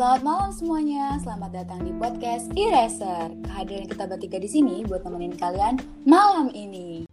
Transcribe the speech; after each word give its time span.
Selamat 0.00 0.24
malam 0.24 0.48
semuanya, 0.48 1.20
selamat 1.20 1.50
datang 1.60 1.84
di 1.84 1.92
podcast 1.92 2.48
Eraser. 2.56 3.36
Kehadiran 3.44 3.84
kita 3.84 4.08
bertiga 4.08 4.40
di 4.40 4.48
sini 4.48 4.80
buat 4.88 5.04
nemenin 5.04 5.36
kalian 5.36 5.76
malam 6.08 6.48
ini. 6.56 7.04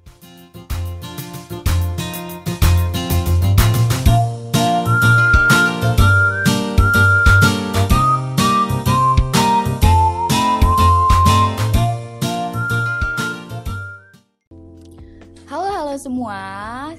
Halo 15.51 15.67
halo 15.75 15.95
semua, 15.99 16.39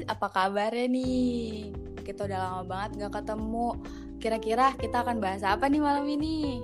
apa 0.05 0.27
kabarnya 0.29 0.85
nih? 0.85 1.73
Kita 2.05 2.29
udah 2.29 2.39
lama 2.45 2.63
banget 2.69 3.09
gak 3.09 3.25
ketemu. 3.25 3.73
Kira-kira 4.19 4.75
kita 4.75 5.07
akan 5.07 5.23
bahas 5.23 5.47
apa 5.47 5.71
nih 5.71 5.79
malam 5.79 6.03
ini? 6.11 6.59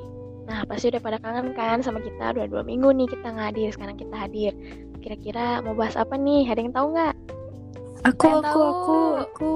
Nah, 0.45 0.67
pasti 0.69 0.91
udah 0.93 1.01
pada 1.01 1.19
kangen 1.23 1.55
kan 1.55 1.81
sama 1.81 2.03
kita. 2.03 2.35
Udah 2.35 2.47
dua 2.51 2.63
minggu 2.67 2.91
nih 2.91 3.07
kita 3.09 3.27
nggak 3.31 3.47
hadir. 3.55 3.69
Sekarang 3.71 3.97
kita 3.97 4.17
hadir. 4.19 4.53
Kira-kira 5.01 5.63
mau 5.63 5.73
bahas 5.79 5.95
apa 5.95 6.19
nih? 6.19 6.51
Ada 6.51 6.61
yang 6.67 6.75
tahu 6.75 6.87
nggak? 6.93 7.15
Aku, 8.05 8.29
aku, 8.29 8.45
tahu. 8.45 8.61
aku, 8.69 8.99
aku. 9.25 9.55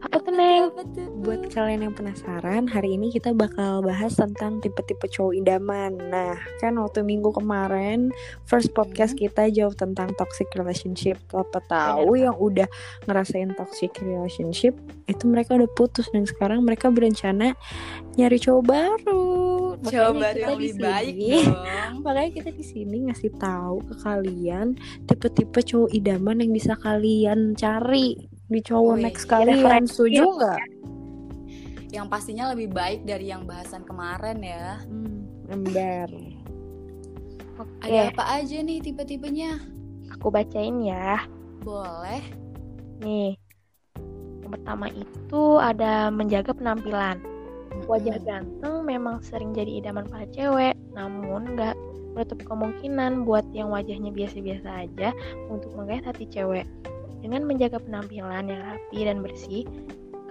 Apa 0.00 0.16
tuh, 0.24 0.32
Neng? 0.32 0.72
Buat 1.20 1.52
kalian 1.52 1.84
yang 1.84 1.92
penasaran, 1.92 2.64
hari 2.64 2.96
ini 2.96 3.12
kita 3.12 3.36
bakal 3.36 3.84
bahas 3.84 4.16
tentang 4.16 4.64
tipe-tipe 4.64 5.04
cowok 5.04 5.36
idaman. 5.44 5.92
Nah, 6.08 6.40
kan 6.56 6.80
waktu 6.80 7.04
minggu 7.04 7.28
kemarin, 7.36 8.16
first 8.48 8.72
podcast 8.72 9.12
kita 9.12 9.52
jawab 9.52 9.76
tentang 9.76 10.08
toxic 10.16 10.48
relationship. 10.56 11.20
Apa 11.36 11.60
tahu 11.68 12.16
Bener, 12.16 12.32
yang 12.32 12.36
udah 12.40 12.68
ngerasain 13.04 13.52
toxic 13.52 13.92
relationship, 14.00 14.72
itu 15.04 15.28
mereka 15.28 15.52
udah 15.52 15.68
putus 15.76 16.08
dan 16.16 16.24
sekarang 16.24 16.64
mereka 16.64 16.88
berencana 16.88 17.52
nyari 18.16 18.40
cowok 18.40 18.64
baru. 18.64 19.59
Makanya 19.80 20.04
Coba 20.06 20.28
kita 20.30 20.48
lebih 20.52 20.72
baik 20.76 21.14
sini- 21.14 21.44
dong. 21.46 21.92
Makanya 22.04 22.30
kita 22.32 22.50
di 22.50 22.64
sini 22.64 22.96
ngasih 23.08 23.32
tahu 23.34 23.76
ke 23.82 23.94
kalian 23.98 24.66
tipe-tipe 25.04 25.60
cowok 25.62 25.90
idaman 25.90 26.36
yang 26.38 26.52
bisa 26.52 26.76
kalian 26.76 27.52
cari 27.54 28.16
di 28.46 28.60
cowok 28.60 28.94
Wih, 28.94 29.02
next 29.02 29.24
kalian. 29.24 29.56
referensi. 29.56 29.92
Setuju 29.94 30.24
nggak? 30.36 30.60
Yang 31.90 32.06
pastinya 32.06 32.44
lebih 32.50 32.68
baik 32.70 33.02
dari 33.02 33.26
yang 33.26 33.42
bahasan 33.42 33.82
kemarin 33.82 34.38
ya. 34.38 34.78
Hmm, 34.84 35.26
ember. 35.48 36.08
Oke, 37.56 37.72
Ada 37.82 38.08
apa 38.10 38.24
aja 38.36 38.56
nih 38.58 38.78
tipe-tipenya? 38.80 39.52
aku 40.10 40.28
bacain 40.28 40.80
ya. 40.80 41.24
Boleh. 41.60 42.20
Nih, 43.00 43.36
yang 44.40 44.50
pertama 44.50 44.88
itu 44.88 45.42
ada 45.56 46.08
menjaga 46.08 46.50
penampilan. 46.50 47.16
Wajah 47.88 48.18
ganteng 48.22 48.84
memang 48.84 49.22
sering 49.24 49.56
jadi 49.56 49.84
idaman 49.84 50.06
para 50.08 50.26
cewek, 50.30 50.76
namun 50.92 51.56
nggak 51.56 51.74
menutup 52.14 52.40
kemungkinan 52.44 53.22
buat 53.22 53.46
yang 53.54 53.70
wajahnya 53.70 54.10
biasa-biasa 54.10 54.88
aja 54.88 55.14
untuk 55.48 55.72
menggait 55.78 56.02
hati 56.04 56.26
cewek. 56.26 56.66
Dengan 57.20 57.44
menjaga 57.44 57.78
penampilan 57.80 58.48
yang 58.48 58.62
rapi 58.64 58.98
dan 59.04 59.20
bersih, 59.20 59.64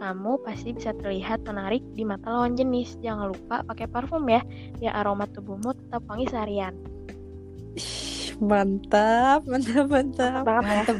kamu 0.01 0.39
pasti 0.41 0.73
bisa 0.73 0.95
terlihat 0.97 1.45
menarik 1.45 1.83
di 1.93 2.03
mata 2.07 2.31
lawan 2.31 2.57
jenis. 2.57 2.97
Jangan 3.03 3.31
lupa 3.35 3.61
pakai 3.67 3.85
parfum 3.85 4.25
ya, 4.25 4.41
biar 4.81 4.93
aroma 4.97 5.29
tubuhmu 5.29 5.75
tetap 5.75 6.01
wangi 6.09 6.25
seharian. 6.27 6.73
Ih, 7.77 8.09
Mantap, 8.39 9.43
mantap, 9.43 9.85
mantap. 9.91 10.47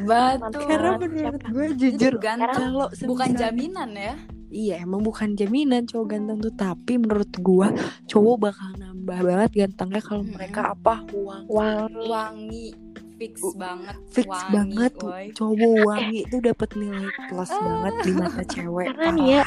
Banget 0.04 0.52
tuh. 0.52 0.68
Karena 0.68 1.00
menurut 1.00 1.44
gue 1.48 1.68
jujur 1.80 2.14
ganteng. 2.20 2.76
kalau 2.76 2.88
Bukan 2.92 3.32
jaminan 3.40 3.96
ya. 3.96 4.16
Iya 4.50 4.82
emang 4.82 5.02
bukan 5.02 5.34
jaminan 5.34 5.86
cowok 5.86 6.06
ganteng 6.08 6.38
tuh 6.40 6.52
tapi 6.52 6.98
menurut 6.98 7.30
gue 7.32 7.68
cowok 8.06 8.36
bakal 8.42 8.70
nambah 8.76 9.20
banget 9.22 9.50
gantengnya 9.56 10.02
kalau 10.02 10.22
Mm-mm. 10.22 10.34
mereka 10.34 10.74
apa 10.74 11.06
uang 11.12 11.44
Wangi. 11.48 12.04
Wangi 12.04 12.66
fix 13.16 13.36
Uh, 13.40 13.54
banget. 13.54 13.96
fix 14.10 14.26
Wangi, 14.26 14.50
banget 14.50 14.92
tuh 14.98 15.12
woy. 15.12 15.26
cowok 15.32 15.74
wangi 15.86 16.20
itu 16.24 16.38
dapat 16.40 16.70
nilai 16.74 17.08
plus 17.22 17.52
banget 17.52 17.94
di 18.00 18.12
mata 18.12 18.42
cewek 18.44 18.86
Karena 18.88 19.08
nih 19.12 19.28
ya, 19.30 19.44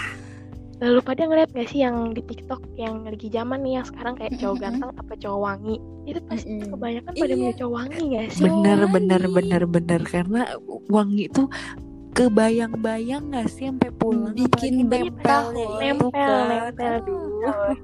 lalu 0.79 0.99
pada 1.01 1.23
ngeliat 1.25 1.51
gak 1.51 1.67
sih 1.67 1.81
yang 1.81 1.97
di 2.11 2.23
TikTok 2.23 2.61
yang 2.77 2.95
lagi 3.03 3.27
zaman 3.27 3.59
nih 3.61 3.73
yang 3.75 3.87
sekarang 3.89 4.15
kayak 4.15 4.35
cowok 4.37 4.57
ganteng 4.61 4.91
apa 4.93 5.15
cowok 5.17 5.41
wangi? 5.41 5.77
Itu 6.03 6.19
pasti 6.23 6.51
Mm-mm. 6.53 6.69
kebanyakan 6.69 7.13
pada 7.13 7.25
Iya. 7.25 7.37
milih 7.39 7.57
cowok 7.57 7.73
wangi 7.73 8.03
gak 8.13 8.27
sih? 8.31 8.43
Bener 8.45 8.79
bener 8.87 9.21
wangi. 9.21 9.35
bener 9.35 9.63
bener 9.65 10.01
karena 10.05 10.41
wangi 10.87 11.25
tuh 11.29 11.47
kebayang-bayang 12.13 13.31
gak 13.31 13.49
sih 13.49 13.67
sampai 13.67 13.91
pulang 13.91 14.33
Bikin 14.33 14.85
apalagi 14.85 14.85
betah, 14.85 15.43
nempelnya 15.49 15.49
woy. 15.51 15.81
itu 15.91 16.07
Nempel, 16.13 16.13
kan. 16.13 16.47
nempel. 16.49 16.95
Aduh. 17.01 17.75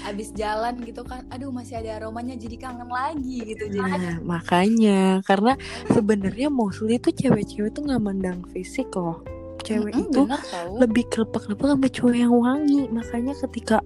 Abis 0.00 0.32
jalan 0.32 0.80
gitu 0.80 1.04
kan, 1.04 1.28
aduh 1.28 1.52
masih 1.52 1.76
ada 1.76 2.00
aromanya 2.00 2.32
jadi 2.32 2.56
kangen 2.56 2.88
lagi 2.88 3.44
gitu. 3.46 3.68
Jadi 3.68 4.00
Nah, 4.00 4.16
makanya 4.22 5.20
karena 5.22 5.60
sebenarnya 5.86 6.48
mostly 6.48 6.96
tuh 6.96 7.12
cewek-cewek 7.12 7.72
tuh 7.72 7.84
nggak 7.84 8.00
mandang 8.00 8.40
fisik 8.48 8.88
loh. 8.96 9.20
Cewek 9.60 9.92
Mm-mm, 9.92 10.08
itu 10.08 10.24
bener 10.24 10.40
tau. 10.48 10.72
lebih 10.72 11.04
kelepek-kelepek 11.08 11.66
sama 11.68 11.88
cowok 11.88 12.16
yang 12.16 12.32
wangi. 12.32 12.88
Makanya 12.88 13.34
ketika 13.36 13.76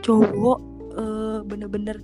cowok 0.00 0.58
eh, 0.96 1.38
bener-bener 1.44 2.00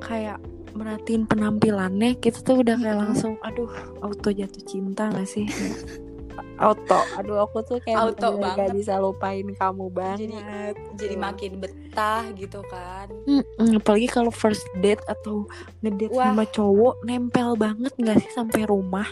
kayak 0.00 0.42
merhatiin 0.74 1.24
penampilannya, 1.24 2.18
kita 2.18 2.42
tuh 2.42 2.62
udah 2.62 2.76
kayak 2.76 2.98
langsung, 2.98 3.34
aduh, 3.42 3.70
auto 3.98 4.30
jatuh 4.30 4.62
cinta 4.62 5.10
gak 5.10 5.26
sih? 5.26 5.46
auto, 6.56 7.00
aduh 7.14 7.38
aku 7.40 7.60
tuh 7.60 7.78
kayak 7.78 7.96
Auto 7.98 8.34
bener-bener 8.34 8.42
banget. 8.44 8.58
gak 8.64 8.76
bisa 8.76 8.94
lupain 8.96 9.46
kamu 9.50 9.84
banget. 9.88 10.18
Jadi- 10.28 10.76
Jadi 10.96 11.14
makin 11.16 11.52
betah 11.58 12.24
gitu 12.32 12.60
kan. 12.64 13.06
Mm-mm, 13.24 13.78
apalagi 13.78 14.06
kalau 14.06 14.28
first 14.28 14.62
date 14.76 15.02
atau 15.04 15.46
ngedate 15.80 16.10
Wah. 16.10 16.30
sama 16.30 16.44
cowok 16.44 16.94
nempel 17.02 17.54
banget 17.54 17.92
gak 17.96 18.18
sih 18.18 18.30
sampai 18.30 18.64
rumah? 18.64 19.06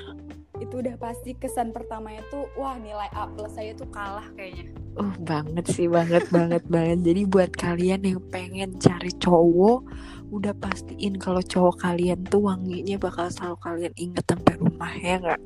Itu 0.56 0.80
udah 0.80 0.96
pasti 0.96 1.32
kesan 1.32 1.70
pertamanya 1.70 2.24
tuh, 2.26 2.48
wah 2.54 2.74
nilai 2.74 3.12
A 3.12 3.28
plus 3.28 3.52
saya 3.52 3.72
tuh 3.72 3.86
kalah 3.86 4.24
kayaknya. 4.32 4.72
Uh 4.96 5.12
banget 5.20 5.68
sih 5.68 5.84
banget 5.84 6.24
banget 6.34 6.64
banget. 6.66 7.04
Jadi 7.04 7.22
buat 7.24 7.52
kalian 7.52 8.00
yang 8.02 8.20
pengen 8.26 8.80
cari 8.80 9.12
cowok, 9.14 9.84
udah 10.26 10.56
pastiin 10.56 11.20
kalau 11.20 11.38
cowok 11.38 11.76
kalian 11.78 12.24
tuh 12.24 12.40
wanginya 12.42 12.96
bakal 12.96 13.28
selalu 13.28 13.56
kalian 13.60 13.94
inget 13.96 14.24
sampai 14.24 14.54
rumah 14.56 14.92
ya 14.96 15.20
nggak? 15.20 15.40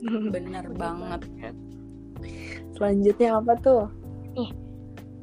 Bener 0.34 0.66
banget. 0.74 1.22
Selanjutnya 2.76 3.36
apa 3.36 3.52
tuh? 3.60 3.84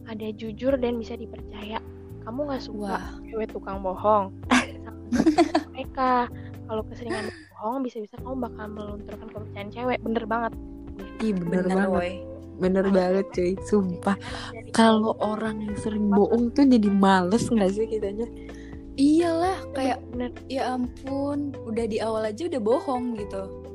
Ada 0.07 0.31
jujur 0.39 0.79
dan 0.79 1.01
bisa 1.01 1.19
dipercaya. 1.19 1.83
Kamu 2.23 2.47
gak 2.47 2.63
suka 2.63 2.95
Wah, 2.95 3.07
cewek 3.27 3.51
tukang 3.51 3.83
bohong? 3.83 4.31
mereka 5.75 6.27
kalau 6.67 6.83
keseringan 6.87 7.31
bohong 7.55 7.83
bisa-bisa 7.83 8.15
kamu 8.19 8.35
bakal 8.47 8.65
melunturkan 8.71 9.27
kepercayaan 9.31 9.69
cewek. 9.71 9.99
Bener 10.03 10.23
banget. 10.27 10.51
Ih 11.21 11.33
bener, 11.33 11.65
bener 11.65 11.75
banget, 11.75 11.89
woy. 11.93 12.13
bener 12.57 12.85
banget 12.89 13.25
cuy, 13.33 13.53
sumpah. 13.65 14.17
Kalau 14.73 15.13
orang 15.21 15.61
yang 15.61 15.75
sering 15.77 16.09
bohong 16.09 16.49
tuh 16.53 16.65
jadi 16.65 16.89
males 16.89 17.45
nggak 17.49 17.71
sih 17.73 17.85
kitanya? 17.85 18.25
Iyalah, 18.97 19.61
kayak 19.77 20.01
bener 20.09 20.33
ya 20.49 20.73
ampun, 20.73 21.53
udah 21.69 21.85
di 21.85 22.01
awal 22.01 22.25
aja 22.25 22.49
udah 22.49 22.61
bohong 22.61 23.13
gitu. 23.13 23.66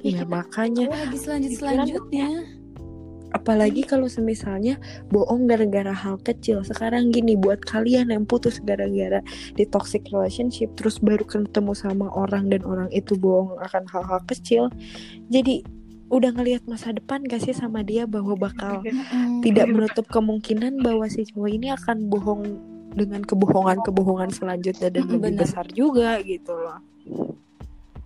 Iya 0.00 0.24
makanya. 0.24 0.86
Lagi 0.88 1.18
selanjut 1.18 1.50
Pikiran 1.52 1.60
selanjutnya. 1.86 2.28
Apalagi 3.30 3.86
kalau 3.86 4.10
semisalnya 4.10 4.74
bohong 5.14 5.46
gara-gara 5.46 5.94
hal 5.94 6.18
kecil. 6.18 6.66
Sekarang 6.66 7.14
gini 7.14 7.38
buat 7.38 7.62
kalian 7.62 8.10
yang 8.10 8.26
putus 8.26 8.58
gara-gara 8.58 9.22
di 9.54 9.64
toxic 9.70 10.02
relationship 10.10 10.74
terus 10.74 10.98
baru 10.98 11.22
ketemu 11.22 11.72
sama 11.78 12.10
orang 12.10 12.50
dan 12.50 12.66
orang 12.66 12.90
itu 12.90 13.14
bohong 13.14 13.54
akan 13.62 13.86
hal-hal 13.86 14.20
kecil. 14.26 14.66
Jadi 15.30 15.62
udah 16.10 16.34
ngelihat 16.34 16.66
masa 16.66 16.90
depan 16.90 17.22
gak 17.22 17.46
sih 17.46 17.54
sama 17.54 17.86
dia 17.86 18.02
bahwa 18.02 18.34
bakal 18.34 18.82
Mm-mm. 18.82 19.40
tidak 19.46 19.70
menutup 19.70 20.10
kemungkinan 20.10 20.82
bahwa 20.82 21.06
si 21.06 21.22
cowok 21.30 21.50
ini 21.54 21.70
akan 21.70 22.10
bohong 22.10 22.42
dengan 22.90 23.22
kebohongan-kebohongan 23.22 24.34
selanjutnya 24.34 24.90
dan 24.90 25.06
lebih 25.06 25.38
bener. 25.38 25.46
besar 25.46 25.66
juga 25.70 26.18
gitu 26.26 26.50
loh. 26.50 26.82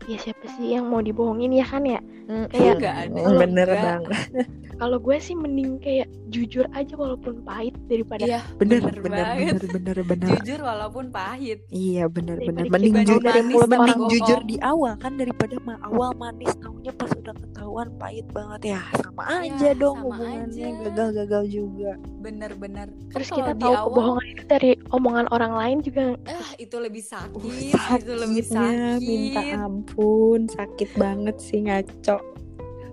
Ya 0.05 0.19
siapa 0.19 0.45
sih 0.51 0.73
yang 0.73 0.87
mau 0.87 1.01
dibohongin 1.01 1.51
ya 1.51 1.65
kan 1.65 1.83
ya 1.83 2.01
Kayak 2.25 2.49
Kayak- 2.51 2.77
nggak 2.79 2.97
ada. 2.97 3.21
bener 3.37 3.69
banget. 3.69 4.13
kalau 4.75 4.97
gue 4.99 5.17
sih 5.19 5.35
mending 5.35 5.77
kayak 5.77 6.09
jujur 6.27 6.65
aja 6.73 6.95
walaupun 6.95 7.45
pahit 7.45 7.77
daripada 7.85 8.25
Iya, 8.25 8.41
Bener 8.57 8.81
bener 8.81 9.01
bener 9.03 9.25
bener 9.37 9.61
bener 9.71 9.97
bener. 10.03 10.29
Jujur 10.35 10.59
walaupun 10.59 11.05
pahit. 11.09 11.63
Iya 11.69 12.09
bener 12.09 12.37
bener. 12.39 12.65
Daripada 12.65 12.73
Mending 12.75 12.95
kita 12.95 13.05
jujur 13.05 13.21
dari 13.23 13.53
orang 13.55 13.71
mending 13.77 14.01
jujur 14.11 14.41
di 14.43 14.57
awal 14.59 14.93
kan 14.97 15.13
daripada 15.15 15.55
ma 15.61 15.77
awal 15.83 16.11
manis 16.15 16.49
taunya 16.59 16.91
pas 16.91 17.13
udah 17.13 17.35
ketahuan 17.37 17.89
pahit 17.95 18.27
banget 18.31 18.61
ya 18.67 18.81
sama 18.99 19.23
Ya, 19.23 19.37
aja 19.47 19.71
dong 19.75 19.97
sama 19.99 20.17
hubungannya 20.17 20.67
aja. 20.67 20.81
gagal-gagal 20.83 21.45
juga 21.47 21.91
Bener-bener. 22.19 22.89
Kan 22.89 23.13
terus 23.13 23.29
kita 23.31 23.53
di 23.53 23.61
tahu 23.61 23.69
awal, 23.71 23.85
kebohongan 23.87 24.27
itu 24.27 24.43
dari 24.49 24.71
omongan 24.91 25.27
orang 25.29 25.53
lain 25.53 25.77
juga 25.81 26.03
ah 26.25 26.49
itu 26.57 26.77
lebih 26.77 27.05
sakit, 27.05 27.37
Uh, 27.37 27.97
itu 27.97 28.13
lebih 28.13 28.43
sakit. 28.43 28.99
minta 28.99 29.43
ampun 29.61 29.94
sakit 29.97 30.91
banget 30.95 31.37
sih 31.39 31.63
ngaco 31.63 32.19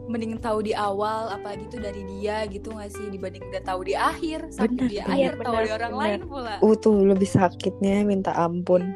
mending 0.06 0.36
tahu 0.38 0.60
di 0.60 0.76
awal 0.76 1.32
apalagi 1.32 1.72
tuh 1.72 1.80
dari 1.80 2.04
dia 2.04 2.44
gitu 2.46 2.76
gak 2.76 2.92
sih 2.92 3.08
dibanding 3.08 3.48
udah 3.48 3.64
tahu 3.64 3.88
di 3.88 3.96
akhir 3.96 4.44
Bener, 4.52 4.92
di 4.92 5.00
bener. 5.00 5.08
akhir 5.08 5.32
Iya, 5.32 5.40
tahu 5.40 5.54
bener, 5.56 5.64
di 5.64 5.72
orang 5.72 5.92
bener. 5.92 6.02
lain 6.04 6.22
pula 6.28 6.54
Uh 6.60 6.76
tuh 6.76 6.96
lebih 7.00 7.26
sakitnya 7.26 8.04
minta 8.04 8.36
ampun. 8.36 8.92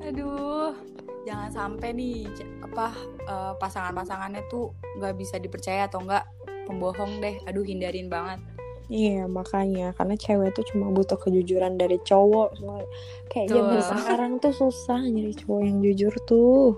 aduh 0.00 0.72
jangan 1.24 1.48
sampai 1.48 1.92
nih 1.92 2.28
apa 2.60 2.92
eh, 3.24 3.52
pasangan-pasangannya 3.56 4.42
tuh 4.48 4.72
nggak 4.96 5.16
bisa 5.16 5.36
dipercaya 5.36 5.84
atau 5.84 6.00
enggak 6.00 6.24
pembohong 6.64 7.20
deh 7.20 7.40
aduh 7.44 7.64
hindarin 7.64 8.08
banget 8.08 8.40
Iya 8.88 9.28
makanya. 9.28 9.92
Karena 9.92 10.16
cewek 10.16 10.56
tuh 10.56 10.64
cuma 10.72 10.88
butuh 10.88 11.20
kejujuran 11.20 11.76
dari 11.76 12.00
cowok. 12.00 12.56
Semua 12.56 12.80
kayak 13.28 13.48
zaman 13.52 13.80
sekarang 13.84 14.32
tuh 14.40 14.54
susah 14.56 15.00
nyari 15.04 15.36
cowok 15.36 15.60
yang 15.60 15.78
jujur 15.84 16.14
tuh. 16.24 16.72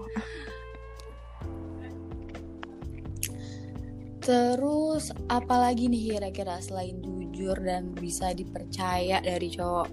Terus 4.21 5.15
apalagi 5.31 5.89
nih 5.89 6.19
kira-kira 6.19 6.61
selain 6.61 7.01
jujur 7.01 7.57
dan 7.57 7.95
bisa 7.97 8.35
dipercaya 8.35 9.23
dari 9.23 9.49
cowok? 9.49 9.89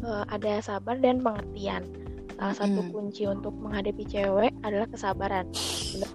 Eh, 0.00 0.24
ada 0.32 0.64
sabar 0.64 0.96
dan 0.96 1.20
pengertian. 1.20 1.99
Salah 2.40 2.56
satu 2.56 2.80
Mm. 2.80 2.90
kunci 2.90 3.28
untuk 3.28 3.52
menghadapi 3.54 4.04
cewek 4.08 4.52
adalah 4.64 4.88
kesabaran. 4.88 5.46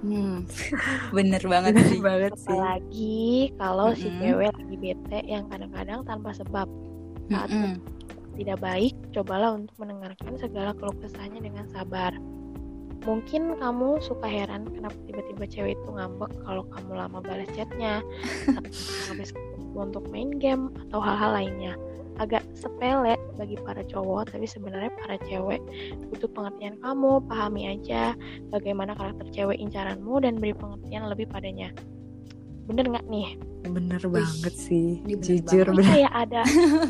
hmm. 0.01 0.47
bener 1.17 1.43
banget 1.45 1.75
sih 1.85 1.99
banget 2.01 2.33
Apalagi 2.33 3.21
kalau 3.55 3.93
si 3.93 4.09
Mm-mm. 4.09 4.21
cewek 4.23 4.51
lagi 4.51 4.75
bete 4.75 5.19
yang 5.27 5.45
kadang-kadang 5.47 6.01
tanpa 6.03 6.33
sebab. 6.33 6.67
Saat 7.27 7.49
Mm-mm. 7.51 7.77
tidak 8.35 8.59
baik, 8.59 8.93
cobalah 9.11 9.53
untuk 9.53 9.75
mendengarkan 9.77 10.33
segala 10.35 10.73
keluh 10.73 10.97
kesahnya 10.97 11.39
dengan 11.39 11.65
sabar. 11.69 12.11
Mungkin 13.05 13.61
kamu 13.61 14.01
suka 14.01 14.25
heran 14.25 14.65
kenapa 14.65 14.97
tiba-tiba 15.05 15.45
cewek 15.45 15.77
itu 15.77 15.89
ngambek 15.93 16.33
kalau 16.41 16.65
kamu 16.73 16.91
lama 16.97 17.19
balas 17.21 17.49
chatnya, 17.53 18.01
habis 19.07 19.29
untuk 19.77 20.07
main 20.09 20.31
game 20.39 20.71
atau 20.87 21.03
hal-hal 21.03 21.35
lainnya. 21.35 21.73
Agak 22.15 22.47
sepele 22.55 23.19
bagi 23.35 23.59
para 23.59 23.83
cowok, 23.83 24.31
tapi 24.31 24.47
sebenarnya 24.47 24.87
para 25.03 25.19
cewek 25.27 25.59
butuh 26.07 26.31
pengertian 26.31 26.79
kamu, 26.79 27.19
pahami 27.27 27.75
aja 27.75 28.15
bagaimana 28.55 28.95
karakter 28.95 29.27
cewek 29.35 29.59
incaranmu 29.59 30.23
dan 30.23 30.39
beri 30.39 30.55
pengertian 30.55 31.11
lebih 31.11 31.27
padanya. 31.27 31.75
Bener 32.71 32.87
nggak 32.87 33.05
nih? 33.11 33.35
bener 33.65 34.01
banget 34.05 34.53
sih 34.53 35.01
bener 35.01 35.21
jujur 35.21 35.65
banget. 35.73 35.77
bener. 35.81 35.93
Kayak 35.93 36.13
ada 36.13 36.41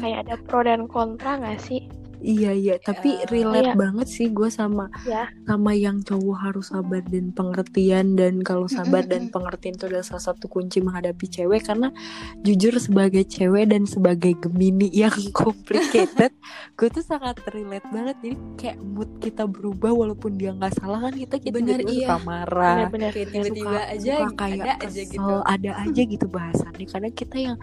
kayak 0.03 0.19
ada 0.27 0.35
pro 0.43 0.59
dan 0.63 0.81
kontra 0.91 1.39
nggak 1.39 1.59
sih? 1.63 1.87
Iya 2.25 2.51
iya 2.51 2.75
tapi 2.75 3.16
Ya. 3.16 3.30
relate 3.30 3.72
Iya. 3.72 3.77
banget 3.77 4.07
sih 4.10 4.27
gue 4.27 4.50
sama 4.50 4.89
Ya. 5.06 5.30
sama 5.45 5.72
yang 5.72 6.01
cowok 6.01 6.38
harus 6.42 6.68
sabar 6.68 7.06
dan 7.06 7.30
pengertian 7.31 8.18
dan 8.18 8.42
kalau 8.42 8.66
sabar 8.66 9.06
dan 9.06 9.30
pengertian 9.30 9.74
itu 9.74 9.86
adalah 9.86 10.01
salah 10.04 10.25
satu 10.25 10.45
kunci 10.45 10.81
menghadapi 10.81 11.25
cewek 11.25 11.62
karena 11.63 11.94
jujur 12.42 12.74
sebagai 12.75 13.24
cewek 13.24 13.69
dan 13.69 13.86
sebagai 13.86 14.33
gemini 14.36 14.89
yang 14.89 15.13
complicated 15.38 16.33
gue 16.74 16.89
tuh 16.89 17.01
sangat 17.01 17.38
relate 17.48 17.86
banget 17.88 18.16
jadi 18.19 18.36
kayak 18.57 18.78
mood 18.81 19.10
kita 19.19 19.45
berubah 19.45 19.94
walaupun 19.94 20.36
dia 20.36 20.51
nggak 20.51 20.74
salah 20.75 21.00
kan 21.00 21.13
kita 21.13 21.38
kita 21.38 21.56
Bener, 21.56 21.86
iya. 21.86 22.10
suka 22.10 22.18
marah 22.24 22.89
Bener-bener. 22.89 23.12
kayak 23.13 23.30
tiba-tiba 23.30 23.69
suka, 23.69 23.94
aja 23.94 24.13
suka 24.18 24.33
kayak 24.36 24.57
ada 24.57 24.74
kesel, 24.75 24.89
aja 24.89 25.01
gitu 25.06 25.33
ada 25.45 25.71
aja 25.78 26.01
gitu 26.04 26.25
bahasannya 26.28 26.86
karena 26.88 27.10
kita 27.12 27.38
yang 27.38 27.57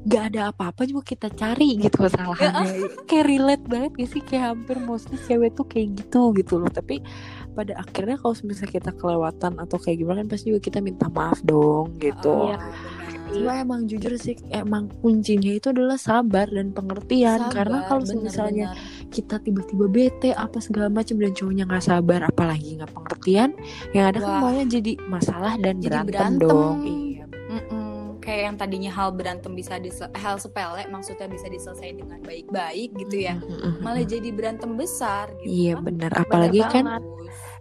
nggak 0.00 0.24
ada 0.32 0.40
apa-apa 0.48 0.88
juga 0.88 1.04
kita 1.04 1.28
cari 1.28 1.76
gitu 1.76 2.08
kesalahannya 2.08 2.88
kayak 3.04 3.26
relate 3.28 3.64
banget 3.68 3.92
gak 4.00 4.08
sih 4.08 4.22
kayak 4.24 4.56
hampir 4.56 4.76
mostly 4.80 5.20
cewek 5.28 5.52
tuh 5.52 5.68
kayak 5.68 5.92
gitu 5.92 6.32
gitu 6.32 6.56
loh 6.56 6.72
tapi 6.72 7.04
pada 7.52 7.76
akhirnya 7.76 8.16
kalau 8.16 8.32
misalnya 8.40 8.72
kita 8.72 8.90
kelewatan 8.96 9.52
atau 9.60 9.76
kayak 9.76 10.00
gimana 10.00 10.24
kan 10.24 10.28
pasti 10.32 10.46
juga 10.48 10.60
kita 10.64 10.78
minta 10.80 11.06
maaf 11.12 11.44
dong 11.44 11.92
gitu 12.00 12.32
Oh, 12.32 12.56
Iya. 13.30 13.46
Cuma 13.46 13.52
emang 13.62 13.86
jujur 13.86 14.10
sih 14.18 14.34
emang 14.50 14.90
kuncinya 14.98 15.54
itu 15.54 15.70
adalah 15.70 15.94
sabar 15.94 16.50
dan 16.50 16.74
pengertian 16.74 17.38
Sabar, 17.46 17.54
karena 17.54 17.78
kalau 17.86 18.02
misalnya 18.18 18.66
bener. 18.74 19.06
kita 19.14 19.38
tiba-tiba 19.38 19.86
bete 19.86 20.30
apa 20.34 20.58
segala 20.58 20.90
macam 20.90 21.14
dan 21.14 21.30
cowoknya 21.30 21.62
nggak 21.62 21.84
sabar 21.84 22.26
apalagi 22.26 22.74
nggak 22.74 22.90
pengertian 22.90 23.54
yang 23.94 24.10
ada 24.10 24.18
kan 24.18 24.42
maunya 24.42 24.66
jadi 24.66 24.98
masalah 25.06 25.54
dan 25.62 25.78
Jadi 25.78 25.86
berantem, 25.94 26.10
berantem. 26.10 26.42
dong 26.42 26.76
iya. 26.82 27.09
Kayak 28.30 28.42
yang 28.46 28.56
tadinya 28.56 28.90
hal 28.94 29.10
berantem 29.10 29.50
bisa 29.50 29.74
disel- 29.76 30.14
hal 30.14 30.38
sepele 30.38 30.86
maksudnya 30.86 31.26
bisa 31.26 31.50
diselesaikan 31.50 31.98
dengan 31.98 32.18
baik-baik 32.22 32.94
gitu 32.94 33.26
ya 33.26 33.34
Mm-mm. 33.36 33.82
malah 33.82 34.06
jadi 34.06 34.30
berantem 34.30 34.70
besar 34.72 35.34
gitu 35.42 35.50
Iya 35.50 35.74
kan. 35.74 35.82
benar 35.82 36.10
apalagi 36.14 36.62
kan 36.62 36.84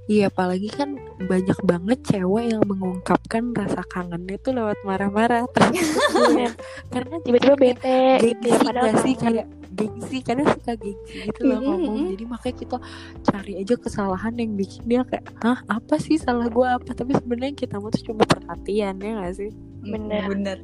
iya 0.06 0.30
apalagi 0.30 0.70
kan 0.70 0.94
banyak 1.20 1.60
banget 1.62 2.00
cewek 2.02 2.46
yang 2.50 2.62
mengungkapkan 2.64 3.50
rasa 3.52 3.82
kangennya 3.86 4.38
tuh 4.38 4.58
lewat 4.58 4.82
marah-marah. 4.82 5.46
Terus 5.54 6.54
karena 6.94 7.16
tiba-tiba 7.22 7.54
bete 7.54 8.18
gitu 8.18 8.50
gengsi 8.50 8.50
ya 8.50 8.58
padahal 8.62 8.86
gak 8.90 8.98
sih? 9.06 9.14
kayak 9.14 9.46
gengsi 9.80 10.18
kadang 10.20 10.48
suka 10.52 10.76
gengsi 10.76 11.16
gitu 11.24 11.42
loh 11.42 11.56
Mm-mm, 11.56 11.68
ngomong 11.72 11.98
jadi 12.12 12.24
makanya 12.28 12.56
kita 12.60 12.78
cari 13.24 13.54
aja 13.58 13.76
kesalahan 13.76 14.34
yang 14.36 14.52
bikin 14.54 14.84
dia 14.84 15.02
kayak 15.04 15.24
hah 15.40 15.60
apa 15.66 15.96
sih 15.96 16.20
salah 16.20 16.48
gua 16.48 16.76
apa 16.76 16.92
tapi 16.92 17.16
sebenarnya 17.16 17.56
kita 17.56 17.80
mau 17.80 17.88
tuh 17.88 18.04
cuma 18.04 18.28
perhatian 18.28 19.00
ya 19.00 19.12
gak 19.18 19.34
sih 19.36 19.52
Bener. 19.80 20.28
bener 20.28 20.58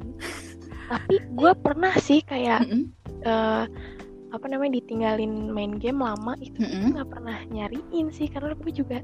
tapi 0.86 1.16
gue 1.18 1.52
pernah 1.58 1.96
sih 1.98 2.20
kayak 2.22 2.62
Mm-mm. 2.62 2.92
eh, 3.24 3.64
apa 4.30 4.46
namanya 4.46 4.78
ditinggalin 4.78 5.50
main 5.50 5.80
game 5.80 6.04
lama 6.04 6.36
itu 6.38 6.60
Mm-mm. 6.60 6.94
nggak 6.94 7.08
pernah 7.08 7.40
nyariin 7.48 8.12
sih 8.12 8.28
karena 8.28 8.52
gue 8.54 8.70
juga 8.70 9.00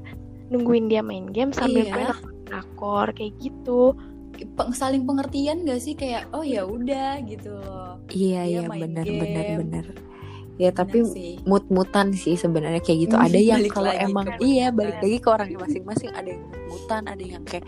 nungguin 0.52 0.86
dia 0.86 1.00
main 1.00 1.24
game 1.26 1.50
sambil 1.50 1.88
Iya. 1.88 1.90
gue 1.90 2.04
nonton 2.04 2.34
drakor 2.44 3.06
kayak 3.16 3.32
gitu 3.40 3.96
saling 4.72 5.04
pengertian 5.04 5.64
gak 5.64 5.80
sih 5.80 5.94
kayak 5.94 6.28
oh 6.32 6.42
ya 6.42 6.64
udah 6.64 7.20
gitu 7.24 7.52
loh 7.54 8.00
iya 8.10 8.44
iya 8.44 8.60
benar 8.66 9.04
benar 9.04 9.46
benar 9.60 9.86
ya 10.60 10.68
tapi 10.68 11.00
sih. 11.08 11.40
mut-mutan 11.48 12.12
sih 12.12 12.36
sebenarnya 12.36 12.84
kayak 12.84 13.08
gitu. 13.08 13.16
Ada 13.24 13.40
yang 13.40 13.64
kalau 13.72 13.88
emang 13.88 14.36
iya 14.38 14.68
balik 14.68 15.00
lagi 15.00 15.18
ke 15.18 15.28
orangnya 15.32 15.58
masing-masing. 15.64 16.12
Ada 16.12 16.28
yang 16.36 16.44
mut-mutan, 16.44 17.02
ada 17.08 17.24
yang 17.24 17.42
kayak 17.48 17.64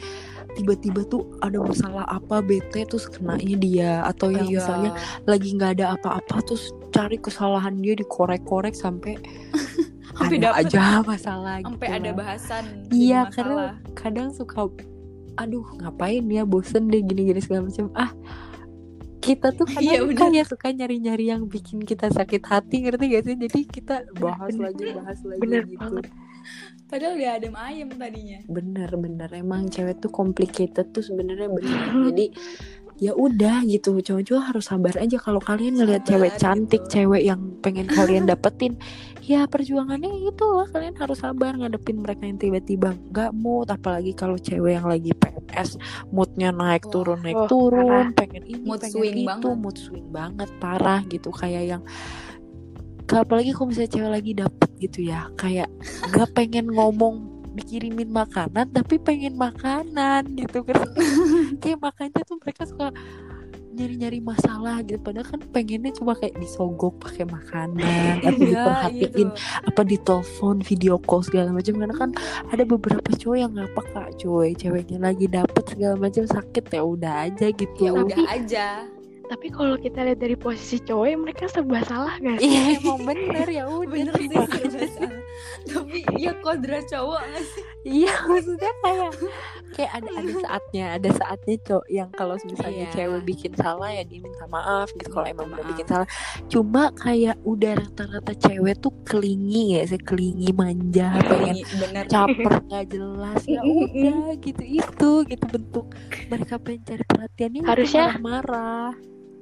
tiba-tiba 0.55 1.01
tuh 1.09 1.25
ada 1.41 1.59
masalah 1.59 2.05
apa 2.07 2.39
bete 2.39 2.85
terus 2.87 3.09
kenanya 3.09 3.57
dia 3.57 3.91
atau 4.05 4.31
yang 4.31 4.47
Iya. 4.47 4.57
misalnya 4.63 4.91
lagi 5.25 5.49
nggak 5.57 5.81
ada 5.81 5.87
apa-apa 5.99 6.45
terus 6.45 6.71
cari 6.93 7.19
kesalahan 7.19 7.75
dia 7.81 7.97
dikorek-korek 7.99 8.77
sampai 8.77 9.17
Sampai 10.15 10.39
ada 10.39 10.55
dapet. 10.55 10.63
aja 10.71 10.83
masalah 11.03 11.55
sampai 11.59 11.89
gitu 11.91 11.97
ada 11.99 12.11
bahasan 12.15 12.65
Iya 12.95 13.21
karena 13.35 13.65
kadang 13.99 14.31
suka 14.31 14.71
aduh 15.35 15.67
ngapain 15.77 16.23
ya 16.25 16.43
bosen 16.43 16.87
deh 16.87 17.01
gini-gini 17.01 17.39
segala 17.39 17.67
macam 17.67 17.91
ah 17.95 18.11
kita 19.19 19.51
tuh 19.51 19.65
Iya, 19.73 20.05
kadang 20.05 20.13
bener. 20.13 20.31
kayak 20.37 20.47
suka 20.47 20.69
nyari-nyari 20.69 21.25
yang 21.27 21.49
bikin 21.49 21.81
kita 21.81 22.09
sakit 22.09 22.45
hati 22.45 22.85
ngerti 22.85 23.05
gak 23.09 23.23
sih 23.25 23.37
jadi 23.41 23.61
kita 23.65 23.95
bahas 24.15 24.53
bener. 24.53 24.65
lagi 24.69 24.85
bahas 24.93 25.19
lagi 25.25 25.41
Bener 25.41 25.63
gitu 25.65 25.81
banget. 25.81 26.05
padahal 26.85 27.13
udah 27.17 27.31
adem 27.33 27.55
ayem 27.57 27.89
tadinya 27.91 28.39
bener 28.47 28.91
bener 28.95 29.31
emang 29.33 29.67
cewek 29.67 29.97
tuh 29.99 30.13
complicated 30.13 30.93
tuh 30.93 31.01
sebenarnya 31.01 31.49
bener 31.49 31.81
jadi 32.13 32.27
ya 32.95 33.11
udah 33.11 33.67
gitu 33.67 33.99
cowok-cowok 33.99 34.45
harus 34.45 34.71
sabar 34.71 34.95
aja 34.95 35.19
kalau 35.19 35.43
kalian 35.43 35.75
ngelihat 35.75 36.07
cewek 36.07 36.39
cantik 36.39 36.85
gitu. 36.87 37.03
cewek 37.11 37.27
yang 37.27 37.41
pengen 37.59 37.89
kalian 37.89 38.23
dapetin 38.23 38.79
ya 39.25 39.49
perjuangannya 39.49 40.29
itu 40.29 40.47
lah 40.53 40.69
kalian 40.69 40.97
harus 41.01 41.25
sabar 41.25 41.57
ngadepin 41.57 42.05
mereka 42.05 42.29
yang 42.29 42.37
tiba-tiba 42.37 42.93
nggak 43.09 43.33
mood 43.33 43.73
apalagi 43.73 44.13
kalau 44.13 44.37
cewek 44.37 44.77
yang 44.77 44.85
lagi 44.85 45.17
PMS 45.17 45.81
moodnya 46.13 46.53
naik 46.53 46.85
Wah. 46.85 46.93
turun 46.93 47.19
naik 47.25 47.41
turun 47.49 47.89
parah. 47.89 48.13
pengen 48.13 48.45
ini 48.45 48.69
Mood 48.69 48.85
pengen 48.85 48.93
swing 49.01 49.17
itu 49.25 49.29
banget. 49.33 49.57
mood 49.57 49.77
swing 49.81 50.07
banget 50.13 50.51
parah 50.61 51.01
gitu 51.09 51.33
kayak 51.33 51.65
yang 51.65 51.83
apalagi 53.09 53.57
kalau 53.57 53.73
misalnya 53.73 53.93
cewek 53.97 54.11
lagi 54.13 54.33
dapet 54.37 54.71
gitu 54.77 54.99
ya 55.09 55.29
kayak 55.41 55.69
nggak 56.13 56.29
pengen 56.37 56.67
ngomong 56.69 57.35
dikirimin 57.55 58.11
makanan 58.11 58.67
tapi 58.75 58.99
pengen 58.99 59.39
makanan 59.39 60.27
gitu 60.35 60.67
kan 60.67 60.85
kayak 61.63 61.79
makanya 61.79 62.21
tuh 62.27 62.37
mereka 62.43 62.67
suka 62.67 62.91
nyari-nyari 63.75 64.23
masalah 64.23 64.81
gitu. 64.87 65.03
Padahal 65.03 65.27
kan 65.27 65.41
pengennya 65.51 65.91
cuma 65.93 66.15
kayak 66.15 66.39
disogok 66.39 66.95
pakai 67.03 67.27
makanan 67.27 67.83
atau 68.23 68.31
Iya, 68.31 68.39
diperhatiin 68.39 69.29
gitu. 69.35 69.67
apa 69.67 69.81
ditelepon 69.83 70.57
video 70.63 70.95
call 71.03 71.27
segala 71.27 71.51
macam. 71.51 71.75
Karena 71.77 71.97
kan 71.99 72.11
ada 72.49 72.63
beberapa 72.63 73.09
cowok 73.11 73.37
yang 73.37 73.51
nggak 73.53 73.73
peka 73.75 74.05
cuy. 74.23 74.49
Ceweknya 74.55 74.99
lagi 75.03 75.27
dapet 75.27 75.65
segala 75.69 75.95
macam 75.99 76.25
sakit 76.25 76.65
ya 76.71 76.83
udah 76.87 77.15
aja 77.27 77.47
gitu. 77.51 77.81
Ya 77.83 77.93
udah 77.93 78.19
aja 78.31 78.67
tapi 79.25 79.49
kalau 79.49 79.75
kita 79.75 80.03
lihat 80.03 80.19
dari 80.19 80.35
posisi 80.35 80.79
cowok 80.79 81.07
ya 81.07 81.17
mereka 81.17 81.45
serba 81.47 81.81
salah 81.83 82.15
gak 82.17 82.39
sih 82.39 82.49
iya. 82.49 82.77
Emang 82.77 83.01
bener 83.03 83.47
ya 83.47 83.65
udah. 83.65 83.89
Bener 83.89 84.15
sih. 84.15 84.29
serba 84.29 84.49
salah. 84.91 85.21
tapi 85.65 85.99
ya 86.15 86.33
kodrat 86.39 86.85
cowok 86.87 87.21
nggak 87.21 87.45
sih? 87.47 87.63
Iya 87.85 88.15
maksudnya 88.25 88.73
kayak 88.79 89.11
kayak 89.75 89.93
ada 89.93 90.11
ada 90.15 90.33
saatnya 90.39 90.85
ada 90.95 91.11
saatnya 91.11 91.57
cok 91.61 91.85
yang 91.89 92.09
kalau 92.11 92.37
misalnya 92.41 92.85
Iya. 92.85 92.95
cewek 92.95 93.23
bikin 93.25 93.53
salah 93.55 93.91
ya 93.91 94.03
dia 94.03 94.21
minta 94.21 94.45
maaf 94.47 94.89
gitu. 94.93 95.09
Kalau 95.11 95.27
emang 95.27 95.49
udah 95.49 95.59
maaf. 95.59 95.71
bikin 95.71 95.87
salah. 95.87 96.09
Cuma 96.47 96.83
kayak 96.95 97.37
udah 97.43 97.73
rata-rata 97.77 98.33
cewek 98.35 98.77
tuh 98.79 98.95
kelingi 99.03 99.75
ya 99.75 99.83
sih? 99.85 99.99
Kelingi 99.99 100.49
manja 100.51 101.17
pengen 101.21 101.57
bener. 101.75 102.05
caper 102.07 102.53
nggak 102.63 102.85
jelas 102.89 103.41
ya 103.45 103.61
udah 103.61 104.21
gitu 104.39 104.63
itu 104.63 105.11
gitu 105.25 105.45
bentuk 105.47 105.87
mereka 106.27 106.55
pengen 106.57 106.83
cari 106.85 107.05
perhatiannya 107.05 107.61
Harusnya- 107.65 108.17
marah 108.17 108.93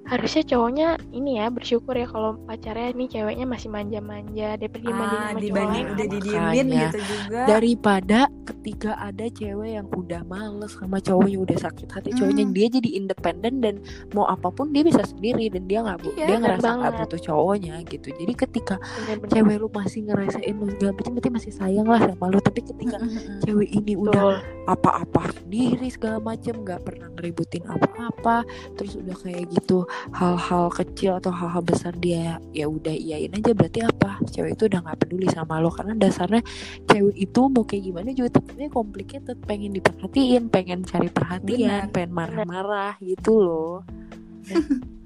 harusnya 0.03 0.43
cowoknya 0.45 0.89
ini 1.15 1.39
ya 1.39 1.47
bersyukur 1.49 1.95
ya 1.95 2.11
kalau 2.11 2.35
pacarnya 2.45 2.91
nih 2.93 3.09
ceweknya 3.09 3.47
masih 3.47 3.71
manja-manja 3.71 4.59
daripada 4.59 4.83
dia 4.83 4.93
manja 4.93 5.15
ah, 5.15 5.23
sama 5.23 5.31
cowok 5.31 5.41
dibanding 5.41 5.73
lain 5.73 5.87
udah 5.95 6.07
didiemin 6.11 6.67
gitu 6.75 6.99
juga. 7.07 7.41
Daripada 7.47 8.21
ketika 8.43 8.91
ada 8.99 9.27
cewek 9.31 9.71
yang 9.79 9.87
udah 9.89 10.21
males 10.27 10.73
sama 10.75 10.99
cowoknya 10.99 11.39
udah 11.39 11.59
sakit 11.59 11.89
hati 11.89 12.11
cowoknya 12.13 12.45
Hmm. 12.45 12.55
dia 12.55 12.67
jadi 12.69 12.91
independen 12.99 13.55
dan 13.63 13.75
mau 14.13 14.27
apa 14.27 14.51
pun 14.51 14.75
dia 14.75 14.83
bisa 14.83 15.07
sendiri 15.07 15.47
dan 15.49 15.71
dia 15.71 15.81
nggak 15.81 15.99
Iya, 16.03 16.11
dia 16.13 16.27
bener 16.37 16.59
ngerasa 16.59 16.69
nggak 16.83 16.93
butuh 16.99 17.21
cowoknya 17.23 17.75
gitu. 17.87 18.09
Jadi 18.11 18.33
ketika 18.35 18.75
bener-bener 18.83 19.31
cewek 19.33 19.57
lu 19.63 19.69
masih 19.71 20.01
ngerasain 20.05 20.55
lu 20.55 20.67
segala 20.75 20.93
macam 20.93 21.11
berarti 21.15 21.31
masih 21.31 21.53
sayang 21.55 21.87
lah 21.87 22.01
sama 22.03 22.25
lu. 22.29 22.39
Tapi 22.43 22.61
ketika 22.67 22.97
Mm-mm. 22.99 23.39
cewek 23.47 23.69
ini 23.71 23.93
udah 23.95 24.19
Betul. 24.35 24.67
apa-apa 24.67 25.23
sendiri 25.39 25.87
segala 25.89 26.19
macem 26.19 26.55
nggak 26.59 26.81
pernah 26.83 27.09
ngeributin 27.15 27.63
apa-apa 27.67 28.37
terus 28.75 28.99
udah 28.99 29.17
kayak 29.19 29.47
gitu 29.51 29.87
hal-hal 30.15 30.73
kecil 30.73 31.19
atau 31.19 31.31
hal-hal 31.35 31.63
besar 31.63 31.93
dia 31.99 32.41
ya 32.57 32.67
udah 32.67 32.93
iyain 32.93 33.33
aja 33.33 33.53
berarti 33.53 33.81
apa 33.85 34.19
cewek 34.31 34.57
itu 34.57 34.69
udah 34.71 34.81
nggak 34.83 34.99
peduli 35.05 35.27
sama 35.29 35.59
lo 35.59 35.69
karena 35.69 35.95
dasarnya 35.97 36.43
cewek 36.89 37.17
itu 37.17 37.41
mau 37.51 37.65
kayak 37.67 37.83
gimana 37.91 38.09
juga 38.17 38.41
tetapnya 38.41 38.69
complicated 38.73 39.37
pengen 39.45 39.73
diperhatiin 39.77 40.49
pengen 40.49 40.87
cari 40.87 41.09
perhatian 41.11 41.89
Benar. 41.89 41.95
pengen 41.95 42.13
marah-marah 42.15 42.95
gitu 43.03 43.33
loh 43.43 43.77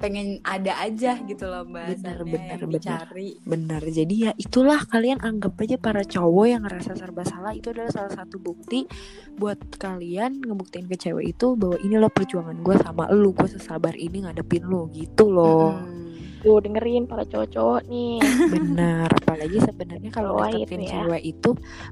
pengen 0.00 0.40
ada 0.40 0.80
aja 0.80 1.20
gitu 1.20 1.44
loh 1.44 1.68
bahasanya 1.68 2.24
bener, 2.24 2.56
yang 2.56 2.60
bener. 2.64 2.72
dicari 2.80 3.30
benar 3.44 3.82
jadi 3.84 4.14
ya 4.16 4.32
itulah 4.40 4.80
kalian 4.88 5.20
anggap 5.20 5.60
aja 5.60 5.76
para 5.76 6.00
cowok 6.00 6.46
yang 6.48 6.62
ngerasa 6.64 6.96
serba 6.96 7.22
salah 7.28 7.52
itu 7.52 7.68
adalah 7.76 7.92
salah 7.92 8.12
satu 8.16 8.40
bukti 8.40 8.88
buat 9.36 9.60
kalian 9.76 10.40
ngebuktiin 10.40 10.88
ke 10.88 10.96
cewek 10.96 11.36
itu 11.36 11.52
bahwa 11.54 11.76
ini 11.84 12.00
loh 12.00 12.08
perjuangan 12.08 12.56
gue 12.64 12.76
sama 12.80 13.12
lu 13.12 13.36
gue 13.36 13.48
sesabar 13.52 13.92
ini 13.92 14.24
ngadepin 14.24 14.64
lu 14.64 14.88
gitu 14.96 15.28
loh 15.28 15.76
Mm-mm. 15.76 15.99
Tuh 16.40 16.56
dengerin 16.60 17.04
para 17.04 17.24
cowok-cowok 17.24 17.80
nih 17.86 18.18
benar 18.48 19.08
apalagi 19.12 19.58
sebenarnya 19.60 20.10
kalau 20.10 20.36
Cowok 20.36 20.46
deketin 20.50 20.80
itu 20.80 20.84
ya. 20.84 20.92
cewek 21.04 21.22
itu 21.24 21.50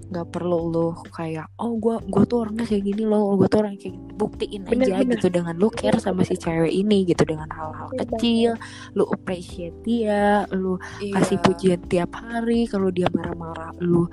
nggak 0.08 0.26
perlu 0.32 0.58
lu 0.68 0.88
kayak 1.12 1.46
oh 1.60 1.72
gue 1.76 1.96
gue 2.04 2.22
tuh 2.24 2.38
orangnya 2.42 2.64
kayak 2.64 2.84
gini 2.84 3.02
loh 3.04 3.36
gue 3.36 3.48
tuh 3.48 3.58
orang 3.60 3.74
kayak 3.76 3.94
gini. 3.94 4.12
buktiin 4.18 4.62
Bener, 4.66 4.86
aja 4.88 4.94
bener. 5.00 5.12
gitu 5.16 5.26
dengan 5.30 5.54
lu 5.56 5.68
care 5.70 5.98
sama 6.00 6.22
si 6.24 6.34
cewek 6.34 6.72
ini 6.72 7.06
gitu 7.06 7.22
dengan 7.22 7.48
hal-hal 7.52 7.88
Bener 7.92 8.00
kecil 8.08 8.50
lu 8.92 9.04
appreciate 9.08 9.76
dia 9.84 10.48
lu 10.50 10.80
Iya. 10.98 11.14
kasih 11.20 11.38
pujian 11.42 11.80
tiap 11.86 12.10
hari 12.16 12.66
kalau 12.66 12.88
dia 12.88 13.06
marah-marah 13.12 13.70
lu 13.78 14.08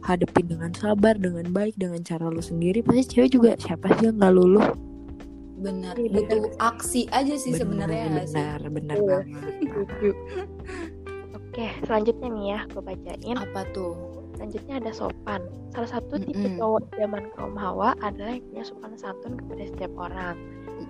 hadepin 0.00 0.46
dengan 0.46 0.70
sabar 0.72 1.18
dengan 1.18 1.48
baik 1.50 1.74
dengan 1.74 1.98
cara 2.00 2.28
lu 2.28 2.38
sendiri 2.38 2.80
pasti 2.80 3.18
cewek 3.18 3.30
juga 3.32 3.50
siapa 3.58 3.90
sih 3.98 4.08
yang 4.08 4.16
nggak 4.18 4.34
luluh 4.34 4.66
bener 5.58 5.94
Iya, 5.94 6.10
butuh 6.14 6.42
aksi 6.56 7.10
aja 7.10 7.34
sih 7.34 7.52
sebenarnya 7.52 8.06
ya 8.06 8.10
benar 8.22 8.60
benar 8.70 8.96
Iya. 8.96 9.08
banget. 9.18 9.54
Oke, 11.34 11.66
selanjutnya 11.82 12.28
nih 12.30 12.46
ya, 12.48 12.60
gue 12.70 12.82
bacain. 12.82 13.36
apa 13.36 13.60
tuh 13.72 13.94
Selanjutnya 14.38 14.78
ada 14.78 14.92
sopan. 14.94 15.42
Salah 15.74 15.90
satu 15.90 16.14
tipe 16.16 16.38
Mm-mm. 16.38 16.62
cowok 16.62 16.94
zaman 16.94 17.26
kaum 17.34 17.58
hawa 17.58 17.98
adalah 17.98 18.38
yang 18.38 18.46
punya 18.46 18.62
sopan 18.62 18.94
santun 18.94 19.34
kepada 19.34 19.66
setiap 19.66 19.92
orang. 19.98 20.38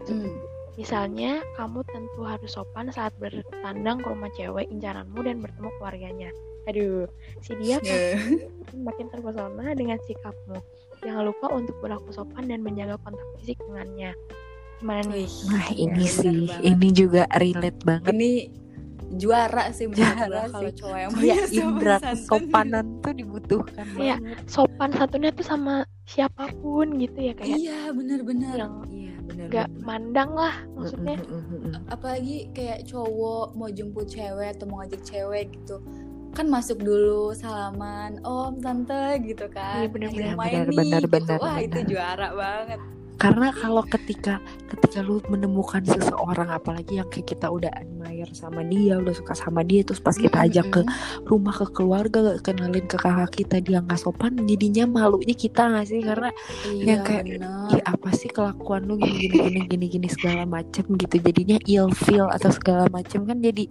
Mm-mm. 0.04 0.36
Misalnya, 0.76 1.40
kamu 1.56 1.80
tentu 1.88 2.20
harus 2.22 2.52
sopan 2.52 2.92
saat 2.92 3.16
bertandang 3.16 3.98
ke 3.98 4.06
rumah 4.06 4.28
cewek 4.30 4.68
incaranmu 4.68 5.16
dan 5.24 5.40
bertemu 5.40 5.68
keluarganya. 5.74 6.30
Aduh, 6.68 7.08
si 7.40 7.56
dia 7.56 7.80
Ya. 7.80 8.20
pasti 8.20 8.44
makin 8.76 9.08
terpesona 9.08 9.72
dengan 9.72 9.96
sikapmu. 10.04 10.60
Jangan 11.00 11.24
lupa 11.24 11.48
untuk 11.48 11.72
berlaku 11.80 12.12
sopan 12.12 12.46
dan 12.46 12.60
menjaga 12.60 13.00
kontak 13.00 13.24
fisik 13.40 13.56
dengannya. 13.64 14.12
Gimana 14.78 15.02
nih? 15.08 15.28
Nah 15.44 15.66
iya, 15.68 15.78
ini 15.80 15.90
bener 15.92 16.06
sih 16.12 16.36
banget. 16.44 16.62
ini 16.64 16.88
juga 16.92 17.22
relate 17.32 17.80
banget 17.82 18.12
ini 18.12 18.30
juara 19.10 19.64
sih 19.70 19.86
menurut 19.86 20.04
Juara 20.04 20.42
kalau 20.46 20.62
sih. 20.64 20.76
cowok 20.76 20.98
yang 20.98 21.10
ya 21.10 21.16
punya 21.16 21.36
indra 21.50 21.96
sopan 21.96 22.04
santun. 22.04 22.18
kesopanan 22.20 22.86
tuh 23.00 23.12
dibutuhkan 23.14 23.86
Iya. 23.90 24.16
banget 24.16 24.38
Sopan 24.46 24.90
santunnya 24.92 25.30
tuh 25.32 25.46
sama 25.46 25.74
siapa 26.04 26.44
pun 26.54 26.86
gitu 26.94 27.18
ya 27.18 27.32
kayak 27.32 27.56
iya 27.56 27.80
bener-bener 27.90 28.52
yang 28.54 28.74
iya 28.86 29.14
benar 29.18 29.46
nggak 29.48 29.68
mandang 29.80 30.30
lah 30.30 30.54
maksudnya. 30.70 31.16
apalagi 31.86 32.36
kayak 32.50 32.84
cowok 32.84 33.54
mau 33.54 33.68
jemput 33.68 34.06
cewek 34.06 34.52
atau 34.52 34.64
mau 34.66 34.76
ngajak 34.78 35.02
cewek 35.02 35.52
gitu 35.54 35.80
kan 36.30 36.46
masuk 36.46 36.78
dulu 36.78 37.32
salaman 37.32 38.20
om 38.22 38.56
tante 38.58 38.94
gitu 39.22 39.48
kan 39.48 39.82
Iya, 39.82 39.88
bener-bener. 39.88 40.36
Bener, 40.36 40.64
bener, 40.68 41.02
gitu. 41.02 41.08
bener, 41.10 41.38
wah 41.38 41.56
itu 41.58 41.72
bener. 41.74 41.88
juara 41.88 42.28
banget 42.30 42.80
karena 43.18 43.50
kalau 43.50 43.82
ketika 43.82 44.38
ketika 44.70 45.02
lu 45.02 45.18
menemukan 45.26 45.82
seseorang 45.82 46.54
apalagi 46.54 47.02
yang 47.02 47.08
kayak 47.10 47.34
kita 47.34 47.50
udah 47.50 47.66
admire 47.74 48.30
sama 48.30 48.62
dia 48.62 48.94
udah 48.94 49.10
suka 49.10 49.34
sama 49.34 49.66
dia 49.66 49.82
terus 49.82 49.98
pas 49.98 50.14
kita 50.14 50.46
ajak 50.46 50.66
ke 50.70 50.80
rumah 51.26 51.50
ke 51.50 51.66
keluarga 51.74 52.38
kenalin 52.38 52.86
ke 52.86 52.94
kakak 52.94 53.34
kita 53.34 53.58
dia 53.58 53.82
nggak 53.82 53.98
sopan 53.98 54.38
jadinya 54.46 54.86
malunya 54.86 55.34
kita 55.34 55.66
nggak 55.66 55.86
sih? 55.90 56.00
Karena 56.00 56.30
iya 56.70 56.84
yang 56.94 57.00
kayak, 57.02 57.24
ya 57.74 57.82
apa 57.90 58.08
sih 58.14 58.30
kelakuan 58.30 58.86
lu 58.86 58.94
gini 59.02 59.26
gini 59.26 59.38
gini 59.50 59.60
gini 59.66 59.86
gini 59.90 60.08
segala 60.08 60.46
macem 60.46 60.86
gitu. 60.94 61.18
Jadinya 61.18 61.58
ill 61.66 61.90
feel 61.90 62.30
atau 62.30 62.54
segala 62.54 62.86
macem 62.94 63.26
kan 63.26 63.42
jadi 63.42 63.66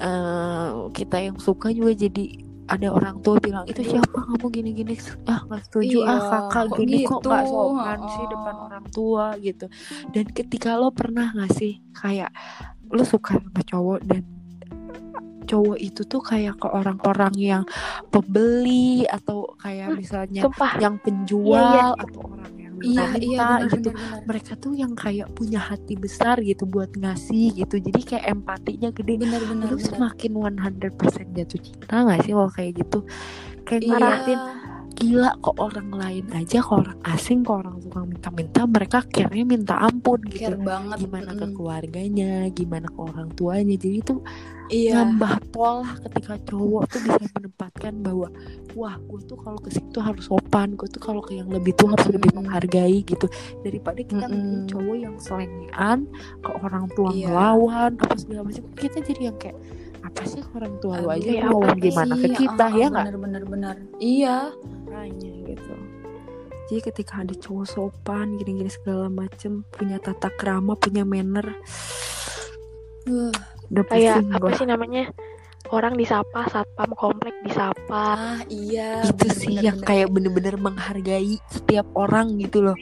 eh 0.00 0.70
kita 0.92 1.16
yang 1.24 1.36
suka 1.40 1.72
juga 1.72 1.92
jadi 1.96 2.49
ada 2.70 2.88
orang 2.88 3.18
tua 3.18 3.36
bilang 3.36 3.66
itu 3.66 3.82
siapa 3.82 4.14
kamu 4.14 4.46
gini 4.48 4.70
gini 4.72 4.94
ah 5.26 5.42
nggak 5.42 5.62
setuju 5.66 5.98
Iya, 6.00 6.08
ah 6.08 6.20
kakak 6.46 6.64
kok 6.64 6.76
gini 6.78 6.98
kok 7.02 7.20
nggak 7.20 7.42
gitu? 7.42 7.50
sopan 7.50 7.98
sih 8.06 8.22
Oh. 8.22 8.28
depan 8.30 8.54
orang 8.56 8.84
tua 8.88 9.26
gitu 9.38 9.66
dan 10.10 10.24
ketika 10.30 10.70
lo 10.74 10.88
pernah 10.90 11.34
nggak 11.34 11.50
sih 11.50 11.82
kayak 11.92 12.30
lo 12.88 13.02
suka 13.02 13.36
sama 13.36 13.60
cowok 13.60 14.00
dan 14.06 14.22
cowok 15.42 15.78
itu 15.78 16.06
tuh 16.06 16.22
kayak 16.22 16.54
ke 16.56 16.68
orang-orang 16.70 17.34
yang 17.34 17.62
pembeli 18.08 19.02
atau 19.04 19.50
kayak 19.58 19.90
Hmm, 19.90 19.98
misalnya 19.98 20.42
Sumpah, 20.46 20.78
yang 20.78 20.94
penjual 21.02 21.58
Iya, 21.58 21.90
iya. 21.90 22.02
atau 22.06 22.20
orang 22.22 22.52
yang 22.80 22.92
iya 22.92 23.04
minta 23.12 23.20
iya 23.20 23.46
bener, 23.46 23.70
gitu. 23.76 23.88
bener, 23.92 24.04
bener. 24.10 24.24
mereka 24.26 24.52
tuh 24.56 24.72
yang 24.74 24.92
kayak 24.96 25.28
punya 25.36 25.60
hati 25.60 25.94
besar 25.96 26.36
gitu 26.40 26.64
buat 26.64 26.90
ngasih 26.96 27.54
gitu. 27.64 27.76
Jadi 27.78 28.00
kayak 28.02 28.24
empatinya 28.28 28.90
gede. 28.90 29.14
Bener 29.20 29.42
bener 29.44 29.66
lu 29.70 29.76
bener. 29.78 29.88
semakin 29.88 30.30
100% 30.36 31.36
jatuh 31.36 31.60
cinta 31.60 31.94
gak 32.04 32.20
sih 32.24 32.32
kalau 32.34 32.50
kayak 32.50 32.72
gitu? 32.80 32.98
Kayak 33.68 33.82
Iya. 33.86 34.38
gila 35.00 35.32
kok 35.40 35.56
orang 35.56 35.96
lain 35.96 36.26
aja 36.36 36.60
kok 36.60 36.76
orang 36.76 37.00
asing 37.08 37.40
kok 37.40 37.64
orang 37.64 37.80
tukang 37.80 38.04
minta-minta 38.04 38.68
mereka 38.68 39.00
akhirnya 39.00 39.44
minta 39.48 39.74
ampun 39.80 40.20
gitu. 40.28 40.52
Care 40.52 40.60
banget 40.60 40.96
gimana 41.00 41.30
ke 41.32 41.46
keluarganya 41.56 42.32
gimana 42.52 42.86
ke 42.92 43.00
orang 43.00 43.28
tuanya. 43.32 43.80
Jadi 43.80 43.96
itu 43.96 44.14
iya. 44.68 45.00
nambah 45.00 45.39
pola 45.50 45.98
ketika 46.06 46.38
cowok 46.46 46.82
tuh 46.88 47.00
bisa 47.02 47.22
menempatkan 47.34 47.92
bahwa 48.00 48.28
wah 48.72 48.94
gue 48.96 49.20
tuh 49.26 49.34
kalau 49.34 49.58
ke 49.58 49.68
situ 49.68 49.98
harus 49.98 50.24
sopan 50.24 50.74
gue 50.74 50.86
tuh 50.86 51.02
kalau 51.02 51.20
ke 51.20 51.34
yang 51.36 51.50
lebih 51.50 51.74
tuh 51.74 51.90
harus 51.90 52.06
lebih 52.08 52.30
menghargai 52.32 53.02
gitu. 53.02 53.26
Daripada 53.60 53.98
kita 53.98 54.24
Mm-mm. 54.24 54.30
ngeliat 54.30 54.62
cowok 54.66 54.96
yang 54.96 55.14
selengean 55.18 55.98
ke 56.38 56.50
orang 56.56 56.84
tua 56.94 57.10
Iya. 57.10 57.26
ngelawan 57.28 57.90
apa 57.98 58.14
segala 58.14 58.40
macam 58.46 58.64
kita 58.74 58.98
jadi 59.02 59.22
yang 59.28 59.36
kayak 59.36 59.58
apa 60.00 60.22
sih 60.24 60.40
orang 60.56 60.74
tua 60.80 60.96
lu 60.96 61.12
aja 61.12 61.28
ya 61.28 61.44
gimana 61.76 62.14
ke 62.16 62.32
sih? 62.32 62.36
kita 62.40 62.64
Ah, 62.64 62.72
ya 62.72 62.86
ah, 62.86 62.88
nggak? 62.88 63.04
bener 63.04 63.18
bener 63.20 63.42
bener 63.44 63.74
iya. 63.98 64.54
Makanya 64.88 65.32
gitu. 65.44 65.74
Jadi 66.70 66.80
ketika 66.86 67.20
ada 67.20 67.34
cowok 67.34 67.66
sopan 67.66 68.38
gini-gini 68.38 68.70
segala 68.70 69.10
macem 69.10 69.66
punya 69.68 69.98
tata 69.98 70.30
krama 70.30 70.72
punya 70.72 71.02
manner 71.02 71.50
Wah, 73.04 73.34
udah 73.68 73.84
kayak 73.86 74.22
apa 74.30 74.48
sih 74.54 74.64
namanya? 74.64 75.10
Orang 75.70 75.94
disapa, 75.94 76.50
satpam 76.50 76.90
komplek 76.98 77.34
disapa. 77.46 78.02
ah 78.18 78.40
iya 78.50 79.06
itu 79.06 79.14
bener, 79.16 79.34
sih 79.38 79.54
bener, 79.54 79.64
yang 79.70 79.78
bener. 79.78 79.86
kayak 79.86 80.08
bener-bener 80.10 80.54
menghargai 80.58 81.34
setiap 81.46 81.86
orang 81.94 82.34
gitu 82.42 82.66
loh 82.70 82.78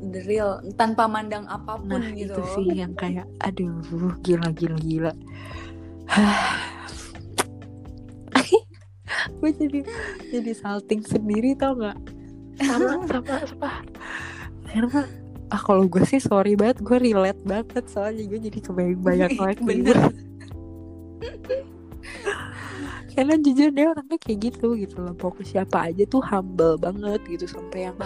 The 0.00 0.20
real 0.24 0.64
tanpa 0.76 1.04
mandang 1.04 1.44
apa 1.44 1.76
pun 1.76 2.00
Nah 2.00 2.12
gitu 2.16 2.36
itu 2.36 2.42
sih 2.56 2.66
yang 2.80 2.92
kayak 2.96 3.24
aduh 3.40 3.84
gila 4.20 4.48
gila 4.52 4.76
gila. 4.84 5.12
gue 9.40 9.50
jadi 9.56 9.80
jadi 10.28 10.52
salting 10.56 11.00
sendiri 11.04 11.56
tau 11.56 11.76
nggak? 11.76 11.98
Sama, 12.60 13.00
sama, 13.08 13.34
sama. 13.48 13.70
Karena 14.68 15.00
ah 15.50 15.60
kalau 15.60 15.84
gue 15.84 16.04
sih 16.06 16.20
sorry 16.20 16.54
banget 16.54 16.80
gue 16.80 16.96
relate 17.00 17.40
banget 17.42 17.84
soalnya 17.88 18.22
gue 18.24 18.38
jadi 18.38 18.58
kebayang-bayang 18.60 19.34
lagi. 19.44 19.62
bener 19.64 19.96
Karena 23.10 23.34
jujur 23.36 23.68
dia 23.70 23.90
orangnya 23.90 24.16
kayak 24.16 24.38
gitu 24.48 24.78
gitu 24.78 24.96
loh. 25.02 25.14
Pokoknya 25.14 25.62
siapa 25.66 25.90
aja 25.90 26.04
tuh 26.06 26.22
humble 26.22 26.78
banget 26.78 27.20
gitu. 27.26 27.44
Sampai 27.44 27.90
yang 27.90 27.98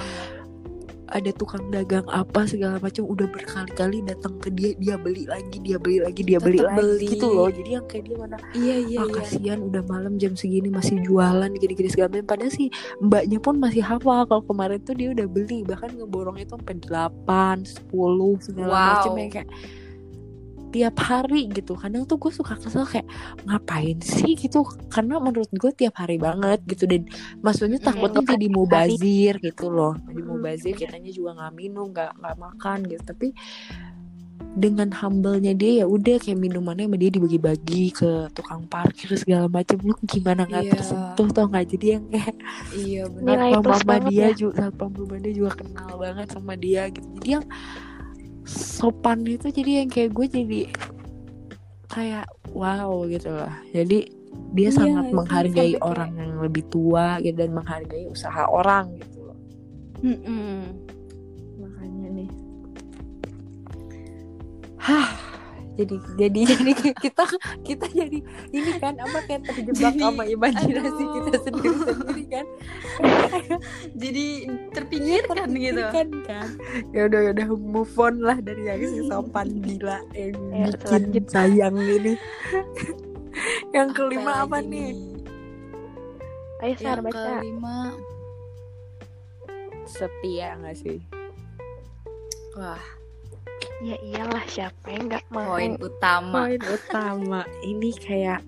ada 1.04 1.30
tukang 1.36 1.68
dagang 1.68 2.02
apa 2.08 2.48
segala 2.48 2.80
macam 2.80 3.04
udah 3.04 3.28
berkali-kali 3.28 4.00
datang 4.02 4.34
ke 4.40 4.48
dia 4.50 4.72
dia 4.74 4.96
beli 4.96 5.28
lagi 5.28 5.60
dia 5.60 5.76
beli 5.76 6.00
lagi 6.00 6.24
dia 6.24 6.40
beli 6.40 6.58
Tetep 6.58 6.72
lagi. 6.72 6.80
beli. 6.80 7.06
gitu 7.12 7.26
loh. 7.28 7.48
Jadi 7.52 7.70
yang 7.70 7.86
kayak 7.86 8.04
dia 8.08 8.16
mana 8.18 8.36
iya 8.56 8.76
iya 8.80 8.98
ah 8.98 9.06
iya. 9.06 9.14
kasihan 9.14 9.58
udah 9.60 9.82
malam 9.84 10.16
jam 10.16 10.32
segini 10.32 10.72
masih 10.72 10.98
jualan 11.04 11.52
gini-gini 11.54 11.92
segala 11.92 12.08
macam. 12.08 12.34
Padahal 12.34 12.50
sih 12.50 12.72
mbaknya 12.98 13.38
pun 13.38 13.60
masih 13.60 13.84
hafal. 13.84 14.24
Kalau 14.24 14.42
kemarin 14.42 14.80
tuh 14.80 14.96
dia 14.96 15.12
udah 15.12 15.26
beli. 15.28 15.60
Bahkan 15.62 15.92
ngeborong 15.92 16.40
itu 16.40 16.56
sampai 16.56 16.76
8, 16.80 17.62
10 17.62 18.40
segala 18.40 18.72
Wow. 18.72 18.88
macam 18.96 19.12
yang 19.20 19.30
kayak 19.30 19.48
tiap 20.74 20.98
hari 20.98 21.46
gitu. 21.48 21.78
Kadang 21.78 22.02
tuh 22.02 22.18
gue 22.18 22.34
suka 22.34 22.58
kesel 22.58 22.82
kayak 22.82 23.06
ngapain 23.46 24.02
sih? 24.02 24.34
gitu. 24.34 24.66
Karena 24.90 25.22
menurut 25.22 25.46
gue 25.48 25.70
tiap 25.70 25.94
hari 25.94 26.18
banget 26.18 26.58
gitu. 26.66 26.90
Dan 26.90 27.06
maksudnya 27.38 27.78
Mm, 27.78 27.86
takutnya 27.86 28.20
tiap 28.20 28.30
jadi 28.34 28.46
hari. 28.46 28.56
mubazir 28.58 29.34
gitu 29.38 29.66
loh. 29.70 29.94
Jadi 30.02 30.18
Mm, 30.18 30.28
mubazir 30.28 30.74
iya. 30.74 30.80
kitanya 30.82 31.10
juga 31.10 31.30
nggak 31.32 31.52
minum 31.54 31.86
nggak 31.88 32.10
nggak 32.18 32.36
makan 32.36 32.78
gitu. 32.84 33.02
Tapi 33.06 33.28
dengan 34.54 34.86
humble-nya 34.86 35.50
dia 35.50 35.82
ya 35.82 35.86
udah 35.88 36.14
kayak 36.16 36.38
minumannya 36.38 36.86
sama 36.86 36.94
dia 36.94 37.10
dibagi-bagi 37.10 37.90
ke 37.90 38.10
tukang 38.30 38.62
parkir 38.64 39.10
segala 39.14 39.50
macam 39.50 39.82
lu 39.82 39.94
gimana 40.04 40.42
nggak 40.44 40.64
Iya. 40.64 40.72
tersentuh 40.72 41.28
tau 41.30 41.46
nggak? 41.46 41.66
Jadi 41.74 41.86
yang 41.88 42.04
kayak 42.06 42.34
iya 42.72 43.02
benar 43.08 43.34
Nilai 43.34 43.50
satpam 43.50 43.62
plus 43.64 43.74
sama 43.76 43.90
banget 43.90 44.10
dia 44.10 44.22
ya. 44.22 44.28
juga 44.32 44.54
satpam 44.60 44.90
rumah 44.92 45.18
dia 45.18 45.32
juga 45.32 45.50
kenal 45.54 45.90
banget 45.96 46.26
sama 46.30 46.52
dia 46.54 46.82
gitu. 46.86 47.08
Jadi 47.14 47.28
yang 47.30 47.44
sopan 48.44 49.24
itu 49.24 49.48
jadi 49.48 49.84
yang 49.84 49.88
kayak 49.88 50.12
gue 50.12 50.26
jadi 50.28 50.60
kayak 51.88 52.26
wow 52.52 53.04
gitu 53.06 53.28
loh. 53.28 53.52
Jadi 53.70 54.08
dia 54.54 54.66
Iya, 54.66 54.74
sangat 54.74 55.06
menghargai 55.10 55.74
sampai 55.74 55.78
kayak- 55.78 55.82
orang 55.84 56.10
yang 56.14 56.32
lebih 56.38 56.64
tua 56.68 57.18
gitu 57.18 57.36
dan 57.38 57.50
menghargai 57.52 58.04
usaha 58.06 58.42
orang 58.46 58.98
gitu 58.98 59.18
loh. 59.22 59.38
Mm-mm. 60.02 60.54
makanya 61.56 62.08
nih. 62.12 62.30
Hah 64.76 65.08
jadi 65.74 65.96
jadi 66.14 66.40
jadi 66.54 66.72
kita 67.04 67.24
kita 67.66 67.86
jadi 67.90 68.18
ini 68.54 68.70
kan 68.78 68.94
apa 68.94 69.18
kayak 69.26 69.42
terjebak 69.42 69.74
Jadi, 69.74 69.98
sama 69.98 70.22
imajinasi 70.22 71.02
aduh. 71.02 71.14
kita 71.18 71.38
sendiri 71.42 71.76
sendiri 71.82 72.24
kan. 72.30 72.46
Jadi 74.02 74.26
terpikirkan 74.70 75.48
gitu. 75.50 75.82
kan 75.90 76.08
kan. 76.22 76.46
Ya 76.94 77.10
udah 77.10 77.20
ya 77.26 77.30
udah 77.34 77.46
move 77.52 77.94
on 77.98 78.14
lah 78.22 78.38
dari 78.38 78.62
yang 78.64 78.80
si 78.80 79.02
sopan 79.06 79.50
gila 79.60 79.98
yang 80.14 80.34
Ya, 80.54 80.66
bikin 80.70 80.86
lanjut. 81.10 81.26
sayang 81.28 81.74
ini. 81.76 82.14
Yang 83.74 83.88
Apa 83.90 83.98
kelima 83.98 84.32
apa 84.46 84.62
lagi? 84.62 84.70
nih? 84.70 84.90
Ayo 86.62 86.74
Sar 86.78 87.02
yang 87.02 87.06
baca. 87.10 87.18
kelima. 87.34 87.78
Setia 89.84 90.54
gak 90.54 90.76
sih? 90.78 91.02
Wah 92.54 92.78
Ya 93.80 93.96
iyalah 94.00 94.44
siapa 94.46 94.86
yang 94.88 95.08
nggak 95.08 95.24
mau. 95.28 95.54
poin 95.54 95.76
utama 95.76 96.48
poin 96.48 96.60
utama 96.62 97.40
ini 97.60 97.92
kayak 97.92 98.40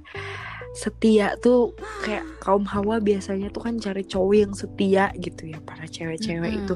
setia 0.73 1.33
tuh 1.41 1.73
kayak 2.05 2.21
kaum 2.37 2.65
hawa 2.65 3.01
biasanya 3.01 3.49
tuh 3.49 3.65
kan 3.65 3.81
cari 3.81 4.05
cowok 4.05 4.35
yang 4.37 4.53
setia 4.53 5.09
gitu 5.17 5.49
ya 5.49 5.57
para 5.61 5.89
cewek-cewek 5.89 6.53
Mm-mm. 6.53 6.61
itu 6.63 6.75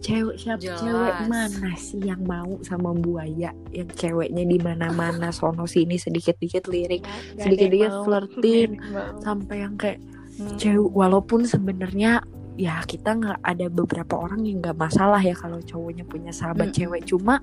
cewek 0.00 0.36
siapa 0.38 0.62
Jelas. 0.62 0.78
cewek 0.80 1.16
mana 1.26 1.70
sih 1.74 1.98
yang 2.00 2.22
mau 2.22 2.62
sama 2.62 2.94
buaya 2.94 3.50
yang 3.68 3.90
ceweknya 3.90 4.44
di 4.44 4.58
mana-mana 4.60 5.30
sono 5.30 5.66
sini 5.66 5.98
sedikit-dikit 5.98 6.66
lirik 6.66 7.02
sedikit-dikit 7.36 8.06
flirting. 8.06 8.70
Sampai 9.18 9.56
yang 9.60 9.74
kayak 9.74 9.98
Hmm. 10.30 10.56
cewek 10.56 10.88
walaupun 10.90 11.44
sebenarnya 11.44 12.24
ya 12.60 12.84
kita 12.84 13.16
nggak 13.16 13.40
ada 13.40 13.66
beberapa 13.72 14.20
orang 14.20 14.44
yang 14.44 14.60
nggak 14.60 14.76
masalah 14.76 15.16
ya 15.24 15.32
kalau 15.32 15.64
cowoknya 15.64 16.04
punya 16.04 16.28
sahabat 16.28 16.76
Mm-mm. 16.76 16.76
cewek. 16.76 17.02
Cuma 17.08 17.40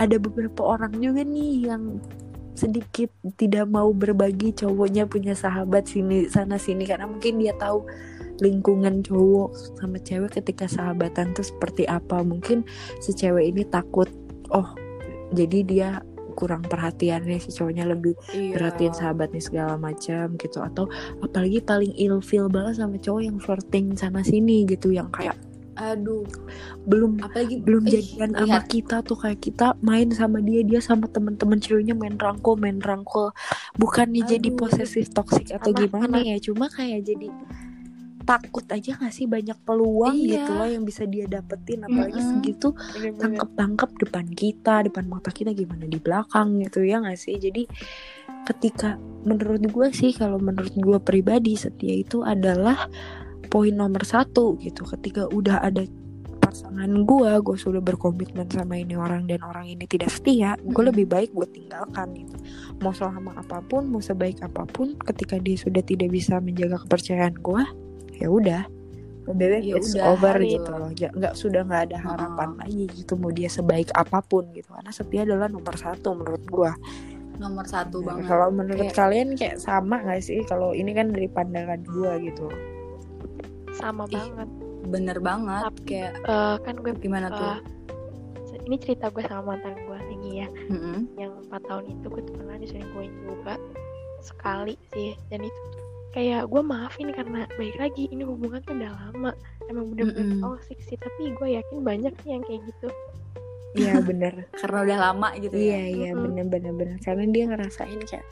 ada 0.00 0.16
beberapa 0.16 0.64
orang 0.64 0.96
juga 0.96 1.20
nih 1.20 1.68
yang 1.68 2.00
sedikit 2.56 3.12
tidak 3.36 3.68
mau 3.68 3.92
berbagi 3.92 4.56
cowoknya 4.56 5.04
punya 5.04 5.36
sahabat 5.36 5.84
sini 5.84 6.32
sana 6.32 6.56
sini. 6.56 6.88
Karena 6.88 7.04
mungkin 7.04 7.44
dia 7.44 7.52
tahu 7.60 7.84
lingkungan 8.40 9.04
cowok 9.04 9.76
sama 9.76 10.00
cewek 10.00 10.40
ketika 10.40 10.64
sahabatan 10.64 11.36
tuh 11.36 11.44
seperti 11.44 11.84
apa. 11.84 12.24
Mungkin 12.24 12.64
si 13.04 13.12
cewek 13.12 13.52
ini 13.52 13.68
takut 13.68 14.08
oh 14.48 14.72
jadi 15.36 15.60
dia 15.60 15.90
kurang 16.34 16.62
perhatiannya 16.66 17.38
si 17.40 17.54
cowoknya 17.54 17.86
lebih 17.88 18.18
iya. 18.34 18.58
perhatiin 18.58 18.94
sahabatnya 18.94 19.40
segala 19.40 19.74
macam 19.78 20.34
gitu 20.36 20.58
atau 20.60 20.90
apalagi 21.22 21.62
paling 21.62 21.94
ilfeel 21.94 22.50
banget 22.50 22.82
sama 22.82 22.98
cowok 22.98 23.22
yang 23.22 23.38
flirting 23.40 23.94
sana 23.94 24.20
sini 24.20 24.66
gitu 24.66 24.90
yang 24.90 25.08
kayak 25.14 25.38
aduh 25.74 26.22
belum 26.86 27.18
apalagi 27.18 27.58
belum 27.58 27.90
ih, 27.90 27.98
jadian 27.98 28.30
sama 28.30 28.46
lihat. 28.46 28.70
kita 28.70 28.96
tuh 29.02 29.18
kayak 29.18 29.40
kita 29.42 29.74
main 29.82 30.06
sama 30.14 30.38
dia 30.38 30.62
dia 30.62 30.78
sama 30.78 31.10
temen-temen 31.10 31.58
ceweknya 31.58 31.98
main 31.98 32.14
rangkul 32.14 32.54
main 32.54 32.78
rangkul 32.78 33.34
bukannya 33.74 34.22
jadi 34.22 34.48
Aduh. 34.54 34.58
posesif 34.58 35.10
toksik 35.10 35.50
atau 35.50 35.74
Sama, 35.74 35.80
gimana 35.82 36.16
sama. 36.22 36.28
ya 36.30 36.36
cuma 36.38 36.66
kayak 36.70 37.00
jadi 37.02 37.28
takut 38.24 38.64
aja 38.68 38.96
gak 38.96 39.12
sih 39.12 39.28
banyak 39.28 39.56
peluang 39.62 40.16
Iya. 40.16 40.42
gitu 40.42 40.50
loh 40.56 40.68
yang 40.68 40.82
bisa 40.82 41.04
dia 41.04 41.28
dapetin 41.28 41.84
apalagi 41.84 42.18
Mm-mm. 42.18 42.30
segitu 42.40 42.68
Bener-bener. 42.72 43.20
tangkep-tangkep 43.20 43.90
depan 44.08 44.26
kita, 44.32 44.74
depan 44.88 45.04
mata 45.06 45.30
kita 45.30 45.52
gimana 45.52 45.84
di 45.84 46.00
belakang 46.00 46.58
gitu 46.64 46.82
ya 46.82 46.98
nggak 46.98 47.20
sih? 47.20 47.36
Jadi 47.36 47.68
ketika 48.44 48.96
menurut 49.24 49.62
gue 49.64 49.88
sih 49.92 50.12
kalau 50.12 50.36
menurut 50.36 50.72
gue 50.74 50.98
pribadi 51.00 51.56
setia 51.56 51.94
itu 51.96 52.20
adalah 52.20 52.88
poin 53.48 53.72
nomor 53.72 54.02
satu 54.02 54.56
gitu. 54.58 54.84
Ketika 54.84 55.28
udah 55.30 55.62
ada 55.62 55.84
pasangan 56.40 56.90
gue, 57.08 57.30
gue 57.40 57.56
sudah 57.56 57.80
berkomitmen 57.80 58.46
sama 58.46 58.78
ini 58.78 58.94
orang 58.94 59.24
dan 59.26 59.42
orang 59.42 59.64
ini 59.66 59.88
tidak 59.88 60.12
setia, 60.12 60.54
gue 60.60 60.70
Mm-mm. 60.70 60.90
lebih 60.92 61.06
baik 61.08 61.30
gue 61.32 61.46
tinggalkan 61.50 62.14
gitu. 62.14 62.36
Mau 62.84 62.92
selama 62.92 63.34
apa 63.34 63.58
pun, 63.64 63.88
mau 63.88 63.98
sebaik 63.98 64.44
apa 64.44 64.62
pun, 64.68 64.94
ketika 65.02 65.40
dia 65.40 65.56
sudah 65.56 65.82
tidak 65.82 66.12
bisa 66.12 66.38
menjaga 66.38 66.78
kepercayaan 66.84 67.34
gue, 67.40 67.64
ya 68.14 68.28
udah. 68.28 68.62
Lebih 69.24 69.64
Ya 69.64 69.74
it's 69.74 69.92
udah, 69.92 70.04
over 70.10 70.36
gitu. 70.36 70.60
gitu 70.60 70.70
loh. 70.70 70.88
Nggak 70.92 71.34
sudah 71.34 71.60
nggak 71.62 71.82
ada 71.88 71.98
harapan 71.98 72.48
Heeh. 72.50 72.60
lagi 72.60 72.84
gitu 72.94 73.12
mau 73.14 73.30
dia 73.30 73.48
sebaik 73.48 73.88
apa 73.92 74.20
pun 74.20 74.44
gitu. 74.50 74.68
Karena 74.68 74.90
setia 74.90 75.24
adalah 75.24 75.48
nomor 75.48 75.74
satu 75.74 76.12
menurut 76.12 76.44
gue. 76.44 76.72
nomor 77.34 77.66
satu 77.66 77.98
Nah, 77.98 78.14
banget 78.14 78.24
Kalau 78.28 78.48
menurut 78.48 78.78
Kayak- 78.84 78.94
kalian 78.96 79.28
kayak 79.34 79.56
sama 79.58 79.98
gak 80.00 80.22
sih? 80.22 80.38
Kalau 80.44 80.70
ini 80.70 80.92
kan 80.92 81.10
dari 81.10 81.26
pandangan 81.26 81.82
gue 81.82 82.12
gitu. 82.24 82.46
sama 83.72 84.06
Ih. 84.06 84.14
banget. 84.14 84.48
bener 84.84 85.18
banget 85.18 85.62
Tapi- 85.66 85.82
kayak 85.84 86.12
Eh, 86.22 86.56
kan 86.60 86.74
gue 86.76 86.92
gimana 86.94 87.26
tuh 87.30 87.56
eh, 87.56 87.58
ini 88.62 88.76
cerita 88.76 89.08
gue 89.08 89.24
sama 89.24 89.50
mantan 89.50 89.74
gue 89.74 89.96
lagi 89.98 90.30
ya. 90.36 90.48
Mm-mm. 90.68 91.08
yang 91.16 91.32
empat 91.40 91.64
tahun 91.64 91.84
itu 91.90 92.06
gue 92.06 92.22
tuh 92.22 92.34
pernah 92.34 92.54
diselingkuhin 92.54 93.12
juga 93.24 93.56
sekali 94.20 94.76
sih 94.90 95.16
dan 95.26 95.42
itu 95.42 95.60
tuh 95.70 95.83
kayak 96.14 96.46
gue 96.46 96.62
maafin 96.62 97.10
karena 97.10 97.50
baik 97.58 97.74
lagi 97.76 98.06
ini 98.14 98.22
hubungan 98.22 98.62
tuh 98.62 98.78
udah 98.78 98.92
lama 98.94 99.30
emang 99.66 99.90
bener-bener 99.90 100.38
Mm-mm. 100.38 100.42
toxic 100.46 100.78
sih 100.86 100.94
tapi 100.94 101.34
gue 101.34 101.48
yakin 101.58 101.78
banyak 101.82 102.14
nih 102.22 102.30
yang 102.38 102.44
kayak 102.46 102.62
gitu 102.70 102.88
Iya 103.74 103.98
bener. 104.06 104.46
karena 104.62 104.86
udah 104.86 104.98
lama 105.10 105.28
gitu 105.34 105.50
Iya 105.58 105.74
ya 105.74 105.86
iya 105.90 106.10
Mm-mm. 106.14 106.22
bener 106.30 106.46
bener 106.46 106.72
bener. 106.78 106.96
Karena 107.02 107.26
dia 107.26 107.44
ngerasain 107.50 107.98
kayak 108.06 108.22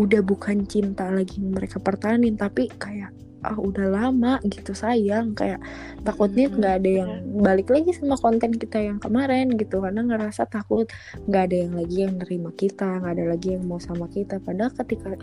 udah 0.00 0.20
bukan 0.24 0.64
cinta 0.64 1.12
lagi 1.12 1.40
yang 1.40 1.52
mereka 1.52 1.76
pertahanin 1.76 2.40
tapi 2.40 2.72
kayak 2.80 3.12
ah 3.46 3.54
udah 3.54 3.86
lama 3.86 4.42
gitu 4.50 4.74
sayang 4.74 5.30
kayak 5.38 5.62
takutnya 6.02 6.50
nggak 6.50 6.74
ada 6.82 6.90
yang 6.90 7.10
balik 7.38 7.70
lagi 7.70 7.94
sama 7.94 8.18
konten 8.18 8.50
kita 8.50 8.82
yang 8.82 8.98
kemarin 8.98 9.54
gitu 9.54 9.78
karena 9.78 10.02
ngerasa 10.02 10.50
takut 10.50 10.90
nggak 11.30 11.42
ada 11.46 11.56
yang 11.56 11.72
lagi 11.78 11.96
yang 12.02 12.14
nerima 12.18 12.50
kita 12.58 12.98
nggak 12.98 13.14
ada 13.14 13.24
lagi 13.30 13.54
yang 13.54 13.62
mau 13.70 13.78
sama 13.78 14.10
kita 14.10 14.42
padahal 14.42 14.74
ketika 14.82 15.14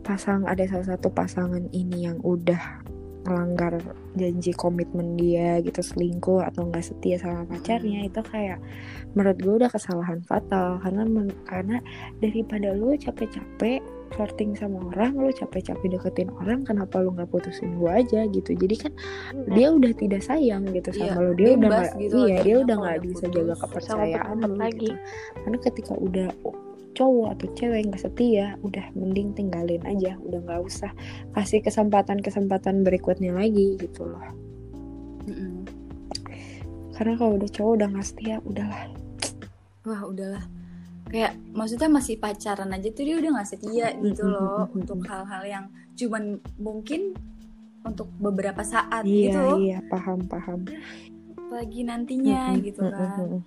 pasang 0.00 0.44
ada 0.44 0.64
salah 0.64 0.96
satu 0.96 1.08
pasangan 1.08 1.64
ini 1.70 2.08
yang 2.08 2.18
udah 2.20 2.80
melanggar 3.20 3.76
janji 4.16 4.50
komitmen 4.50 5.12
dia 5.14 5.60
gitu 5.60 5.84
selingkuh 5.84 6.40
atau 6.40 6.64
nggak 6.64 6.80
setia 6.80 7.20
sama 7.20 7.44
pacarnya 7.44 8.08
itu 8.08 8.16
kayak 8.24 8.56
menurut 9.12 9.36
gue 9.36 9.54
udah 9.60 9.68
kesalahan 9.68 10.24
fatal. 10.24 10.80
Karena 10.80 11.04
men- 11.04 11.36
karena 11.44 11.84
daripada 12.18 12.72
lu 12.72 12.96
capek-capek 12.96 13.84
flirting 14.10 14.56
sama 14.56 14.80
orang 14.90 15.14
lu 15.14 15.30
capek-capek 15.30 15.86
deketin 15.94 16.32
orang 16.32 16.64
kenapa 16.64 16.98
lu 16.98 17.12
nggak 17.12 17.28
putusin 17.28 17.76
gue 17.76 17.90
aja 17.92 18.24
gitu? 18.24 18.56
Jadi 18.56 18.88
kan 18.88 18.92
dia 19.52 19.68
udah 19.68 19.92
tidak 19.92 20.24
sayang 20.24 20.64
gitu 20.72 20.88
Iya, 20.96 21.12
sama 21.12 21.20
lu. 21.20 21.32
Dia 21.36 21.48
udah 21.54 21.68
nggak 21.68 21.92
gitu 22.00 22.16
iya 22.24 22.38
dia 22.40 22.56
udah 22.64 22.76
nggak 22.80 22.98
bisa 23.04 23.24
putus. 23.28 23.34
jaga 23.36 23.54
kepercayaan 23.60 24.36
lu 24.40 24.54
lagi. 24.56 24.88
gitu. 24.88 24.96
Karena 25.44 25.58
ketika 25.60 25.92
udah 25.92 26.28
cowok 26.94 27.38
atau 27.38 27.46
cewek 27.54 27.86
nggak 27.86 28.02
setia 28.02 28.58
udah 28.66 28.82
mending 28.98 29.30
tinggalin 29.32 29.82
aja 29.86 30.18
udah 30.26 30.40
nggak 30.42 30.62
usah 30.66 30.90
kasih 31.38 31.62
kesempatan 31.62 32.18
kesempatan 32.18 32.82
berikutnya 32.82 33.30
lagi 33.34 33.78
gitu 33.78 34.10
loh. 34.10 34.24
Mm-mm. 35.30 35.62
karena 36.96 37.16
kalau 37.16 37.40
udah 37.40 37.48
cowok 37.48 37.72
udah 37.80 37.88
nggak 37.96 38.06
setia 38.06 38.36
udahlah. 38.44 38.82
Wah 39.88 40.02
udahlah. 40.04 40.44
Kayak 41.08 41.32
maksudnya 41.56 41.88
masih 41.88 42.20
pacaran 42.20 42.70
aja 42.76 42.88
tuh 42.92 43.04
dia 43.08 43.16
udah 43.16 43.30
nggak 43.40 43.48
setia 43.48 43.88
gitu 43.98 44.22
loh 44.28 44.68
mm-mm, 44.68 44.78
untuk 44.84 44.98
hal-hal 45.08 45.42
yang 45.48 45.64
cuman 45.96 46.38
mungkin 46.60 47.16
untuk 47.80 48.12
beberapa 48.20 48.60
saat 48.60 49.08
iya 49.08 49.32
gitu. 49.32 49.42
iya 49.64 49.78
paham 49.88 50.28
paham. 50.28 50.68
Apalagi 51.40 51.80
nantinya 51.88 52.52
Mm-mm, 52.52 52.64
gitu 52.68 52.82
kan. 52.84 53.16
mm-mm. 53.16 53.42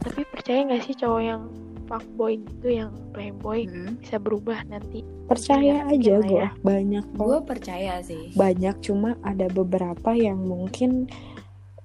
Tapi 0.00 0.20
percaya 0.30 0.60
nggak 0.70 0.82
sih 0.86 0.94
cowok 0.94 1.20
yang 1.20 1.42
fuckboy 1.90 2.38
gitu, 2.38 2.68
yang 2.70 2.94
playboy 3.10 3.66
Mm. 3.66 3.98
bisa 3.98 4.16
berubah 4.16 4.62
nanti? 4.70 5.02
percaya 5.26 5.86
Iya, 5.86 5.94
aja 5.94 6.14
gue 6.18 6.38
ya. 6.42 6.48
banyak 6.66 7.04
gue 7.14 7.38
percaya 7.46 8.02
sih 8.02 8.34
banyak 8.34 8.74
cuma 8.82 9.14
ada 9.22 9.46
beberapa 9.46 10.10
yang 10.10 10.42
mungkin 10.42 11.06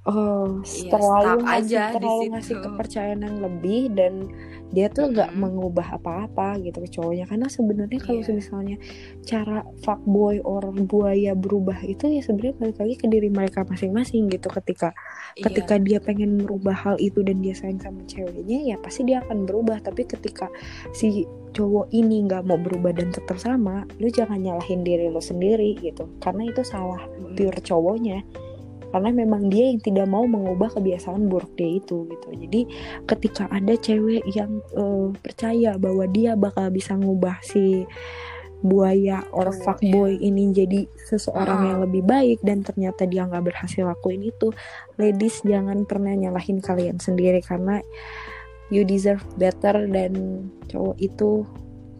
Iya, 0.05 0.91
terlalu 0.93 1.25
stuck 1.25 1.39
ngasih, 1.41 1.57
aja 1.57 1.83
terlalu 1.97 2.23
ngasih 2.29 2.55
kepercayaan 2.61 3.19
yang 3.19 3.37
lebih 3.41 3.81
dan 3.89 4.13
dia 4.69 4.85
tuh 4.87 5.09
nggak 5.09 5.33
Mm-mm. 5.33 5.41
mengubah 5.41 5.87
apa-apa 5.93 6.59
gitu 6.59 6.77
ke 6.77 6.89
cowoknya 6.91 7.25
karena 7.25 7.47
sebenarnya 7.47 7.97
kalau 7.97 8.21
Iya. 8.21 8.33
misalnya 8.33 8.77
cara 9.23 9.57
fuckboy 9.81 10.41
orang 10.41 10.85
buaya 10.85 11.33
berubah 11.33 11.81
itu 11.81 12.05
ya 12.05 12.21
sebenarnya 12.21 12.53
balik 12.59 12.77
lagi 12.77 12.95
ke 12.95 13.07
diri 13.07 13.29
mereka 13.29 13.63
masing-masing 13.63 14.29
gitu 14.29 14.45
ketika 14.51 14.93
Iya. 15.33 15.49
ketika 15.49 15.75
dia 15.77 15.97
pengen 15.97 16.37
merubah 16.37 16.75
hal 16.75 16.95
itu 16.99 17.21
dan 17.21 17.41
dia 17.41 17.57
sayang 17.57 17.79
sama 17.79 18.05
ceweknya 18.05 18.61
ya 18.61 18.77
pasti 18.77 19.05
dia 19.05 19.25
akan 19.25 19.45
berubah 19.45 19.81
tapi 19.81 20.05
ketika 20.05 20.53
si 20.91 21.25
cowok 21.51 21.89
ini 21.89 22.25
nggak 22.25 22.43
mau 22.43 22.59
berubah 22.59 22.91
dan 22.91 23.09
tetap 23.09 23.39
sama 23.39 23.87
lu 23.97 24.11
jangan 24.11 24.37
nyalahin 24.37 24.83
diri 24.83 25.07
lo 25.07 25.17
sendiri 25.17 25.79
gitu 25.79 26.05
karena 26.19 26.45
itu 26.45 26.61
salah 26.61 27.01
Mm. 27.15 27.33
pure 27.33 27.59
cowoknya 27.59 28.21
karena 28.95 29.11
memang 29.11 29.51
dia 29.51 29.67
yang 29.75 29.83
tidak 29.83 30.07
mau 30.07 30.23
mengubah 30.23 30.71
kebiasaan 30.71 31.27
buruk 31.27 31.51
dia 31.59 31.83
itu 31.83 32.07
gitu 32.07 32.27
jadi 32.31 32.61
ketika 33.03 33.51
ada 33.51 33.75
cewek 33.75 34.23
yang 34.31 34.63
eh, 34.71 35.11
percaya 35.19 35.75
bahwa 35.75 36.07
dia 36.07 36.39
bakal 36.39 36.71
bisa 36.71 36.95
ngubah 36.95 37.43
si 37.43 37.83
buaya 38.63 39.27
or 39.35 39.51
Cowok, 39.51 39.61
fuckboy 39.61 40.15
ini 40.23 40.55
jadi 40.55 40.87
seseorang 41.11 41.59
Ah. 41.59 41.67
yang 41.67 41.79
lebih 41.83 42.07
baik 42.07 42.39
dan 42.39 42.63
ternyata 42.63 43.03
dia 43.03 43.27
nggak 43.27 43.51
berhasil 43.51 43.83
lakuin 43.83 44.23
itu 44.23 44.55
ladies 44.95 45.43
jangan 45.43 45.83
pernah 45.83 46.15
nyalahin 46.15 46.63
kalian 46.63 46.95
sendiri 46.95 47.43
karena 47.43 47.83
you 48.71 48.87
deserve 48.87 49.21
better 49.35 49.85
dan 49.91 50.47
cowok 50.71 50.95
itu 51.03 51.43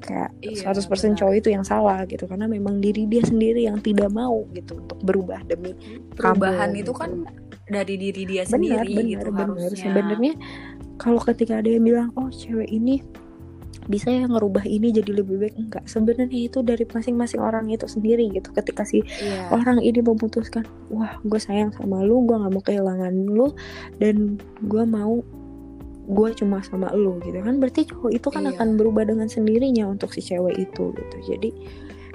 kayak 0.05 0.29
Iya, 0.39 0.71
100% 0.71 0.85
benar. 0.85 1.17
cowok 1.17 1.33
itu 1.35 1.49
yang 1.49 1.65
salah 1.65 2.05
gitu. 2.05 2.29
Karena 2.29 2.45
memang 2.45 2.77
diri 2.79 3.09
dia 3.09 3.25
sendiri 3.25 3.65
yang 3.65 3.81
tidak 3.81 4.13
mau 4.13 4.45
gitu 4.53 4.77
untuk 4.77 5.01
berubah 5.01 5.41
demi 5.49 5.73
perubahan 6.13 6.71
kamu, 6.71 6.81
itu 6.85 6.93
gitu. 6.93 7.01
kan 7.01 7.11
dari 7.65 7.95
diri 7.97 8.23
dia 8.29 8.43
benar 8.45 8.53
sendiri 8.53 8.93
benar 8.93 9.09
gitu 9.09 9.27
benar. 9.33 9.47
harusnya. 9.57 9.85
Sebenarnya 9.89 10.33
kalau 11.01 11.19
ketika 11.19 11.59
ada 11.59 11.69
yang 11.73 11.83
bilang 11.83 12.09
oh 12.13 12.29
cewek 12.29 12.69
ini 12.69 13.01
bisa 13.85 14.09
ya 14.09 14.25
ngerubah 14.25 14.65
ini 14.65 14.89
jadi 14.89 15.21
lebih 15.21 15.35
baik. 15.41 15.55
Enggak. 15.57 15.83
Sebenarnya 15.85 16.49
itu 16.49 16.65
dari 16.65 16.85
masing-masing 16.89 17.41
orang 17.41 17.69
itu 17.69 17.85
sendiri 17.85 18.29
gitu. 18.33 18.49
Ketika 18.49 18.81
si 18.81 19.05
iya. 19.21 19.49
orang 19.53 19.81
ini 19.81 20.01
memutuskan 20.01 20.65
wah 20.89 21.17
gue 21.21 21.37
sayang 21.41 21.69
sama 21.73 22.01
lu 22.01 22.25
gue 22.25 22.33
nggak 22.33 22.53
mau 22.53 22.63
kehilangan 22.65 23.13
lu 23.13 23.53
dan 24.01 24.41
gue 24.65 24.83
mau 24.85 25.21
gue 26.05 26.29
cuma 26.37 26.61
sama 26.61 26.93
lu 26.93 27.17
gitu 27.25 27.41
kan 27.41 27.57
berarti 27.57 27.89
cowok 27.89 28.11
itu 28.13 28.27
kan 28.29 28.45
Iya. 28.45 28.53
akan 28.55 28.67
berubah 28.77 29.03
dengan 29.09 29.25
sendirinya 29.25 29.89
untuk 29.89 30.13
si 30.13 30.21
cewek 30.21 30.55
itu 30.55 30.93
gitu 30.93 31.17
jadi 31.25 31.49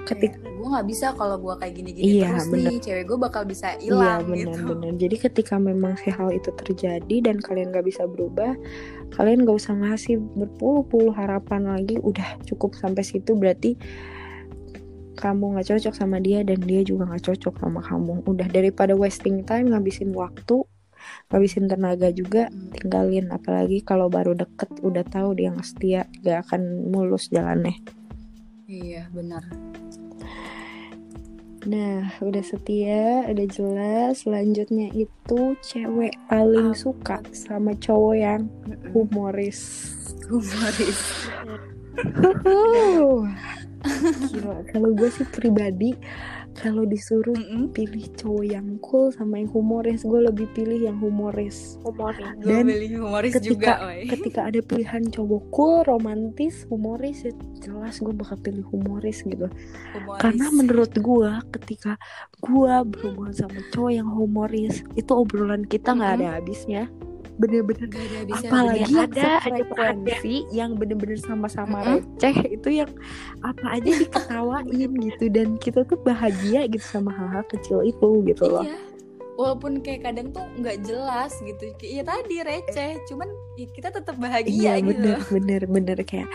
ketika 0.01 0.41
gue 0.41 0.65
nggak 0.65 0.89
bisa 0.89 1.13
kalau 1.13 1.37
gue 1.37 1.55
kayak 1.61 1.75
gini-gini 1.77 2.25
Iya, 2.25 2.33
terus 2.33 2.49
bener. 2.49 2.71
nih 2.73 2.79
cewek 2.81 3.05
gue 3.05 3.19
bakal 3.21 3.43
bisa 3.45 3.69
Iya 3.77 3.85
hilang 3.85 4.21
gitu 4.33 4.49
benar-benar. 4.49 4.93
Jadi 4.97 5.17
ketika 5.21 5.55
memang 5.61 5.93
si 6.01 6.09
hal 6.09 6.33
itu 6.33 6.49
terjadi 6.57 7.17
dan 7.21 7.37
kalian 7.37 7.69
gak 7.69 7.85
bisa 7.85 8.09
berubah, 8.09 8.57
kalian 9.13 9.45
gak 9.45 9.61
usah 9.61 9.77
ngasih 9.77 10.17
berpuluh-puluh 10.41 11.13
harapan 11.13 11.69
lagi. 11.69 12.01
Udah 12.01 12.41
cukup 12.49 12.73
sampai 12.81 13.05
situ 13.05 13.37
berarti 13.37 13.77
kamu 15.21 15.53
nggak 15.53 15.69
cocok 15.69 15.93
sama 15.93 16.17
dia 16.17 16.41
dan 16.41 16.65
dia 16.65 16.81
juga 16.81 17.05
nggak 17.05 17.25
cocok 17.29 17.55
sama 17.61 17.81
kamu. 17.85 18.25
Udah 18.25 18.49
daripada 18.49 18.97
wasting 18.97 19.45
time 19.45 19.69
ngabisin 19.69 20.17
waktu, 20.17 20.65
ngabisin 21.29 21.67
tenaga 21.67 22.09
juga, 22.11 22.49
Mm. 22.49 22.71
tinggalin. 22.73 23.27
Apalagi 23.31 23.81
kalau 23.81 24.07
baru 24.07 24.35
deket, 24.35 24.71
udah 24.81 25.03
tahu 25.03 25.35
dia 25.35 25.51
nggak 25.51 25.67
setia, 25.67 26.01
gak 26.21 26.49
akan 26.49 26.89
mulus 26.89 27.29
jalannya. 27.29 27.77
iya 28.65 29.11
benar 29.11 29.43
Nah, 31.61 32.09
udah 32.25 32.41
setia, 32.41 33.29
udah 33.29 33.47
jelas. 33.53 34.25
Selanjutnya 34.25 34.89
itu 34.97 35.53
cewek 35.61 36.17
paling 36.25 36.73
Apa? 36.73 36.81
suka 36.81 37.17
sama 37.37 37.77
cowok 37.77 38.17
yang 38.17 38.49
humoris. 38.97 39.61
humoris. 40.25 41.01
Gila, 44.27 44.61
kalau 44.69 44.93
gue 44.93 45.09
sih 45.09 45.25
pribadi, 45.27 45.97
kalau 46.53 46.83
disuruh 46.83 47.33
Mm-mm. 47.33 47.71
pilih 47.71 48.11
cowok 48.13 48.45
yang 48.45 48.67
cool 48.81 49.09
sama 49.09 49.39
yang 49.39 49.49
humoris, 49.49 50.03
gue 50.03 50.21
lebih 50.21 50.51
pilih 50.51 50.81
yang 50.83 50.99
humoris. 50.99 51.81
Humoris. 51.81 52.27
gue 52.39 52.51
Dan 52.51 52.67
beli 52.67 52.93
humoris 52.93 53.33
ketika- 53.33 53.49
juga 53.49 53.73
oi. 53.87 54.05
Ketika 54.07 54.41
ada 54.45 54.61
pilihan 54.61 55.03
cowok 55.07 55.43
cool, 55.49 55.77
romantis, 55.83 56.67
humoris, 56.67 57.23
ya 57.23 57.33
jelas 57.61 57.97
gue 57.97 58.13
bakal 58.13 58.37
pilih 58.39 58.67
humoris 58.67 59.23
gitu. 59.23 59.47
humoris 59.95 60.21
Karena 60.21 60.47
menurut 60.51 60.93
gua 60.99 61.41
ketika 61.51 61.97
gua 62.39 62.83
berhubungan 62.83 63.33
sama 63.33 63.61
cowok 63.71 63.93
yang 63.95 64.09
humoris, 64.09 64.85
itu 64.95 65.11
obrolan 65.11 65.63
kita 65.63 65.93
nggak 65.93 66.11
Mhm. 66.11 66.19
ada 66.21 66.27
habisnya. 66.37 66.85
Bener-bener 67.41 67.89
Gak 67.89 68.05
ada 68.05 68.21
bisa 68.29 68.47
apalagi 68.47 68.83
bener. 68.85 69.01
Ada 69.09 69.29
frekuensi 69.41 70.35
yang 70.53 70.71
bener-bener 70.77 71.17
sama-sama 71.17 71.81
Mhm. 71.81 71.89
receh 72.21 72.37
itu 72.53 72.69
yang 72.71 72.91
apa 73.41 73.81
aja 73.81 73.91
diketawain 73.97 74.69
gitu 75.01 75.25
dan 75.33 75.57
kita 75.57 75.81
tuh 75.83 75.97
bahagia 75.99 76.69
gitu 76.69 76.85
sama 76.85 77.09
hal-hal 77.11 77.41
kecil 77.49 77.81
itu 77.81 78.09
gitu 78.29 78.45
loh. 78.45 78.61
Iya. 78.63 78.77
Walaupun 79.35 79.81
kayak 79.81 80.05
kadang 80.05 80.37
tuh 80.37 80.45
nggak 80.55 80.85
jelas 80.85 81.33
gitu. 81.41 81.65
Ya 81.81 82.05
tadi 82.05 82.45
receh, 82.45 83.01
cuman 83.09 83.25
ya 83.57 83.67
kita 83.73 83.89
tetap 83.89 84.21
bahagia 84.21 84.53
Iya 84.53 84.75
gitu. 84.85 84.93
bener 84.93 85.19
bener 85.33 85.63
bener 85.65 85.99
kayak 86.05 86.29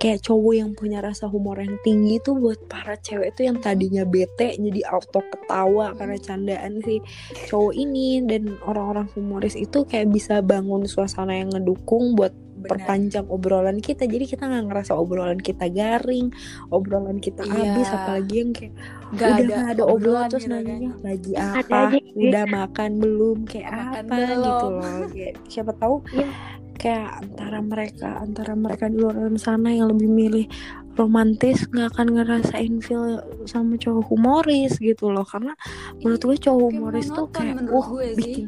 kayak 0.00 0.24
cowok 0.24 0.54
yang 0.56 0.72
punya 0.72 1.04
rasa 1.04 1.28
humor 1.28 1.60
yang 1.60 1.76
tinggi 1.84 2.16
tuh 2.24 2.40
buat 2.40 2.56
para 2.72 2.96
cewek 2.96 3.36
itu 3.36 3.52
yang 3.52 3.60
tadinya 3.60 4.08
bete 4.08 4.56
jadi 4.56 4.80
auto 4.88 5.20
ketawa 5.20 5.92
karena 5.92 6.16
candaan 6.16 6.80
si 6.80 7.04
cowok 7.52 7.76
ini 7.76 8.24
dan 8.24 8.56
orang-orang 8.64 9.12
humoris 9.12 9.52
itu 9.52 9.84
kayak 9.84 10.08
bisa 10.08 10.40
bangun 10.40 10.88
suasana 10.88 11.36
yang 11.36 11.52
ngedukung 11.52 12.16
buat 12.16 12.32
Benar. 12.60 12.68
perpanjang 12.68 13.26
obrolan 13.26 13.78
kita 13.78 14.04
jadi 14.04 14.24
kita 14.26 14.44
nggak 14.44 14.64
ngerasa 14.66 14.92
obrolan 14.92 15.36
kita 15.36 15.66
garing 15.66 16.28
obrolan 16.68 17.16
kita 17.16 17.40
Iya. 17.42 17.56
habis 17.72 17.88
apalagi 17.88 18.34
yang 18.36 18.50
kayak 18.50 18.72
Nggak 19.10 19.28
udah 19.32 19.40
nggak 19.42 19.64
ada 19.70 19.84
obrolan 19.84 20.28
terus 20.28 20.44
gitu 20.44 20.52
kan. 20.52 20.62
nanya 20.62 20.90
lagi 21.00 21.32
Ada 21.32 21.58
apa 21.58 21.80
udah 22.14 22.44
makan 22.46 22.90
belum 22.96 23.38
kayak 23.44 23.66
Makan 23.66 24.04
apa 24.04 24.14
gitu 24.14 24.28
belum. 24.30 24.70
loh 24.70 25.08
Kayak 25.08 25.34
siapa 25.46 25.72
tahu 25.74 25.96
Iya. 26.10 26.28
kayak 26.74 27.10
antara 27.18 27.58
mereka 27.60 28.08
antara 28.18 28.52
mereka 28.54 28.84
di 28.86 28.96
luar 28.96 29.16
sana 29.36 29.68
yang 29.68 29.88
lebih 29.88 30.08
milih 30.08 30.46
romantis 30.92 31.64
nggak 31.66 31.92
akan 31.92 32.06
ngerasain 32.12 32.74
feel 32.78 33.04
sama 33.44 33.76
cowok 33.76 34.04
humoris 34.06 34.76
gitu 34.76 35.08
loh 35.08 35.24
karena 35.24 35.52
menurut 35.96 36.20
gue 36.20 36.36
cowok 36.38 36.68
humoris 36.70 37.08
tuh 37.08 37.28
kayak 37.28 37.56
uh 37.64 37.86
gue 37.86 38.08
sih. 38.16 38.44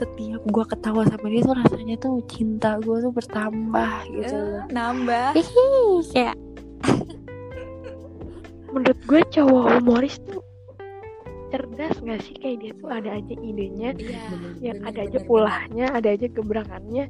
Setiap 0.00 0.40
gue 0.48 0.64
ketawa 0.64 1.02
sama 1.04 1.26
dia 1.28 1.42
tuh 1.44 1.56
rasanya 1.60 1.96
tuh 2.00 2.14
cinta 2.24 2.80
gue 2.80 2.96
tuh 3.04 3.12
bertambah 3.12 3.92
gitu 4.08 4.36
loh. 4.36 4.64
nambah. 4.72 5.36
Ih, 5.36 5.48
kayak 6.10 6.36
Menurut 8.70 9.00
gue 9.04 9.20
cowok 9.34 9.64
humoris 9.76 10.16
tuh 10.24 10.40
cerdas 11.50 11.98
gak 12.06 12.22
sih 12.22 12.34
kayak 12.38 12.56
dia 12.62 12.72
tuh 12.78 12.88
ada 12.88 13.10
aja 13.18 13.34
idenya 13.34 13.90
Iya. 13.98 14.22
yang 14.62 14.78
bener, 14.86 14.90
ada 14.94 15.00
aja 15.02 15.18
bener, 15.18 15.26
pulahnya 15.26 15.86
ada 15.90 16.08
aja 16.14 16.26
gebrakannya 16.30 17.04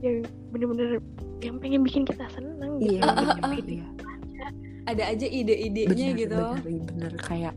yang 0.00 0.16
bener-bener 0.48 0.96
yang 1.44 1.60
pengen 1.60 1.84
bikin 1.84 2.08
kita 2.08 2.24
seneng 2.32 2.80
gitu 2.80 2.96
iya, 2.96 3.00
yang 3.04 3.44
ah, 3.44 3.52
bikin 3.52 3.68
iya. 3.68 3.86
Ada 4.82 5.14
aja 5.14 5.26
ide-idenya 5.30 6.08
gitu. 6.18 6.40
bener, 6.64 6.80
bener 6.90 7.12
kayak 7.22 7.54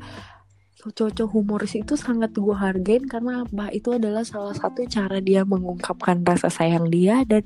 cowok 0.91 1.31
humoris 1.31 1.73
itu 1.73 1.97
sangat 1.97 2.33
gue 2.35 2.53
hargain 2.53 3.05
karena 3.09 3.45
apa 3.47 3.73
itu 3.73 3.95
adalah 3.95 4.21
salah 4.21 4.53
satu 4.53 4.85
cara 4.85 5.17
dia 5.23 5.41
mengungkapkan 5.41 6.21
rasa 6.21 6.51
sayang 6.51 6.89
dia 6.93 7.25
dan 7.25 7.41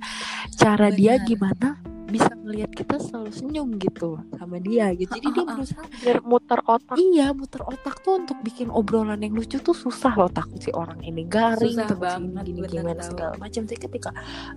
cara 0.59 0.91
dia 0.91 1.19
Benar. 1.19 1.27
gimana 1.27 1.67
bisa 2.09 2.31
ngelihat 2.33 2.71
kita 2.73 2.95
selalu 2.99 3.31
senyum 3.31 3.69
gitu 3.79 4.19
sama 4.35 4.57
dia 4.61 4.91
gitu. 4.93 5.13
Jadi 5.15 5.27
dia 5.33 5.45
berusaha 5.45 5.83
bener 5.85 6.17
muter 6.25 6.59
otak. 6.65 6.95
Iya 6.99 7.27
muter 7.31 7.61
otak 7.65 7.95
tuh 8.03 8.21
untuk 8.21 8.37
bikin 8.43 8.67
obrolan 8.73 9.21
yang 9.21 9.33
lucu 9.33 9.57
tuh 9.61 9.73
susah 9.73 10.13
loh 10.17 10.31
takut 10.31 10.59
si 10.59 10.73
orang 10.75 10.99
ini 11.05 11.25
garing 11.25 11.77
Susah 11.77 11.89
takut 11.89 12.09
si 12.09 12.21
banget, 12.21 12.43
gini 12.45 12.59
gimana 12.67 13.01
segala 13.01 13.33
macam. 13.39 13.61
Tapi 13.65 13.79
ketika 13.79 14.09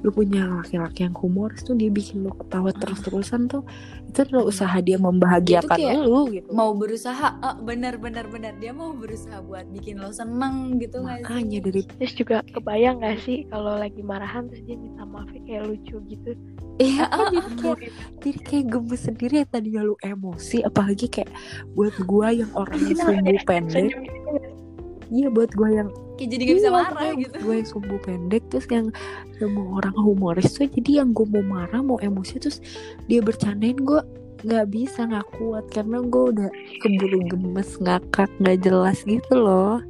lu 0.02 0.10
punya 0.10 0.42
laki-laki 0.48 1.06
yang 1.06 1.16
humoris 1.16 1.62
tuh 1.62 1.76
dia 1.76 1.88
bikin 1.92 2.24
lu 2.26 2.32
ketawa 2.34 2.72
terus-terusan 2.74 3.46
tuh 3.48 3.62
itu 4.08 4.18
adalah 4.28 4.44
usaha 4.44 4.76
dia 4.82 4.98
membahagiakan 5.00 5.76
kayak 5.78 6.02
lu 6.04 6.28
gitu. 6.28 6.48
Mau 6.52 6.76
berusaha, 6.76 7.38
ah, 7.40 7.56
bener 7.60 7.96
bener 7.96 8.28
bener. 8.28 8.52
Dia 8.60 8.74
mau 8.76 8.92
berusaha 8.92 9.40
buat 9.44 9.68
bikin 9.72 10.00
lo 10.00 10.12
seneng 10.12 10.76
gitu 10.80 11.00
sih? 11.00 11.22
makanya 11.22 11.58
dari 11.64 11.82
terus 11.86 12.12
juga 12.16 12.36
kebayang 12.50 13.00
gak 13.02 13.18
sih 13.24 13.44
kalau 13.48 13.78
lagi 13.78 14.00
marahan 14.02 14.48
terus 14.48 14.62
dia 14.64 14.76
minta 14.76 15.04
maaf 15.06 15.28
kayak 15.32 15.68
lucu 15.68 15.96
gitu 16.08 16.30
Iya 16.74 17.04
Ah, 17.04 17.28
kan 17.28 17.35
jadi 17.35 17.50
kayak 17.58 17.78
jadi 18.18 18.38
kayak 18.42 18.64
gemes 18.68 19.00
sendiri 19.02 19.35
yang 19.38 19.50
tadinya 19.50 19.82
lu 19.82 19.94
emosi 20.00 20.64
apalagi 20.64 21.06
kayak 21.06 21.30
buat 21.72 21.92
gua 22.02 22.32
yang 22.32 22.48
orangnya 22.52 22.96
sumbu 22.96 23.32
pendek. 23.44 23.92
Senyum 23.92 24.00
gitu 24.02 24.28
nggak? 24.30 24.50
iya 25.12 25.28
buat 25.28 25.52
gue 25.52 25.68
yang 25.68 25.88
kayak 26.16 26.28
jadi 26.32 26.42
nggak 26.42 26.56
bisa 26.56 26.64
Iya, 26.64 26.72
marah 26.72 27.11
gitu. 27.12 27.37
gue 27.38 27.54
yang 27.54 27.68
sumbu 27.68 27.96
pendek 28.00 28.42
terus 28.48 28.64
yang 28.66 28.88
semua 29.37 29.66
orang 29.76 29.92
humoris 29.92 30.48
tuh 30.56 30.64
jadi 30.64 31.04
yang 31.04 31.12
gue 31.12 31.28
mau 31.28 31.44
marah 31.44 31.85
mau 31.85 32.00
emosi 32.00 32.40
terus 32.40 32.64
dia 33.04 33.20
bercandain 33.20 33.76
gue 33.76 34.00
nggak 34.42 34.66
bisa 34.72 35.04
nggak 35.04 35.28
kuat 35.37 35.68
karena 35.68 36.00
gue 36.00 36.24
udah 36.32 36.48
keburu 36.80 37.20
gemes 37.28 37.76
ngakak 37.76 38.32
nggak 38.40 38.64
jelas 38.64 39.04
gitu 39.04 39.37
loh 39.37 39.85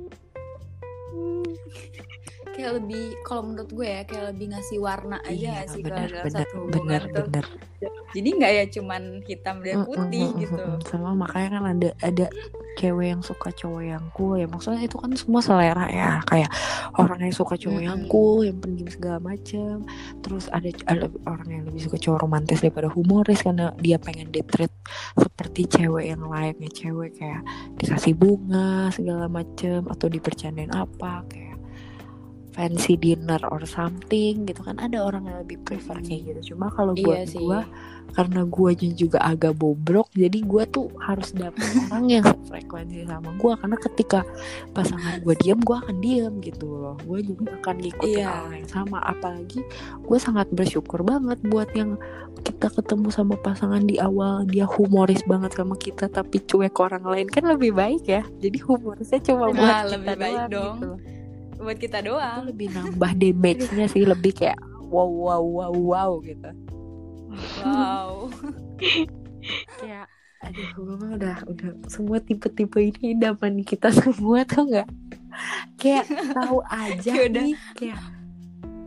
kayak 2.55 2.73
lebih 2.81 3.05
kalau 3.27 3.43
menurut 3.49 3.71
gue 3.73 3.89
ya 3.89 4.03
kayak 4.05 4.25
lebih 4.37 4.47
ngasih 4.53 4.79
warna 4.79 5.19
aja 5.25 5.33
iya 5.33 5.57
sih 5.67 5.83
bener 5.83 6.09
kalau 6.09 6.13
dalam 6.13 6.27
bener 6.29 6.47
satu 6.47 6.57
hubungan 6.61 7.03
bener 7.03 7.03
tuh 7.11 7.25
bener 7.29 7.47
jadi 8.13 8.29
nggak 8.39 8.53
ya 8.53 8.65
cuman 8.79 9.03
hitam 9.25 9.57
dan 9.65 9.77
Mm, 9.83 9.87
putih 9.89 10.27
mm, 10.29 10.35
mm, 10.37 10.43
gitu? 10.45 10.63
mm, 10.63 10.77
mm. 10.79 10.87
sama 10.87 11.11
makanya 11.17 11.49
kan 11.59 11.65
ada 11.73 11.91
ada 12.05 12.27
cewek 12.77 13.07
yang 13.13 13.23
suka 13.25 13.53
cowok 13.53 13.83
yang 13.85 14.05
cool 14.17 14.41
ya. 14.41 14.47
Maksudnya 14.49 14.83
itu 14.85 14.97
kan 14.97 15.13
semua 15.17 15.41
selera 15.45 15.87
ya. 15.93 16.21
Kayak 16.25 16.51
orang 16.97 17.21
yang 17.21 17.35
suka 17.35 17.55
cowok 17.61 17.83
yang 17.83 17.99
Mm-mm. 18.01 18.11
cool 18.13 18.45
yang 18.47 18.57
pendiam 18.61 18.89
segala 18.89 19.19
macem. 19.21 19.85
Terus 20.25 20.49
ada, 20.53 20.69
ada 20.89 21.07
orang 21.29 21.49
yang 21.53 21.63
lebih 21.69 21.89
suka 21.89 21.97
cowok 22.01 22.19
romantis 22.25 22.65
daripada 22.65 22.89
humoris 22.89 23.45
karena 23.45 23.73
dia 23.81 24.01
pengen 24.01 24.33
ditreat 24.33 24.73
seperti 25.17 25.69
cewek 25.69 26.13
yang 26.17 26.23
lainnya. 26.27 26.71
Cewek 26.73 27.21
kayak 27.21 27.43
dikasih 27.77 28.15
bunga 28.17 28.89
segala 28.95 29.29
macem 29.29 29.85
atau 29.89 30.07
dipercandain 30.09 30.73
apa 30.73 31.25
kayak 31.29 31.52
fancy 32.53 32.95
dinner 32.95 33.41
or 33.49 33.65
something 33.65 34.45
gitu 34.45 34.61
kan. 34.61 34.77
Ada 34.77 35.01
orang 35.01 35.25
yang 35.25 35.41
lebih 35.41 35.61
prefer 35.63 35.97
kayak 35.99 36.21
gitu. 36.29 36.53
Cuma 36.53 36.69
kalau 36.69 36.93
buat 36.95 37.25
iya 37.25 37.33
gue 37.33 37.61
karena 38.13 38.45
guanya 38.45 38.93
juga 38.93 39.25
agak 39.25 39.57
bobrok 39.57 40.05
jadi 40.13 40.45
gua 40.45 40.69
tuh 40.69 40.93
harus 41.01 41.33
dapet 41.33 41.65
orang 41.89 42.07
yang 42.13 42.25
sefrekuensi 42.45 43.09
sama 43.09 43.33
gua. 43.37 43.57
Karena 43.57 43.77
ketika 43.81 44.21
pasangan 44.71 45.19
gua 45.21 45.35
diem 45.35 45.61
gua 45.61 45.81
akan 45.81 45.97
diem 45.99 46.35
gitu 46.41 46.67
loh. 46.69 46.97
Gue 47.03 47.25
juga 47.25 47.57
akan 47.59 47.75
ngikutin 47.79 48.21
Iya. 48.21 48.29
orang 48.29 48.55
yang 48.59 48.69
sama. 48.69 48.99
Apalagi 49.01 49.61
gue 49.99 50.19
sangat 50.19 50.47
bersyukur 50.53 51.01
banget 51.01 51.41
buat 51.43 51.73
yang 51.73 51.97
kita 52.43 52.69
ketemu 52.69 53.09
sama 53.09 53.35
pasangan 53.39 53.81
di 53.83 53.97
awal. 53.97 54.45
Dia 54.45 54.69
humoris 54.69 55.25
banget 55.25 55.57
sama 55.57 55.73
kita 55.75 56.07
tapi 56.07 56.37
cuek 56.43 56.77
orang 56.77 57.09
lain 57.09 57.33
kan 57.33 57.49
lebih 57.49 57.73
baik 57.73 58.05
ya. 58.05 58.21
Jadi 58.39 58.61
humorisnya 58.61 59.25
cuma 59.25 59.49
Nah, 59.49 59.57
buat 59.57 59.97
lebih 59.97 60.05
kita 60.05 60.21
baik 60.21 60.37
doang 60.37 60.51
dong. 60.53 60.77
gitu 60.77 60.87
loh. 60.87 61.01
Buat 61.63 61.79
kita 61.79 61.99
itu 62.03 62.09
doang 62.11 62.51
lebih 62.51 62.69
nambah 62.75 63.13
damage-nya 63.17 63.87
sih 63.87 64.03
lebih 64.03 64.35
kayak 64.35 64.59
wow 64.91 65.09
wow 65.09 65.43
wow 65.43 65.73
wow 65.73 66.11
gitu. 66.21 66.51
Wow. 67.65 68.29
Kayak 69.81 70.07
aduh 70.43 70.69
gue 70.75 70.97
mah 70.99 71.11
udah 71.17 71.37
udah 71.47 71.71
semua 71.87 72.19
tipe-tipe 72.19 72.79
ini 72.83 73.15
idaman 73.15 73.63
kita 73.63 73.95
semua 73.95 74.43
tuh 74.43 74.69
nggak? 74.69 74.89
Kayak 75.81 76.07
tahu 76.35 76.61
aja 76.69 77.13
Kayak 77.17 77.31
nih 77.33 77.55
kayak 77.79 78.01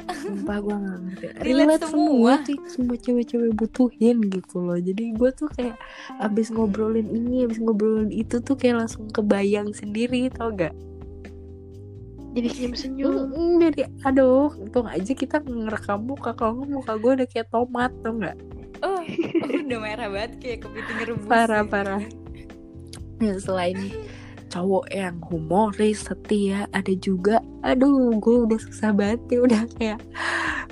Sumpah 0.05 0.57
gue 0.61 0.75
gak 0.77 0.99
ngerti. 1.01 1.25
Relate 1.41 1.85
semua. 1.89 2.33
tuh 2.45 2.57
Semua 2.69 2.95
cewek-cewek 2.97 3.51
butuhin 3.57 4.17
gitu 4.29 4.61
loh. 4.61 4.77
Jadi 4.77 5.17
gue 5.17 5.29
tuh 5.33 5.49
kayak 5.49 5.81
Abis 6.21 6.53
ngobrolin 6.53 7.09
ini 7.09 7.45
Abis 7.45 7.57
ngobrolin 7.57 8.13
itu 8.13 8.37
tuh 8.41 8.53
Kayak 8.53 8.85
langsung 8.85 9.09
kebayang 9.09 9.73
sendiri 9.73 10.29
Tau 10.29 10.53
gak? 10.53 10.77
Jadi 12.35 12.47
senyum-senyum. 12.51 13.31
Mm, 13.31 13.53
Jadi 13.63 13.81
aduh 14.03 14.51
Untung 14.59 14.91
aja 14.91 15.11
kita 15.15 15.39
ngerekam 15.39 16.03
muka 16.03 16.35
Kalau 16.35 16.59
nggak 16.59 16.71
muka 16.75 16.91
gue 16.99 17.11
udah 17.23 17.27
kayak 17.31 17.47
tomat 17.47 17.91
Tau 18.03 18.11
gak? 18.19 18.37
oh, 18.83 18.99
oh, 18.99 19.03
udah 19.63 19.79
merah 19.79 20.07
banget 20.11 20.31
kayak 20.43 20.59
kepiting 20.67 20.99
rebus 21.07 21.25
Parah, 21.31 21.63
ya. 21.63 21.71
parah. 21.71 22.03
Ya, 23.23 23.33
selain 23.39 23.79
cowok 24.51 24.85
yang 24.87 25.19
humoris 25.27 26.07
setia 26.07 26.63
ada 26.71 26.93
juga 26.95 27.43
aduh 27.59 28.15
gue 28.23 28.35
udah 28.47 28.59
susah 28.61 28.95
banget 28.95 29.19
ya 29.27 29.39
udah 29.43 29.61
kayak 29.75 29.99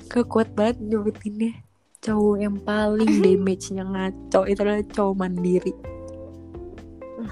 kekuat 0.07 0.47
banget 0.55 0.79
nyebutinnya 0.87 1.51
cowok 1.99 2.35
yang 2.39 2.55
paling 2.63 3.11
damage-nya 3.25 3.83
ngaco 3.83 4.47
itu 4.47 4.59
adalah 4.63 4.83
cowok 4.87 5.15
mandiri 5.19 5.73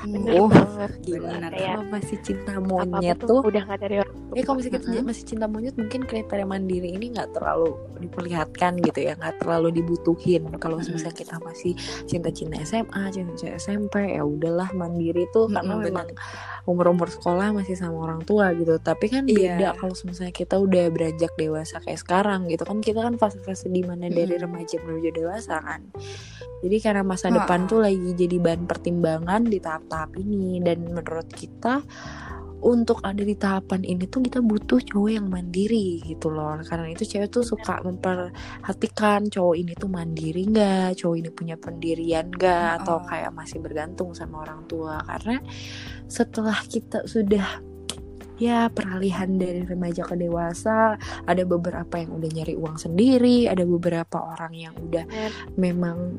Bener 0.01 0.31
Oh, 0.33 0.47
banget. 0.47 0.91
Kayak 1.01 1.51
kalau 1.51 1.85
masih 1.87 2.17
cinta 2.21 2.53
monyet 2.57 3.17
tuh 3.17 3.27
tuh 3.27 3.39
udah 3.43 3.61
nggak 3.63 3.79
dari 3.79 3.95
orang 3.99 4.15
tua. 4.15 4.33
Ya 4.33 4.41
kalau 4.41 4.57
masih 4.57 4.71
kita 4.71 4.85
Mm-mm. 4.87 5.05
masih 5.05 5.23
cinta 5.25 5.45
monyet 5.45 5.75
mungkin 5.75 6.01
kriteria 6.01 6.45
mandiri 6.45 6.89
ini 6.91 7.05
nggak 7.11 7.29
terlalu 7.31 7.69
diperlihatkan 7.99 8.71
gitu 8.81 8.99
ya 8.99 9.13
nggak 9.13 9.35
terlalu 9.37 9.67
dibutuhin 9.73 10.43
kalau 10.57 10.77
Mm-mm. 10.77 10.91
misalnya 10.91 11.13
kita 11.13 11.35
masih 11.37 11.73
cinta-cinta 12.03 12.55
SMA 12.61 13.03
cinta-cinta 13.09 13.55
SMP 13.55 13.95
ya 14.11 14.23
udahlah 14.23 14.71
mandiri 14.71 15.27
tuh 15.29 15.45
karena 15.47 15.73
Mm-mm, 15.73 15.85
memang 15.85 16.07
umur-umur 16.63 17.07
sekolah 17.07 17.51
masih 17.51 17.73
sama 17.73 17.97
orang 17.99 18.21
tua 18.21 18.53
gitu 18.53 18.77
tapi 18.77 19.07
kan 19.07 19.25
Iya. 19.25 19.57
beda 19.57 19.69
kalau 19.75 19.93
misalnya 20.01 20.31
kita 20.31 20.55
udah 20.57 20.85
beranjak 20.89 21.31
dewasa 21.35 21.77
kayak 21.79 21.99
sekarang 21.99 22.47
gitu 22.47 22.63
kan 22.63 22.79
kita 22.79 22.99
kan 23.01 23.15
fase-fase 23.15 23.67
di 23.67 23.81
mana 23.81 24.07
dari 24.07 24.31
Mm-mm. 24.31 24.43
remaja 24.45 24.77
menuju 24.79 25.09
dewasa 25.11 25.59
kan 25.59 25.81
jadi 26.61 26.77
karena 26.79 27.01
masa 27.01 27.27
Ha-ha. 27.27 27.37
depan 27.37 27.65
tuh 27.65 27.81
lagi 27.81 28.13
jadi 28.13 28.37
bahan 28.37 28.63
pertimbangan 28.65 29.41
di 29.43 29.57
tahap-tahap 29.81 30.11
ini. 30.21 30.61
Dan 30.61 30.93
menurut 30.93 31.27
kita 31.33 31.81
untuk 32.61 33.01
ada 33.01 33.25
di 33.25 33.33
tahapan 33.33 33.81
ini 33.81 34.05
tuh 34.05 34.21
kita 34.21 34.37
butuh 34.37 34.77
cowok 34.85 35.09
yang 35.09 35.27
mandiri 35.27 35.97
gitu 36.05 36.29
loh. 36.29 36.61
Karena 36.61 36.93
itu 36.93 37.03
cewek 37.09 37.33
tuh 37.33 37.41
suka 37.41 37.81
memperhatikan 37.81 39.25
cowok 39.33 39.55
ini 39.57 39.73
tuh 39.73 39.89
mandiri 39.89 40.45
nggak? 40.45 41.01
Cowok 41.01 41.15
ini 41.17 41.29
punya 41.33 41.55
pendirian 41.57 42.29
nggak? 42.29 42.85
Atau 42.85 43.01
kayak 43.09 43.33
masih 43.33 43.57
bergantung 43.59 44.13
sama 44.13 44.45
orang 44.45 44.69
tua? 44.69 45.01
Karena 45.01 45.41
setelah 46.05 46.61
kita 46.69 47.09
sudah 47.09 47.71
ya 48.41 48.73
peralihan 48.73 49.37
dari 49.37 49.61
remaja 49.61 50.01
ke 50.01 50.17
dewasa 50.17 50.97
ada 51.29 51.43
beberapa 51.45 52.01
yang 52.01 52.17
udah 52.17 52.29
nyari 52.33 52.57
uang 52.57 52.73
sendiri 52.73 53.45
ada 53.45 53.61
beberapa 53.61 54.17
orang 54.17 54.49
yang 54.57 54.73
udah 54.81 55.05
memang 55.61 56.17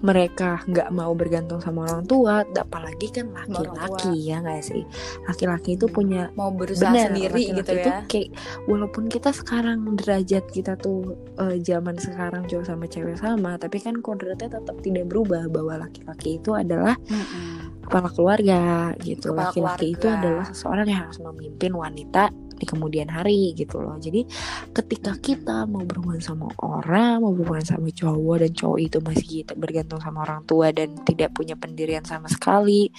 mereka 0.00 0.62
nggak 0.66 0.88
mau 0.94 1.12
bergantung 1.12 1.58
sama 1.60 1.84
orang 1.88 2.04
tua 2.06 2.46
apalagi 2.56 3.10
kan 3.10 3.28
laki-laki 3.34 4.12
ya 4.30 4.40
nggak 4.40 4.62
sih 4.62 4.82
laki-laki 5.26 5.74
itu 5.74 5.86
Hmm. 5.88 5.96
punya 5.96 6.22
mau 6.36 6.52
berusaha 6.52 6.92
benar 6.92 7.10
sendiri 7.10 7.32
laki-laki 7.32 7.58
gitu 7.58 7.72
itu 7.74 7.90
ya 7.90 7.98
kayak 8.06 8.28
walaupun 8.68 9.04
kita 9.08 9.30
sekarang 9.32 9.78
derajat 9.96 10.44
kita 10.52 10.72
tuh 10.78 11.16
eh, 11.40 11.56
zaman 11.64 11.96
sekarang 11.98 12.44
cowok 12.46 12.66
sama 12.66 12.84
cewek 12.86 13.16
sama 13.18 13.56
tapi 13.58 13.80
kan 13.82 13.98
kodratnya 13.98 14.48
tetap 14.52 14.76
tidak 14.84 15.04
berubah 15.08 15.48
bahwa 15.50 15.88
laki-laki 15.88 16.38
itu 16.38 16.54
adalah 16.54 16.94
Mm-mm. 17.08 17.82
kepala 17.88 18.08
keluarga 18.12 18.62
gitu 19.00 19.32
laki-laki 19.32 19.96
itu 19.96 20.06
adalah 20.06 20.44
seseorang 20.46 20.86
yang 20.86 21.00
harus 21.08 21.18
memimpin 21.18 21.72
wanita 21.72 22.28
di 22.58 22.66
kemudian 22.66 23.08
hari 23.08 23.54
gitu 23.54 23.78
loh 23.78 23.96
jadi 23.96 24.26
ketika 24.74 25.14
kita 25.16 25.64
mau 25.64 25.86
berhubungan 25.86 26.20
sama 26.20 26.50
orang 26.58 27.22
mau 27.22 27.32
berhubungan 27.32 27.64
sama 27.64 27.88
cowok 27.94 28.36
dan 28.42 28.52
cowok 28.52 28.78
itu 28.82 28.98
masih 29.00 29.38
bergantung 29.56 30.02
sama 30.02 30.26
orang 30.26 30.42
tua 30.44 30.74
dan 30.74 30.92
tidak 31.06 31.32
punya 31.32 31.54
pendirian 31.54 32.02
sama 32.02 32.26
sekali 32.26 32.90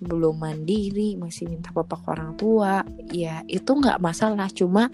belum 0.00 0.40
mandiri 0.40 1.20
masih 1.20 1.44
minta 1.44 1.76
papa 1.76 2.00
ke 2.00 2.08
orang 2.08 2.32
tua 2.32 2.80
ya 3.12 3.44
itu 3.44 3.68
nggak 3.68 4.00
masalah 4.00 4.48
cuma 4.48 4.88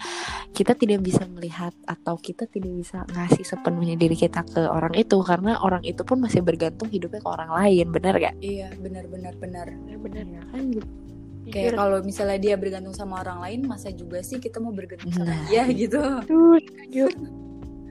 kita 0.51 0.75
tidak 0.75 0.99
bisa 0.99 1.23
melihat 1.31 1.71
atau 1.87 2.19
kita 2.19 2.43
tidak 2.43 2.75
bisa 2.75 3.07
ngasih 3.15 3.47
sepenuhnya 3.47 3.95
diri 3.95 4.19
kita 4.19 4.43
ke 4.43 4.67
orang 4.67 4.91
itu 4.99 5.15
karena 5.23 5.63
orang 5.63 5.79
itu 5.87 6.03
pun 6.03 6.19
masih 6.19 6.43
bergantung 6.43 6.91
hidupnya 6.91 7.23
ke 7.23 7.29
orang 7.31 7.55
lain 7.55 7.87
benar 7.87 8.19
gak? 8.19 8.35
iya 8.43 8.67
benar 8.83 9.07
benar 9.07 9.31
benar 9.39 9.67
Bener-bener. 9.77 10.25
Ya 10.27 10.41
kan 10.51 10.63
gitu. 10.71 11.06
Kayak 11.47 11.65
Jujur. 11.65 11.75
kalau 11.75 11.97
misalnya 12.01 12.37
dia 12.37 12.55
bergantung 12.55 12.91
sama 12.91 13.19
orang 13.19 13.39
lain 13.39 13.59
masa 13.65 13.89
juga 13.89 14.19
sih 14.19 14.37
kita 14.37 14.57
mau 14.57 14.69
bergantung 14.69 15.09
sama 15.09 15.27
Nah. 15.27 15.41
dia 15.45 15.63
gitu 15.69 15.97
Aduh, 15.97 16.57
setuju. 16.57 17.05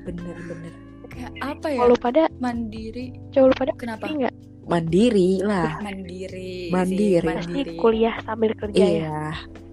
bener-bener 0.02 0.72
kayak 1.06 1.32
apa 1.40 1.66
ya 1.68 1.78
Kalau 1.80 1.96
pada, 1.96 2.22
mandiri 2.36 3.06
cowok 3.30 3.46
lu 3.46 3.54
pada 3.56 3.72
kenapa 3.74 4.04
pasti 4.04 4.16
nggak? 4.18 4.34
mandiri 4.64 5.30
lah 5.40 5.70
mandiri 5.78 6.50
sih, 6.60 6.68
Mandiri. 6.68 7.22
Pasti 7.22 7.38
mandiri 7.46 7.72
kuliah 7.76 8.16
sambil 8.20 8.50
kerja 8.52 8.76
ya. 8.76 8.90
iya 8.92 9.20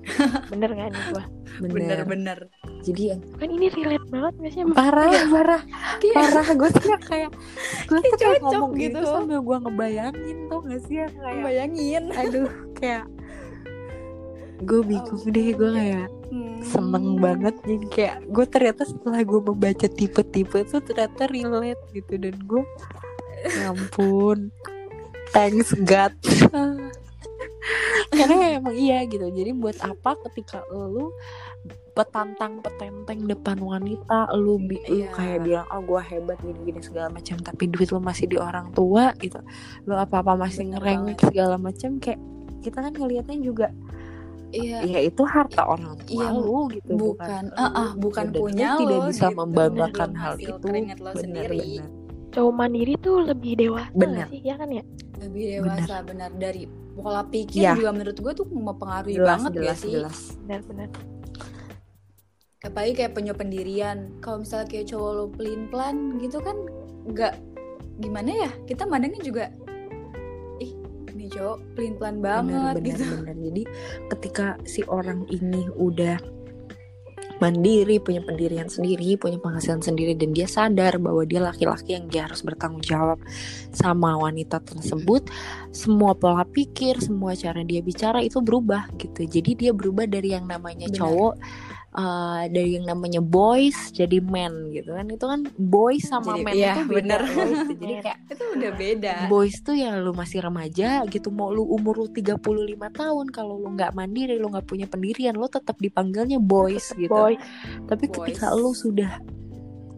Bener 0.51 0.69
nggak 0.69 0.89
nih 0.89 1.03
gua? 1.09 1.23
bener. 1.55 1.73
bener-bener 2.03 2.39
jadi 2.81 3.01
yang 3.13 3.21
Kan 3.33 3.49
ini 3.49 3.67
relate 3.69 4.07
banget 4.07 4.33
nggak 4.35 4.51
sih? 4.51 4.61
sama- 4.61 4.75
parah 4.75 5.11
parah 5.27 5.61
Kayak- 5.97 6.15
parah 6.17 6.47
gue 6.51 6.69
tuh 6.71 6.83
kayak 7.03 7.29
gue 7.83 7.99
tuh 8.03 8.17
kayak 8.17 8.39
ngomong 8.41 8.71
gitu 8.73 8.89
gitu. 8.93 9.07
sambil 9.07 9.39
gue 9.39 9.57
ngebayangin 9.59 10.37
tuh 10.45 10.59
gak 10.61 10.81
sih 10.83 10.95
yang 10.99 11.13
kayak 11.15 11.41
bayangin 11.41 12.03
aduh 12.11 12.49
kayak 12.73 13.03
gue 14.59 14.81
bingung 14.81 15.23
deh 15.25 15.49
gue 15.51 15.71
kayak 15.71 16.07
Hmm. 16.25 16.65
seneng 16.65 17.17
banget 17.17 17.53
jadi 17.61 17.85
kayak 17.87 18.15
gue 18.25 18.45
ternyata 18.47 18.81
setelah 18.83 19.21
gue 19.21 19.37
membaca 19.39 19.85
tipe-tipe 19.85 20.57
tuh 20.63 20.81
ternyata 20.81 21.25
relate 21.27 21.83
gitu. 21.91 22.13
Dan 22.17 22.35
gue 22.41 22.63
ya 23.45 23.69
ampun. 23.69 24.49
Thanks 25.29 25.77
God. 25.79 26.13
Karena 28.09 28.35
emang 28.57 28.73
iya 28.73 29.05
gitu. 29.05 29.23
Jadi 29.23 29.51
buat 29.53 29.77
apa 29.79 30.17
ketika 30.25 30.65
lu 30.69 31.13
petantang 31.93 32.57
petenteng 32.59 33.23
depan 33.23 33.61
wanita 33.61 34.33
lu, 34.33 34.57
bi- 34.57 34.81
lu 34.83 35.05
Iya. 35.05 35.13
kayak 35.13 35.39
bilang 35.39 35.67
oh 35.69 35.81
gue 35.83 36.01
hebat 36.01 36.37
gini-gini 36.39 36.81
segala 36.81 37.07
macam 37.07 37.37
tapi 37.37 37.69
duit 37.69 37.93
lu 37.93 38.01
masih 38.01 38.25
di 38.25 38.37
orang 38.37 38.73
tua 38.73 39.13
gitu. 39.17 39.37
Lu 39.85 39.93
apa-apa 39.93 40.33
masih 40.35 40.65
Bener 40.65 40.81
ngerengek 40.81 41.17
segala 41.23 41.55
macam 41.55 42.01
kayak 42.01 42.17
kita 42.59 42.79
kan 42.79 42.89
ngelihatnya 42.91 43.37
juga 43.37 43.67
iya. 44.53 44.77
Ya 44.85 44.99
itu 45.01 45.23
harta 45.23 45.65
orang 45.65 45.97
tua 45.99 46.13
Iya, 46.13 46.27
lu 46.31 46.59
gitu 46.69 46.91
bukan 46.93 47.43
lu. 47.49 47.57
ah, 47.57 47.71
ah, 47.73 47.89
bukan 47.93 48.25
Dan 48.25 48.33
lu 48.33 48.39
punya 48.39 48.69
tidak 48.77 48.93
lo, 48.95 49.07
bisa 49.09 49.27
gitu. 49.27 49.37
membanggakan 49.37 50.09
Belum 50.09 50.21
hal 50.21 50.33
itu. 50.37 50.53
benar 50.61 50.97
sendiri. 51.17 51.59
benar 51.81 51.89
cowok 52.33 52.53
mandiri 52.55 52.93
tuh 52.97 53.17
lebih 53.21 53.53
dewasa 53.55 53.93
Bener. 53.93 54.25
sih? 54.25 54.41
Ya 54.41 54.57
kan 54.57 54.69
ya? 54.69 54.81
Lebih 55.21 55.43
dewasa 55.53 56.01
benar 56.01 56.33
dari 56.33 56.65
pola 56.93 57.21
pikir 57.23 57.61
Iya. 57.61 57.73
juga 57.77 57.89
menurut 57.91 58.17
gue 58.17 58.33
tuh 58.33 58.47
mempengaruhi 58.47 59.17
jelas 59.17 59.29
banget 59.29 59.51
jelas 59.53 59.65
gak 59.67 59.77
sih? 59.77 59.91
jelas. 59.93 60.17
Benar-benar 60.39 60.89
apalagi 62.63 62.93
kayak 62.95 63.11
punya 63.11 63.33
pendirian. 63.35 63.97
Kalau 64.17 64.41
misalnya 64.41 64.65
kayak 64.65 64.87
cowok 64.87 65.11
lo 65.11 65.25
pelin 65.29 65.61
pelan 65.67 65.95
gitu 66.17 66.39
kan 66.39 66.55
nggak 67.05 67.33
gimana 67.99 68.47
ya? 68.47 68.51
Kita 68.63 68.87
mandangnya 68.87 69.21
juga 69.21 69.43
ini 71.33 71.41
cowok 71.41 71.57
pelin 71.73 71.93
pelan 71.97 72.17
banget 72.21 72.45
benar, 72.45 72.75
benar, 72.77 72.85
gitu 72.85 73.03
benar. 73.17 73.37
Jadi 73.41 73.63
ketika 74.13 74.45
si 74.69 74.81
orang 74.85 75.25
ini 75.33 75.65
udah 75.73 76.17
mandiri, 77.41 77.99
punya 77.99 78.23
pendirian 78.23 78.69
sendiri, 78.71 79.19
punya 79.19 79.35
penghasilan 79.41 79.83
sendiri 79.83 80.15
dan 80.15 80.31
dia 80.31 80.47
sadar 80.47 80.95
bahwa 80.95 81.27
dia 81.27 81.43
laki-laki 81.43 81.97
yang 81.97 82.07
dia 82.07 82.23
harus 82.29 82.39
bertanggung 82.39 82.85
jawab 82.85 83.19
sama 83.75 84.15
wanita 84.15 84.63
tersebut, 84.63 85.27
semua 85.75 86.15
pola 86.15 86.47
pikir, 86.47 87.01
semua 87.03 87.35
cara 87.35 87.65
dia 87.67 87.83
bicara 87.83 88.23
itu 88.23 88.39
berubah 88.39 88.87
gitu. 88.95 89.27
Jadi 89.27 89.59
dia 89.59 89.71
berubah 89.75 90.07
dari 90.07 90.31
yang 90.31 90.47
namanya 90.47 90.87
Benar. 90.87 90.99
cowok 91.03 91.33
uh, 91.93 92.43
dari 92.49 92.77
yang 92.77 92.85
namanya 92.89 93.21
boys 93.21 93.93
jadi 93.93 94.19
man 94.19 94.69
gitu 94.73 94.93
kan. 94.93 95.05
Itu 95.09 95.25
kan 95.29 95.39
boys 95.55 96.05
sama 96.09 96.37
Jadi- 96.37 96.43
man 96.45 96.53
iya, 96.53 96.73
itu 96.75 96.81
beda 96.89 97.15
loh, 97.21 97.29
gitu. 97.29 97.73
Jadi 97.79 97.93
kayak 98.03 98.19
itu 98.33 98.43
udah 98.57 98.71
beda 98.73 99.13
boys 99.29 99.55
tuh 99.61 99.75
ya 99.77 99.95
lu 99.97 100.11
masih 100.11 100.39
remaja 100.43 101.05
gitu 101.07 101.29
mau 101.29 101.49
lu 101.53 101.63
umur 101.65 102.05
lu 102.05 102.07
35 102.09 102.37
tahun 102.91 103.25
kalau 103.29 103.57
lu 103.61 103.73
nggak 103.77 103.93
mandiri 103.93 104.35
lu 104.37 104.49
nggak 104.49 104.65
punya 104.65 104.85
pendirian 104.89 105.37
lu 105.37 105.45
tetap 105.47 105.77
dipanggilnya 105.79 106.41
boys 106.41 106.91
gitu 106.97 107.09
boy 107.09 107.37
tapi 107.85 108.09
Boys. 108.09 108.15
ketika 108.17 108.51
lu 108.53 108.73
sudah 108.73 109.21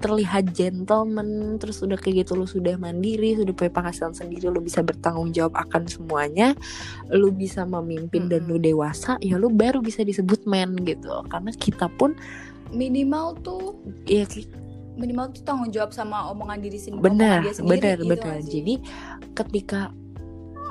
terlihat 0.05 0.53
gentleman 0.53 1.57
terus 1.57 1.81
udah 1.81 1.97
kayak 1.97 2.25
gitu 2.25 2.37
lu 2.37 2.45
sudah 2.45 2.77
mandiri 2.77 3.33
sudah 3.33 3.51
punya 3.57 3.73
penghasilan 3.73 4.13
sendiri 4.13 4.53
lu 4.53 4.61
bisa 4.61 4.85
bertanggung 4.85 5.33
jawab 5.33 5.57
akan 5.57 5.89
semuanya 5.89 6.53
lu 7.09 7.33
bisa 7.33 7.65
memimpin 7.65 8.29
dan 8.29 8.45
lu 8.45 8.61
dewasa 8.61 9.17
ya 9.19 9.41
lu 9.41 9.49
baru 9.49 9.81
bisa 9.81 10.05
disebut 10.05 10.45
man 10.45 10.77
gitu. 10.85 11.25
Karena 11.25 11.49
kita 11.57 11.89
pun 11.97 12.13
minimal 12.69 13.33
tuh 13.41 13.81
ya 14.05 14.25
minimal 14.95 15.31
tuh 15.35 15.43
tanggung 15.43 15.69
jawab 15.69 15.91
sama 15.91 16.31
omongan 16.31 16.63
diri 16.63 16.79
sendiri 16.79 17.03
benar 17.03 17.39
benar 17.61 17.97
gitu 17.99 18.09
benar. 18.15 18.37
sih? 18.41 18.51
jadi 18.59 18.73
ketika 19.35 19.81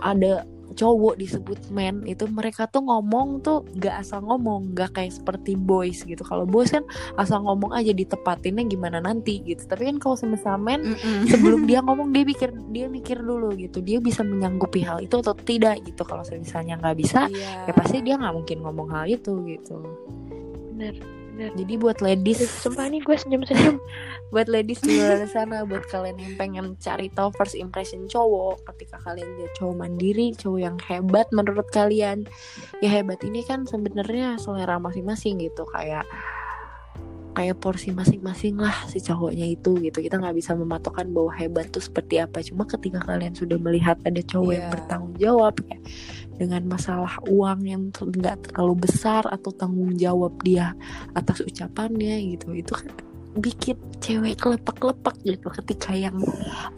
ada 0.00 0.48
cowok 0.74 1.14
disebut 1.16 1.58
man 1.70 2.02
itu 2.04 2.26
mereka 2.26 2.66
tuh 2.66 2.82
ngomong 2.82 3.40
tuh 3.40 3.62
gak 3.78 4.02
asal 4.02 4.20
ngomong 4.22 4.74
gak 4.74 4.94
kayak 4.94 5.14
seperti 5.14 5.54
boys 5.54 6.02
gitu. 6.02 6.20
Kalau 6.20 6.44
boys 6.44 6.70
kan 6.70 6.82
asal 7.14 7.42
ngomong 7.42 7.72
aja 7.72 7.94
ditepatinnya 7.94 8.66
gimana 8.66 8.98
nanti 8.98 9.40
gitu. 9.42 9.62
Tapi 9.64 9.88
kan 9.88 9.96
kalau 9.98 10.18
semisal 10.18 10.58
man 10.58 10.82
Mm-mm. 10.94 11.30
sebelum 11.30 11.64
dia 11.64 11.78
ngomong 11.86 12.10
dia 12.10 12.26
mikir 12.26 12.50
dia 12.70 12.86
mikir 12.90 13.22
dulu 13.22 13.54
gitu. 13.54 13.78
Dia 13.80 14.02
bisa 14.02 14.20
menyanggupi 14.20 14.82
hal 14.82 15.00
itu 15.00 15.16
atau 15.18 15.32
tidak 15.34 15.80
gitu. 15.86 16.02
Kalau 16.02 16.26
misalnya 16.28 16.76
nggak 16.78 16.96
bisa 16.98 17.26
Iya. 17.30 17.70
ya 17.70 17.72
pasti 17.72 18.02
dia 18.02 18.18
nggak 18.20 18.34
mungkin 18.34 18.58
ngomong 18.60 18.88
hal 18.92 19.04
itu 19.08 19.32
gitu 19.48 19.78
benar 21.34 21.50
jadi 21.58 21.74
buat 21.82 21.98
ladies 21.98 22.46
sumpah 22.62 22.86
nih 22.86 23.02
gue 23.02 23.16
senyum-senyum. 23.18 23.76
Buat 24.32 24.50
ladies 24.50 24.82
di 24.82 24.98
luar 24.98 25.30
sana 25.30 25.62
buat 25.62 25.86
kalian 25.86 26.18
yang 26.18 26.34
pengen 26.34 26.66
cari 26.82 27.06
tahu 27.10 27.30
first 27.38 27.54
impression 27.54 28.06
cowok 28.10 28.66
ketika 28.74 28.98
kalian 29.02 29.30
dia 29.38 29.46
cowok 29.54 29.74
mandiri 29.78 30.34
cowok 30.34 30.58
yang 30.58 30.76
hebat 30.82 31.26
menurut 31.30 31.66
kalian. 31.70 32.26
Ya 32.82 32.90
hebat 32.90 33.22
ini 33.22 33.46
kan 33.46 33.62
sebenarnya 33.66 34.34
selera 34.38 34.78
masing-masing 34.82 35.38
gitu 35.38 35.62
kayak 35.70 36.02
kayak 37.34 37.58
porsi 37.58 37.90
masing-masing 37.90 38.58
lah 38.58 38.74
si 38.86 39.02
cowoknya 39.02 39.46
itu 39.46 39.74
gitu. 39.82 39.98
Kita 40.02 40.18
nggak 40.22 40.34
bisa 40.38 40.54
mematokkan 40.54 41.10
bahwa 41.10 41.34
hebat 41.34 41.70
tuh 41.70 41.82
seperti 41.82 42.18
apa. 42.22 42.42
Cuma 42.42 42.62
ketika 42.66 43.02
kalian 43.02 43.34
sudah 43.34 43.58
melihat 43.58 43.98
ada 44.06 44.22
cowok 44.22 44.50
yang 44.54 44.66
Iya. 44.66 44.74
bertanggung 44.74 45.14
jawab 45.18 45.54
kayak 45.62 45.82
dengan 46.34 46.66
masalah 46.66 47.14
uang 47.26 47.60
yang 47.64 47.82
nggak 47.94 48.50
terlalu 48.50 48.86
besar 48.86 49.22
atau 49.28 49.54
tanggung 49.54 49.94
jawab 49.94 50.34
dia 50.42 50.74
atas 51.14 51.40
ucapannya 51.40 52.34
gitu 52.34 52.52
itu 52.52 52.72
kan 52.74 52.90
bikin 53.34 53.74
cewek 53.98 54.38
kelepak-kelepak 54.38 55.14
gitu 55.22 55.50
ketika 55.50 55.90
yang 55.90 56.14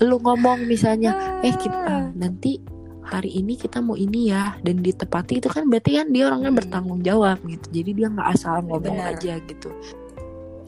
lu 0.01 0.17
ngomong 0.21 0.65
misalnya 0.65 1.13
eh 1.41 1.53
kita 1.53 1.77
ah, 1.77 2.09
nanti 2.17 2.61
hari 3.07 3.39
ini 3.39 3.55
kita 3.55 3.79
mau 3.79 3.95
ini 3.95 4.33
ya 4.33 4.57
dan 4.65 4.81
ditepati 4.81 5.39
itu 5.39 5.47
kan 5.47 5.69
berarti 5.69 6.01
kan 6.01 6.09
dia 6.11 6.27
orangnya 6.27 6.51
Hmm. 6.51 6.59
bertanggung 6.59 7.01
jawab 7.05 7.39
gitu 7.45 7.67
jadi 7.71 7.91
dia 7.93 8.07
nggak 8.09 8.29
asal 8.35 8.65
ngomong 8.65 8.99
Benar. 8.99 9.15
aja 9.15 9.35
gitu 9.41 9.71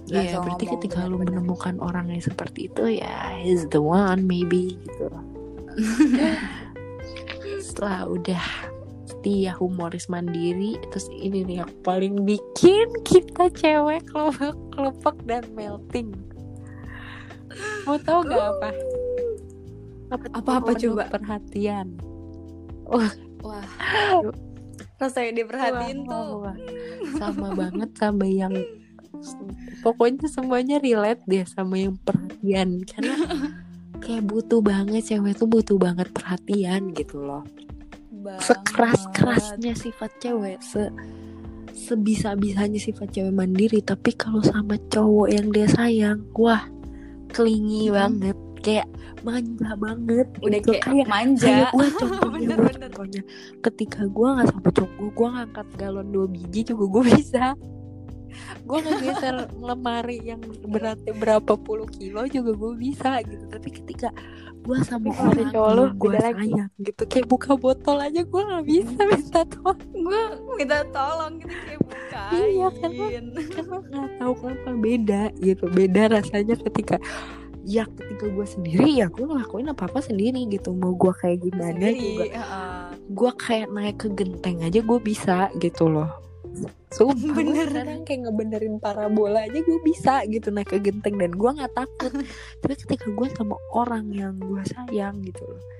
Iya, 0.08 0.24
asal 0.24 0.40
berarti 0.40 0.64
ngomong, 0.64 0.80
ketika 0.80 0.98
lu 1.04 1.16
benar-benar. 1.16 1.28
menemukan 1.36 1.74
orang 1.80 2.06
yang 2.08 2.22
seperti 2.24 2.60
itu 2.68 2.82
ya 3.00 3.16
he's 3.40 3.68
the 3.68 3.80
one 3.80 4.24
maybe 4.24 4.76
gitu. 4.80 5.08
Setelah 7.60 8.08
udah 8.08 8.44
setia 9.18 9.50
humoris 9.58 10.06
mandiri 10.06 10.78
terus 10.94 11.10
ini 11.10 11.42
nih 11.42 11.66
yang 11.66 11.72
paling 11.82 12.22
bikin 12.22 12.86
kita 13.02 13.50
cewek 13.50 14.06
kelopak 14.06 14.54
kelopak 14.70 15.16
dan 15.26 15.42
melting. 15.58 16.14
Mau 17.82 17.98
tahu 17.98 18.30
gak 18.30 18.38
apa? 18.38 18.70
Apa-apa 20.38 20.70
Penuh 20.78 20.94
coba? 20.94 21.04
Perhatian. 21.10 21.98
wah 22.88 23.12
rasanya 24.98 25.32
diperhatiin 25.42 25.98
Wah, 26.02 26.10
tuh 26.10 26.26
wah, 26.26 26.38
wah. 26.42 26.56
sama 27.22 27.48
banget 27.54 27.90
sama 27.94 28.26
yang 28.26 28.54
pokoknya 29.86 30.26
semuanya 30.26 30.76
relate 30.82 31.22
deh 31.30 31.46
sama 31.46 31.78
yang 31.78 31.94
perhatian 32.02 32.82
karena 32.82 33.14
kayak 34.02 34.26
butuh 34.26 34.58
banget 34.58 35.06
cewek 35.06 35.38
tuh 35.38 35.46
butuh 35.46 35.78
banget 35.78 36.10
perhatian 36.10 36.90
gitu 36.98 37.22
loh 37.22 37.46
sekeras 38.38 39.02
kerasnya 39.12 39.72
sifat 39.72 40.10
cewek 40.18 40.58
se 40.60 40.90
sebisa 41.70 42.34
bisanya 42.34 42.76
sifat 42.76 43.10
cewek 43.10 43.30
mandiri 43.30 43.78
tapi 43.78 44.10
kalau 44.12 44.42
sama 44.42 44.74
cowok 44.88 45.28
yang 45.30 45.46
dia 45.48 45.66
sayang 45.66 46.20
wah 46.34 46.66
klingi 47.30 47.88
Hmm. 47.88 47.96
banget 48.18 48.38
kayak 48.58 48.88
manja 49.22 49.70
banget 49.78 50.26
udah 50.42 50.58
gitu. 50.58 50.74
kayak, 50.82 51.06
manja 51.06 51.46
kayak 51.46 51.70
gue 51.70 51.86
contohnya 52.02 52.46
Bener, 52.48 52.58
bener. 52.58 52.90
contohnya 52.90 53.22
ketika 53.62 54.00
gue 54.04 54.28
nggak 54.28 54.48
sama 54.50 54.68
cowok 54.74 54.92
gue 54.92 55.10
gue 55.14 55.28
ngangkat 55.30 55.66
galon 55.78 56.08
dua 56.10 56.26
biji 56.26 56.60
juga 56.66 56.84
gue 56.90 57.02
bisa 57.14 57.44
gue 58.62 58.78
ngegeser 58.78 59.36
lemari 59.58 60.20
yang 60.22 60.40
beratnya 60.66 61.12
berapa 61.12 61.56
puluh 61.56 61.88
kilo 61.88 62.24
juga 62.26 62.52
gue 62.52 62.72
bisa 62.76 63.20
gitu. 63.24 63.44
Tapi 63.48 63.68
ketika 63.72 64.08
gue 64.58 64.76
sama 64.84 65.14
orang 65.16 65.48
cowok 65.48 65.70
lu, 65.72 65.84
gue 65.96 66.12
sayang 66.20 66.70
gitu 66.76 67.02
kayak 67.08 67.26
buka 67.26 67.56
botol 67.56 67.96
aja 67.98 68.20
gue 68.20 68.42
nggak 68.42 68.64
bisa 68.68 69.00
minta 69.08 69.40
tolong. 69.48 69.80
Gue 69.96 70.22
minta 70.56 70.78
tolong 70.92 71.32
gitu 71.40 71.56
kayak 71.64 71.80
bukain. 71.88 72.32
Iya, 72.36 72.68
karena- 72.76 73.10
karena 73.48 73.76
nggak 73.80 74.08
tahu 74.20 74.32
kenapa 74.36 74.70
beda 74.76 75.22
gitu. 75.40 75.64
Beda 75.72 76.02
rasanya 76.12 76.54
ketika 76.60 76.96
ya 77.68 77.84
ketika 77.84 78.32
gue 78.32 78.46
sendiri 78.48 78.96
ya 78.96 79.12
gue 79.12 79.24
ngelakuin 79.24 79.68
apa 79.72 79.88
apa 79.88 80.00
sendiri 80.00 80.44
gitu. 80.48 80.72
Mau 80.72 80.92
gue 80.96 81.12
kayak 81.16 81.48
gimana 81.48 81.88
juga. 81.88 81.96
sendiri 81.96 82.28
heeh. 82.36 82.84
gue 83.08 83.30
kayak 83.40 83.68
naik 83.72 83.96
ke 84.00 84.08
genteng 84.12 84.60
aja 84.60 84.80
gue 84.84 84.98
bisa 85.00 85.48
gitu 85.56 85.88
loh 85.88 86.12
Sumpah. 86.90 87.34
Bener. 87.38 87.68
sekarang 87.68 88.02
kayak 88.08 88.20
ngebenerin 88.26 88.76
parabola 88.80 89.44
aja 89.44 89.58
gue 89.60 89.80
bisa 89.84 90.24
gitu. 90.26 90.48
Naik 90.50 90.72
ke 90.72 90.78
genteng 90.82 91.20
dan 91.20 91.32
gue 91.36 91.50
nggak 91.50 91.72
takut. 91.76 92.12
Tapi 92.64 92.74
ketika 92.74 93.06
gue 93.06 93.28
sama 93.36 93.56
orang 93.76 94.10
yang 94.10 94.34
gue 94.40 94.62
sayang 94.66 95.22
gitu 95.22 95.44
loh 95.46 95.77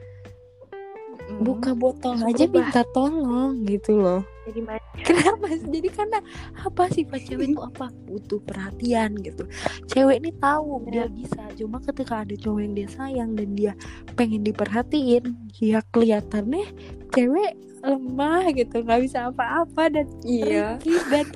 Mm. 1.28 1.44
buka 1.44 1.76
botol 1.76 2.16
Langsung 2.16 2.32
aja 2.32 2.44
berubah. 2.48 2.64
minta 2.72 2.82
tolong 2.90 3.52
gitu 3.68 3.92
loh. 4.00 4.24
Jadi 4.48 4.60
manja 4.64 4.80
kenapa 5.08 5.44
sih? 5.52 5.68
jadi 5.68 5.88
karena 5.92 6.18
apa 6.56 6.82
sifat 6.88 7.20
cewek 7.28 7.46
itu 7.52 7.60
apa? 7.60 7.86
Butuh 8.08 8.40
perhatian 8.42 9.12
gitu. 9.20 9.44
Cewek 9.86 10.24
ini 10.24 10.32
tahu 10.40 10.88
dia 10.88 11.04
bisa. 11.06 11.44
Cuma 11.52 11.84
ketika 11.84 12.24
ada 12.24 12.32
cowok 12.32 12.60
yang 12.64 12.72
dia 12.72 12.88
sayang 12.88 13.36
dan 13.36 13.52
dia 13.52 13.72
pengen 14.16 14.40
diperhatiin 14.40 15.36
ya 15.60 15.84
kelihatannya 15.92 16.64
cewek 17.12 17.52
lemah 17.84 18.48
gitu. 18.56 18.80
Nggak 18.80 19.00
bisa 19.04 19.18
apa-apa 19.28 19.92
dan 19.92 20.06
iya. 20.24 20.80
dan 21.12 21.28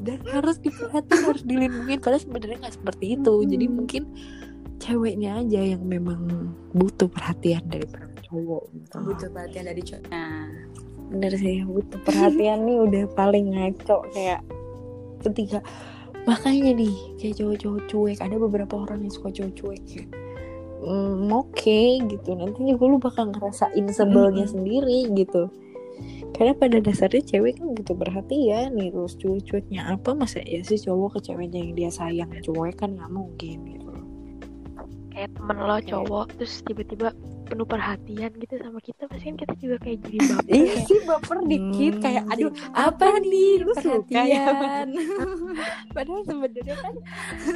dan 0.00 0.18
harus 0.32 0.56
diperhatiin 0.58 1.20
harus 1.28 1.44
dilindungi. 1.44 2.00
Padahal 2.00 2.24
sebenarnya 2.24 2.56
nggak 2.64 2.76
seperti 2.80 3.20
itu. 3.20 3.34
Jadi 3.44 3.66
Hmm. 3.68 3.74
mungkin 3.76 4.02
ceweknya 4.80 5.44
aja 5.44 5.60
yang 5.76 5.84
memang 5.84 6.24
butuh 6.72 7.04
perhatian 7.06 7.60
dari 7.68 7.84
cowok 8.30 8.64
gitu. 8.72 8.96
butuh 9.02 9.28
perhatian 9.34 9.64
dari 9.66 9.82
cowok 9.82 10.04
nah 10.08 10.46
bener 11.10 11.32
sih 11.34 11.66
butuh 11.66 11.98
perhatian 12.06 12.58
nih 12.64 12.78
udah 12.78 13.04
paling 13.18 13.46
ngaco 13.50 14.06
kayak 14.14 14.40
ketika 15.26 15.58
makanya 16.24 16.70
nih 16.78 16.94
kayak 17.18 17.34
cowok-cowok 17.42 17.82
cuek 17.90 18.18
ada 18.22 18.36
beberapa 18.38 18.74
orang 18.86 19.02
yang 19.02 19.12
suka 19.12 19.34
cowok 19.34 19.52
cuek 19.58 19.84
ya. 19.90 20.04
Hmm, 20.80 21.28
oke 21.28 21.80
gitu 22.08 22.30
nanti 22.32 22.60
juga 22.64 22.84
lu 22.88 22.96
bakal 22.96 23.28
ngerasain 23.34 23.84
sebelnya 23.92 24.48
Mm. 24.48 24.52
sendiri 24.56 24.98
gitu 25.12 25.52
karena 26.32 26.56
pada 26.56 26.80
dasarnya 26.80 27.20
cewek 27.20 27.60
kan 27.60 27.76
gitu 27.76 27.92
perhatian 27.92 28.72
nih 28.72 28.88
terus 28.88 29.12
cuek-cueknya 29.20 29.92
apa 29.92 30.16
masa 30.16 30.40
ya 30.40 30.64
sih 30.64 30.80
cowok 30.80 31.20
ke 31.20 31.28
ceweknya 31.28 31.60
yang 31.60 31.72
dia 31.76 31.90
sayang 31.92 32.32
cowok 32.40 32.80
kan 32.80 32.96
nggak 32.96 33.12
mungkin 33.12 33.58
gitu 33.76 33.92
kayak 35.12 35.28
temen 35.36 35.58
lo 35.60 35.76
cowok 35.84 36.26
terus 36.40 36.64
tiba-tiba 36.64 37.12
penuh 37.50 37.66
perhatian 37.66 38.30
gitu 38.38 38.54
sama 38.56 38.78
kita 38.78 39.04
pasti 39.04 39.24
kan 39.26 39.36
kita 39.36 39.54
juga 39.58 39.76
kayak 39.82 39.98
jadi 40.06 40.18
baper 40.30 40.46
iya 40.48 40.64
kayak, 40.70 40.86
sih 40.86 40.98
baper 41.04 41.38
dikit 41.44 41.68
Hmm, 41.90 42.02
kayak 42.02 42.24
aduh 42.30 42.50
apa 42.70 43.06
nih 43.20 43.50
lu 43.60 43.72
suka 43.76 44.20
ya 44.22 44.44
padahal 45.96 46.22
sebenarnya 46.22 46.76
kan 46.78 46.94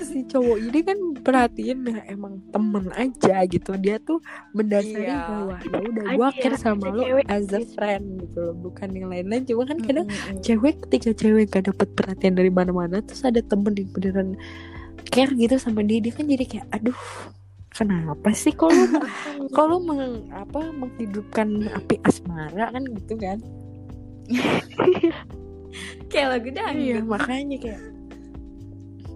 si 0.02 0.26
cowok 0.26 0.58
ini 0.60 0.80
kan 0.82 0.98
perhatian 1.22 1.78
nah 1.80 2.02
emang 2.04 2.42
temen 2.50 2.90
aja 2.92 3.46
gitu 3.46 3.70
dia 3.78 3.96
tuh 3.98 4.18
mendasari 4.50 5.06
Iya. 5.06 5.20
bahwa 5.22 5.54
ya 5.62 5.78
udah 5.78 6.04
gue 6.10 6.28
care 6.40 6.56
sama 6.56 6.86
cewek 6.90 7.24
as 7.28 7.46
a 7.48 7.60
gitu. 7.60 7.72
friend 7.72 8.04
gitu 8.20 8.38
loh 8.40 8.54
bukan 8.58 8.88
yang 8.90 9.06
lain-lain 9.06 9.42
cuma 9.44 9.62
kan 9.64 9.78
kadang 9.78 10.06
Mm-mm. 10.08 10.40
cewek 10.40 10.74
ketika 10.88 11.14
cewek 11.14 11.46
gak 11.48 11.68
dapet 11.68 11.88
perhatian 11.94 12.34
dari 12.34 12.50
mana-mana 12.50 12.98
terus 12.98 13.22
ada 13.22 13.38
temen 13.38 13.76
yang 13.76 13.90
beneran 13.92 14.28
care 15.06 15.30
gitu 15.30 15.54
sama 15.56 15.84
dia 15.84 16.00
dia 16.00 16.10
kan 16.10 16.24
jadi 16.24 16.44
kayak 16.44 16.66
aduh 16.72 16.96
kenapa 17.74 18.30
sih 18.30 18.54
kalau 18.54 18.86
kalau 19.56 19.76
meng, 19.82 20.30
apa 20.30 20.70
menghidupkan 20.70 21.68
api 21.74 21.98
asmara 22.06 22.70
kan 22.70 22.82
gitu 22.86 23.14
kan? 23.18 23.38
Kayak 26.10 26.28
lagu 26.38 26.48
iya 26.54 26.54
dangdut 26.54 27.04
makanya 27.10 27.56
kayak 27.58 27.82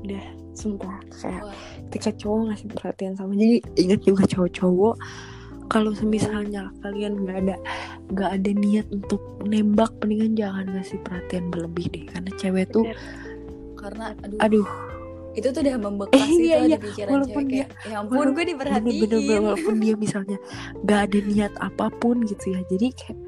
udah 0.02 0.24
sumpah 0.58 0.98
kayak 1.14 1.42
Wah. 1.46 1.54
ketika 1.86 2.10
cowok 2.18 2.38
ngasih 2.50 2.68
perhatian 2.74 3.14
sama 3.14 3.32
jadi 3.38 3.62
ingat 3.78 4.00
juga 4.02 4.22
cowok-cowok 4.26 4.94
kalau 5.68 5.92
semisalnya 5.94 6.72
kalian 6.82 7.22
nggak 7.22 7.38
ada 7.46 7.56
nggak 8.10 8.30
ada 8.40 8.50
niat 8.58 8.86
untuk 8.90 9.22
nembak 9.46 9.94
mendingan 10.02 10.34
jangan 10.34 10.66
ngasih 10.74 10.98
perhatian 11.06 11.44
berlebih 11.52 11.86
deh 11.94 12.04
karena 12.10 12.30
cewek 12.34 12.66
tuh 12.74 12.84
karena 13.78 14.16
aduh, 14.26 14.38
aduh 14.42 14.68
itu 15.38 15.48
tuh 15.48 15.60
udah 15.60 15.76
membekas 15.78 16.18
Eh, 16.18 16.28
iya, 16.36 16.56
di 16.58 16.66
iya. 16.66 16.76
pikiran 16.76 17.10
Walaupun 17.14 17.30
cewek 17.38 17.48
dia- 17.48 17.68
kayak 17.68 17.86
ya 17.86 17.96
ampun 17.98 18.26
gue 18.28 18.44
diperhatiin. 18.44 18.84
bener-bener 18.98 19.38
walaupun 19.40 19.74
dia 19.78 19.94
misalnya 19.94 20.38
nggak 20.78 21.00
ada 21.00 21.18
niat 21.22 21.52
apa 21.58 21.86
pun 21.92 22.16
gitu 22.22 22.44
ya. 22.48 22.60
Jadi 22.64 22.86
kayak 22.90 23.18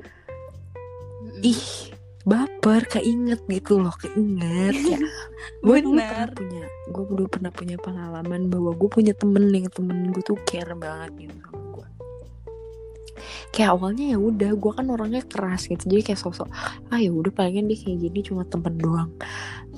ih 1.42 1.62
baper 2.20 2.82
keinget 2.86 3.40
gitu 3.46 3.78
loh 3.78 3.94
keinget. 3.94 4.74
Kayak 4.76 5.00
gue 5.64 5.76
dulu 5.80 5.96
Bener. 5.96 6.28
pernah 6.28 6.28
punya 6.34 6.62
gue 6.86 7.04
dulu 7.06 7.24
pernah 7.26 7.50
punya 7.50 7.76
pengalaman 7.76 8.42
bahwa 8.46 8.70
gue 8.72 8.88
punya 8.90 9.12
temen 9.12 9.48
yang 9.48 9.68
temen 9.68 10.10
gue 10.10 10.20
tuh 10.20 10.36
care 10.42 10.74
banget 10.74 11.10
gitu 11.18 11.36
sama 11.40 11.60
gue 11.72 11.86
kayak 13.50 13.70
awalnya 13.70 14.04
ya 14.06 14.18
udah 14.18 14.50
gue 14.52 14.72
kan 14.72 14.86
orangnya 14.86 15.22
keras 15.22 15.66
gitu. 15.66 15.80
Jadi 15.82 16.02
kayak 16.04 16.20
sosok 16.20 16.48
ah 16.86 16.96
ya 16.96 17.10
udah 17.10 17.30
palingan 17.30 17.66
dia 17.66 17.78
kayak 17.78 17.98
gini 18.00 18.20
cuma 18.22 18.42
temen 18.44 18.74
doang 18.76 19.10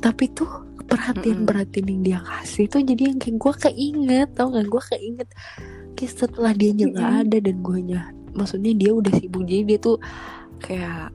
tapi 0.03 0.29
tuh 0.35 0.51
perhatian 0.83 1.47
perhatian 1.49 1.87
yang 1.89 2.03
dia 2.03 2.19
kasih 2.21 2.67
tuh 2.69 2.83
jadi 2.83 3.15
yang 3.15 3.19
kayak 3.23 3.37
gue 3.39 3.55
keinget 3.71 4.29
tau 4.35 4.51
gak 4.51 4.67
gue 4.67 4.83
keinget 4.93 5.29
kayak 5.95 6.13
setelah 6.13 6.53
dia 6.53 6.75
nggak 6.75 6.99
Mm-mm. 6.99 7.23
ada 7.25 7.37
dan 7.39 7.57
gue 7.63 7.79
maksudnya 8.35 8.73
dia 8.75 8.91
udah 8.93 9.13
sibuk 9.17 9.47
jadi 9.47 9.63
dia 9.65 9.79
tuh 9.79 9.97
kayak 10.59 11.15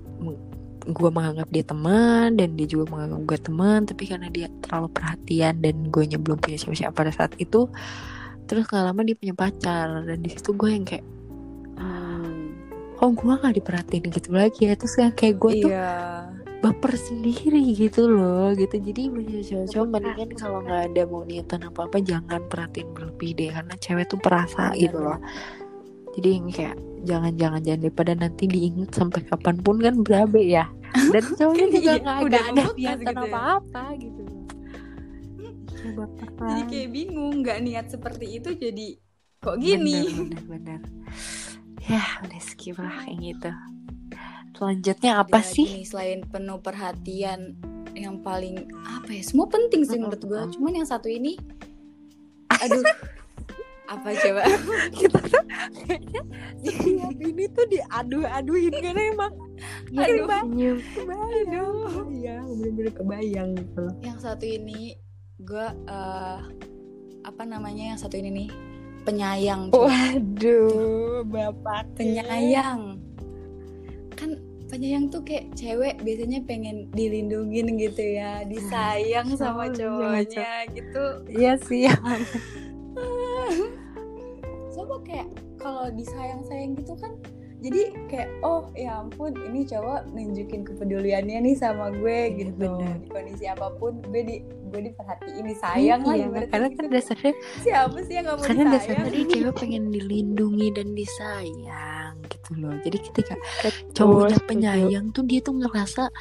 gue 0.88 1.10
menganggap 1.12 1.52
dia 1.52 1.64
teman 1.68 2.40
dan 2.40 2.56
dia 2.56 2.68
juga 2.68 2.96
menganggap 2.96 3.22
gue 3.28 3.40
teman 3.44 3.80
tapi 3.84 4.04
karena 4.08 4.28
dia 4.32 4.48
terlalu 4.64 4.90
perhatian 4.96 5.60
dan 5.60 5.76
gue 5.92 6.04
belum 6.08 6.40
punya 6.40 6.58
siapa-siapa 6.58 6.96
pada 6.96 7.12
saat 7.12 7.36
itu 7.36 7.68
terus 8.48 8.64
nggak 8.72 8.84
lama 8.88 9.02
dia 9.04 9.16
punya 9.20 9.36
pacar 9.36 10.08
dan 10.08 10.18
di 10.24 10.30
situ 10.32 10.56
gue 10.56 10.72
yang 10.72 10.88
kayak 10.88 11.04
Hmm. 11.78 12.58
oh 12.98 13.14
gue 13.14 13.30
nggak 13.38 13.62
diperhatiin 13.62 14.10
gitu 14.10 14.34
lagi 14.34 14.66
ya 14.66 14.74
terus 14.74 14.98
kayak 14.98 15.38
gue 15.38 15.52
tuh 15.62 15.70
iya 15.70 16.26
baper 16.58 16.94
sendiri 16.98 17.62
gitu 17.74 18.10
loh 18.10 18.52
gitu. 18.54 18.76
Jadi 18.78 19.02
punya 19.08 19.40
cowok-cowok 19.42 19.88
mendingan 19.88 20.30
kalau 20.34 20.60
nggak 20.62 20.82
ada 20.92 21.02
mau 21.06 21.22
niatan 21.22 21.62
apa 21.64 21.86
apa 21.86 21.98
jangan 22.02 22.42
perhatiin 22.48 22.90
berlebih 22.92 23.32
deh. 23.34 23.50
Karena 23.52 23.74
cewek 23.78 24.06
tuh 24.08 24.20
perasa 24.20 24.74
Benar, 24.74 24.82
gitu 24.82 24.98
loh. 24.98 25.20
Jadi 26.18 26.28
yang 26.34 26.46
kayak 26.50 26.76
jangan-jangan 27.06 27.62
jangan 27.62 27.80
daripada 27.82 28.12
nanti 28.18 28.44
diinget 28.50 28.90
sampai 28.90 29.22
kapan 29.24 29.56
pun 29.62 29.78
kan 29.78 29.96
berabe 30.02 30.42
ya. 30.42 30.66
Dan 31.14 31.24
cowoknya 31.38 31.68
juga 31.70 31.92
Iya, 31.94 32.02
nggak 32.02 32.20
udah 32.26 32.42
ada 32.42 32.64
niatan 32.74 32.98
gitu 32.98 33.14
ya. 33.14 33.22
apa-apa 33.30 33.84
gitu. 34.02 34.22
Kayak 35.78 35.94
baperan. 35.94 36.48
jadi 36.50 36.62
kayak 36.66 36.90
bingung 36.90 37.36
nggak 37.46 37.60
niat 37.62 37.86
seperti 37.88 38.26
itu 38.42 38.50
jadi 38.52 38.88
kok 39.38 39.56
gini? 39.58 40.00
Bener, 40.10 40.42
bener, 40.50 40.82
bener. 40.82 40.82
ya 41.80 42.02
udah 42.20 42.42
skip 42.42 42.76
lah 42.76 42.92
kayak 43.06 43.16
gitu 43.22 43.52
selanjutnya 44.58 45.22
apa 45.22 45.40
Ada 45.40 45.54
sih? 45.54 45.66
lagi 45.66 45.78
nih, 45.78 45.86
selain 45.86 46.20
penuh 46.26 46.60
perhatian 46.60 47.40
yang 47.94 48.22
paling 48.22 48.70
apa 48.86 49.10
ya 49.10 49.24
semua 49.26 49.50
penting 49.50 49.82
sih 49.82 49.98
menurut 49.98 50.22
gue 50.22 50.42
cuman 50.58 50.82
yang 50.82 50.88
satu 50.90 51.10
ini 51.10 51.38
aduh 52.64 52.82
apa 53.88 54.12
coba? 54.20 54.44
Kita 54.92 55.20
tuh 55.32 55.44
kayaknya 55.88 56.22
setiap 56.60 57.16
ini 57.24 57.44
tuh 57.56 57.66
diadu-aduin 57.72 58.74
karena 58.84 59.16
emang. 59.16 59.32
Aduh. 59.96 60.28
kebayang. 60.28 60.80
Kebayang 60.92 62.46
bener-bener 62.52 62.92
kebayang 62.92 63.50
gitu 63.56 63.80
loh. 63.88 63.96
Yang 64.04 64.20
satu 64.28 64.44
ini 64.44 65.00
gue 65.40 65.68
eh, 65.88 66.40
apa 67.24 67.44
namanya 67.48 67.96
yang 67.96 68.00
satu 68.00 68.20
ini 68.20 68.30
nih? 68.44 68.50
Penyayang 69.08 69.72
Oh, 69.72 69.88
waduh 69.88 71.24
bapak 71.24 71.88
penyayang 71.96 73.00
penyayang 74.78 75.10
tuh 75.10 75.26
kayak 75.26 75.50
cewek 75.58 75.98
biasanya 76.06 76.46
pengen 76.46 76.86
dilindungin 76.94 77.82
gitu 77.82 78.04
ya 78.06 78.46
disayang 78.46 79.34
sama 79.34 79.66
Oh, 79.66 79.74
iya, 79.74 79.74
cowoknya 79.74 80.52
gitu. 80.78 81.04
Iya 81.34 81.54
sih. 81.66 81.90
Coba 84.78 84.96
kayak 85.02 85.28
kalau 85.58 85.90
disayang-sayang 85.98 86.78
gitu 86.78 86.94
kan 87.02 87.18
jadi 87.58 87.90
kayak 88.06 88.30
oh 88.46 88.70
ya 88.78 89.02
ampun 89.02 89.34
ini 89.50 89.66
cowok 89.66 90.14
nunjukin 90.14 90.62
kepeduliannya 90.62 91.42
nih 91.42 91.56
sama 91.58 91.90
gue 91.90 92.30
Iya, 92.30 92.38
gitu. 92.46 92.70
Bener. 92.78 93.02
di 93.02 93.08
kondisi 93.10 93.46
apa 93.50 93.74
pun 93.82 93.98
gue 94.14 94.22
di 94.22 94.36
gue 94.46 94.82
diperhatiin 94.94 95.42
disayang 95.42 96.02
lah 96.06 96.14
iya, 96.14 96.30
ibaratnya 96.30 96.54
karena 96.54 96.68
gitu. 96.70 96.78
kan 96.78 96.86
dasarnya 96.94 97.34
siapa 97.66 97.98
sih 98.06 98.14
yang 98.14 98.26
gak 98.30 98.38
mau 98.38 98.46
karena 98.46 98.64
disayang? 98.70 99.02
dasarnya 99.02 99.26
cewek 99.34 99.56
pengen 99.58 99.84
dilindungi 99.90 100.68
dan 100.70 100.88
disayang 100.94 101.97
gitu 102.28 102.52
loh. 102.60 102.76
Jadi 102.84 102.98
ketika 103.00 103.34
cowoknya 103.96 104.38
setuju. 104.38 104.50
penyayang 104.50 105.06
tuh 105.16 105.24
dia 105.26 105.40
tuh 105.42 105.56
ngerasa 105.58 106.12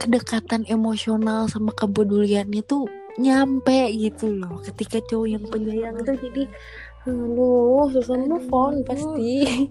kedekatan 0.00 0.66
emosional 0.66 1.46
sama 1.46 1.70
kepeduliannya 1.74 2.62
tuh 2.64 2.88
nyampe 3.20 3.92
gitu 3.96 4.32
loh. 4.32 4.60
Ketika 4.64 5.00
cowok 5.04 5.28
yang 5.28 5.44
penyayang 5.48 5.96
tuh 6.04 6.16
jadi 6.16 6.44
aduh 7.02 7.90
susah 7.90 8.14
move 8.14 8.46
on 8.54 8.86
pasti. 8.86 9.42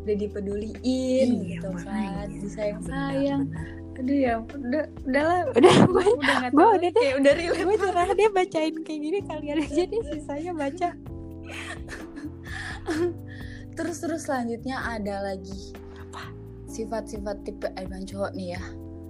Udah 0.00 0.16
dipeduliin 0.16 1.44
Iya, 1.44 1.60
gitu 1.60 1.70
kan 1.84 2.24
disayang-sayang. 2.32 3.52
Aduh 4.00 4.16
ya 4.16 4.40
udah 4.40 4.84
udahlah 5.04 5.40
udah 5.52 5.74
gue 5.84 6.06
udah 6.24 6.48
tahu 6.56 6.70
udah 6.80 6.90
kayak 6.96 7.14
udah 7.20 7.32
relate 7.36 7.64
gue 7.68 7.76
nyerah 7.76 8.08
dia 8.16 8.28
bacain 8.32 8.74
kayak 8.80 9.00
gini 9.04 9.18
kalian 9.28 9.60
aja 9.60 9.82
deh 9.84 10.02
sisanya 10.08 10.52
baca 10.56 10.88
terus 13.80 13.98
terus 13.98 14.22
selanjutnya 14.22 14.76
ada 14.78 15.24
lagi. 15.24 15.72
Sifat-sifat 16.66 17.42
tipe 17.42 17.66
Ivan 17.74 18.04
cowok 18.04 18.30
nih 18.32 18.54
ya. 18.54 18.62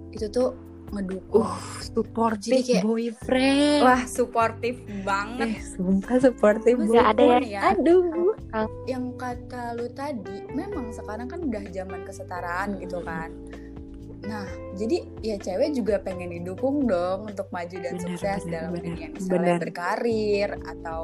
Itu 0.09 0.25
tuh 0.27 0.49
ngedukung. 0.89 1.45
Uh 1.45 1.59
supportive 1.79 2.51
Jadi 2.53 2.63
kayak- 2.73 2.83
boyfriend. 2.83 3.81
Wah 3.81 4.01
suportif 4.03 4.75
banget. 5.03 5.47
Eh 5.49 5.61
sumpah 5.61 6.17
supportive 6.19 6.77
Nggak 6.81 7.07
ada 7.11 7.23
ya. 7.23 7.37
ya. 7.39 7.59
aduh. 7.71 8.33
Yang 8.85 9.05
kata 9.15 9.63
lu 9.75 9.87
tadi 9.89 10.37
memang 10.49 10.89
sekarang 10.89 11.27
kan 11.27 11.39
udah 11.41 11.63
zaman 11.69 12.01
kesetaraan 12.01 12.75
gitu 12.77 12.97
Hmm. 12.97 13.07
kan. 13.07 13.29
Nah 14.21 14.45
jadi 14.73 14.97
ya 15.21 15.35
cewek 15.35 15.73
juga 15.73 15.95
pengen 15.97 16.29
didukung 16.31 16.85
dong 16.85 17.25
untuk 17.25 17.47
maju 17.49 17.73
dan 17.73 17.95
Bener, 17.95 18.03
sukses 18.03 18.41
bener, 18.41 18.51
dalam 18.51 18.71
bener, 18.71 18.83
dunia 18.87 19.07
misalnya 19.11 19.37
bener. 19.47 19.59
berkarir 19.59 20.49
atau 20.67 20.99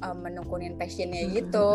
um, 0.00 0.16
menekunin 0.18 0.74
passionnya 0.74 1.22
Hmm, 1.24 1.34
gitu 1.34 1.70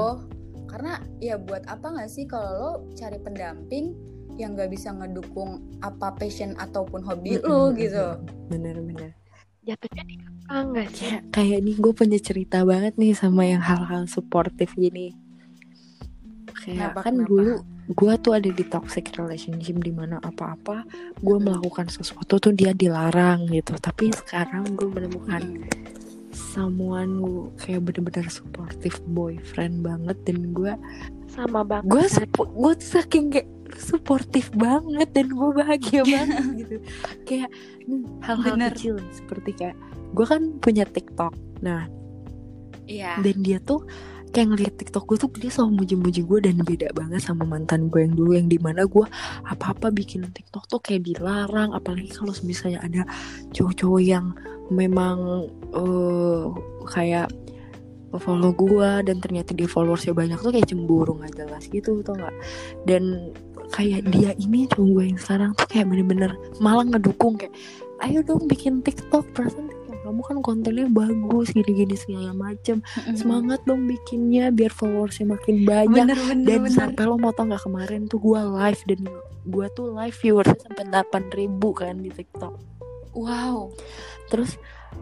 karena 0.72 1.04
ya 1.20 1.36
buat 1.36 1.68
apa 1.68 1.92
nggak 1.92 2.10
sih 2.10 2.24
kalau 2.26 2.52
lo 2.56 2.72
cari 2.96 3.20
pendamping 3.20 3.92
yang 4.40 4.56
nggak 4.56 4.72
bisa 4.72 4.96
ngedukung 4.96 5.60
apa 5.84 6.16
passion 6.16 6.56
ataupun 6.56 7.04
hobi 7.04 7.36
lo 7.44 7.76
gitu? 7.76 8.16
bener-bener 8.48 9.12
jatuhnya 9.62 10.04
dikekang 10.10 10.66
gak 10.74 10.90
sih? 10.90 11.06
Kayak 11.06 11.22
kayak 11.30 11.60
nih 11.62 11.76
gue 11.78 11.94
punya 11.94 12.20
cerita 12.20 12.58
banget 12.66 12.94
nih 12.98 13.14
sama 13.14 13.46
yang 13.46 13.62
hal-hal 13.62 14.10
suportif 14.10 14.74
gini. 14.74 15.14
Kayak 16.62 16.98
Kenapa, 16.98 17.00
kan 17.06 17.14
kenapa? 17.18 17.30
dulu 17.30 17.54
gue 17.92 18.14
tuh 18.24 18.34
ada 18.38 18.50
di 18.50 18.64
toxic 18.66 19.06
relationship 19.18 19.78
di 19.82 19.92
mana 19.94 20.18
apa-apa 20.22 20.86
gue 21.20 21.38
melakukan 21.38 21.90
sesuatu 21.94 22.42
tuh 22.42 22.54
dia 22.58 22.74
dilarang 22.74 23.46
gitu. 23.54 23.78
Tapi 23.78 24.10
sekarang 24.14 24.66
gue 24.74 24.90
menemukan 24.90 25.42
someone 26.52 27.24
who 27.24 27.32
kayak 27.56 27.88
bener-bener 27.88 28.28
supportive 28.28 29.00
boyfriend 29.08 29.80
banget 29.80 30.18
dan 30.28 30.52
gue 30.52 30.74
sama 31.32 31.64
banget 31.64 31.88
gue 31.88 32.06
Sar. 32.12 32.28
gue 32.36 32.74
saking 32.78 33.26
kayak 33.32 33.50
suportif 33.80 34.52
banget 34.52 35.08
dan 35.16 35.32
gue 35.32 35.50
bahagia 35.56 36.04
banget 36.20 36.44
gitu 36.60 36.76
kayak 37.24 37.50
nih, 37.88 38.04
hal-hal 38.20 38.56
kecil 38.76 38.96
seperti 39.16 39.56
kayak 39.56 39.76
gue 40.12 40.26
kan 40.28 40.42
punya 40.60 40.84
TikTok 40.84 41.32
nah 41.64 41.88
Iya. 42.92 43.24
dan 43.24 43.36
dia 43.40 43.64
tuh 43.64 43.88
kayak 44.32 44.48
ngeliat 44.56 44.74
TikTok 44.80 45.04
gue 45.12 45.18
tuh 45.20 45.30
dia 45.38 45.52
selalu 45.52 45.84
muji-muji 45.84 46.22
gue 46.24 46.40
dan 46.40 46.56
beda 46.64 46.88
banget 46.96 47.22
sama 47.22 47.44
mantan 47.44 47.92
gue 47.92 48.08
yang 48.08 48.16
dulu 48.16 48.32
yang 48.40 48.48
di 48.48 48.58
mana 48.58 48.88
gue 48.88 49.06
apa-apa 49.44 49.92
bikin 49.92 50.28
TikTok 50.32 50.72
tuh 50.72 50.80
kayak 50.80 51.04
dilarang. 51.04 51.76
Apalagi 51.76 52.16
kalau 52.16 52.32
misalnya 52.48 52.80
ada 52.82 53.04
cowok-cowok 53.52 54.02
yang 54.02 54.32
memang 54.72 55.48
eh 55.76 56.44
kayak 56.88 57.28
follow 58.20 58.52
gue 58.52 58.92
dan 59.08 59.24
ternyata 59.24 59.56
dia 59.56 59.68
followersnya 59.72 60.12
banyak 60.12 60.40
tuh 60.40 60.52
kayak 60.52 60.68
cemburu 60.68 61.16
nggak 61.16 61.36
jelas 61.36 61.64
gitu 61.68 62.00
tau 62.04 62.16
nggak? 62.16 62.36
Dan 62.88 63.32
kayak 63.72 64.08
dia 64.12 64.36
ini 64.36 64.68
cowok 64.68 64.90
gue 64.96 65.04
yang 65.16 65.20
sekarang 65.20 65.52
tuh 65.56 65.68
kayak 65.68 65.88
bener-bener 65.88 66.36
malah 66.60 66.84
ngedukung 66.84 67.40
kayak 67.40 67.56
ayo 68.04 68.20
dong 68.26 68.50
bikin 68.50 68.84
TikTok 68.84 69.28
perasaan 69.32 69.72
kamu 70.02 70.22
kan 70.26 70.38
kontennya 70.42 70.88
bagus 70.90 71.54
gini-gini 71.54 71.96
segala 71.96 72.34
macem. 72.34 72.82
Semangat 73.14 73.62
dong 73.70 73.86
bikinnya 73.86 74.50
biar 74.50 74.74
followersnya 74.74 75.30
makin 75.30 75.64
banyak. 75.64 76.06
Bener 76.10 76.20
bener 76.20 76.46
dan 76.48 76.60
bener. 76.66 76.74
sampai 76.74 77.04
lo 77.06 77.16
mau 77.22 77.32
tau 77.32 77.48
nggak 77.48 77.64
kemarin 77.64 78.10
tuh 78.10 78.20
gue 78.20 78.40
live 78.42 78.82
dan 78.90 79.00
gue 79.42 79.66
tuh 79.74 79.88
live 79.94 80.18
viewersnya 80.18 80.60
sampai 80.70 80.86
8 80.90 81.38
ribu 81.38 81.70
kan 81.74 81.98
di 82.02 82.10
TikTok. 82.10 82.54
Wow. 83.12 83.76
terus 84.32 84.56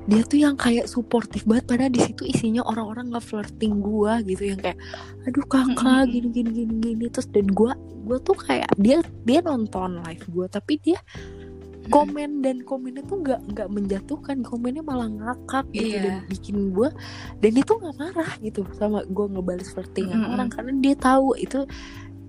dia 0.10 0.26
tuh 0.26 0.42
yang 0.42 0.58
kayak 0.58 0.90
suportif 0.90 1.46
banget 1.46 1.70
padahal 1.70 1.94
di 1.94 2.02
situ 2.02 2.26
isinya 2.26 2.66
orang-orang 2.66 3.14
nggak 3.14 3.22
flirting 3.22 3.78
gue 3.78 4.14
gitu 4.34 4.44
yang 4.50 4.58
kayak 4.58 4.78
aduh 5.30 5.46
kakak 5.46 6.10
gini 6.10 6.30
gini 6.34 6.50
gini 6.50 6.74
gini. 6.82 7.06
Terus 7.14 7.30
dan 7.30 7.46
gue 7.46 7.72
gue 8.10 8.18
tuh 8.26 8.34
kayak 8.34 8.74
dia 8.82 9.06
dia 9.22 9.40
nonton 9.46 10.02
live 10.02 10.26
gue 10.26 10.46
tapi 10.50 10.82
dia 10.82 10.98
komen 11.90 12.30
dan 12.40 12.62
komennya 12.62 13.04
tuh 13.04 13.18
nggak 13.20 13.42
nggak 13.50 13.68
menjatuhkan 13.68 14.38
komennya 14.40 14.82
malah 14.82 15.08
ngakak 15.08 15.66
gitu 15.70 15.90
Iya. 15.90 16.02
dan 16.02 16.14
bikin 16.26 16.56
gue 16.70 16.90
dan 17.38 17.52
itu 17.54 17.72
nggak 17.72 17.96
marah 17.96 18.32
gitu 18.40 18.62
sama 18.74 19.02
gue 19.04 19.26
ngebales 19.28 19.70
flirtingan 19.70 20.16
Mm-mm. 20.16 20.34
orang 20.34 20.50
karena 20.50 20.72
dia 20.78 20.96
tahu 20.96 21.34
itu 21.36 21.66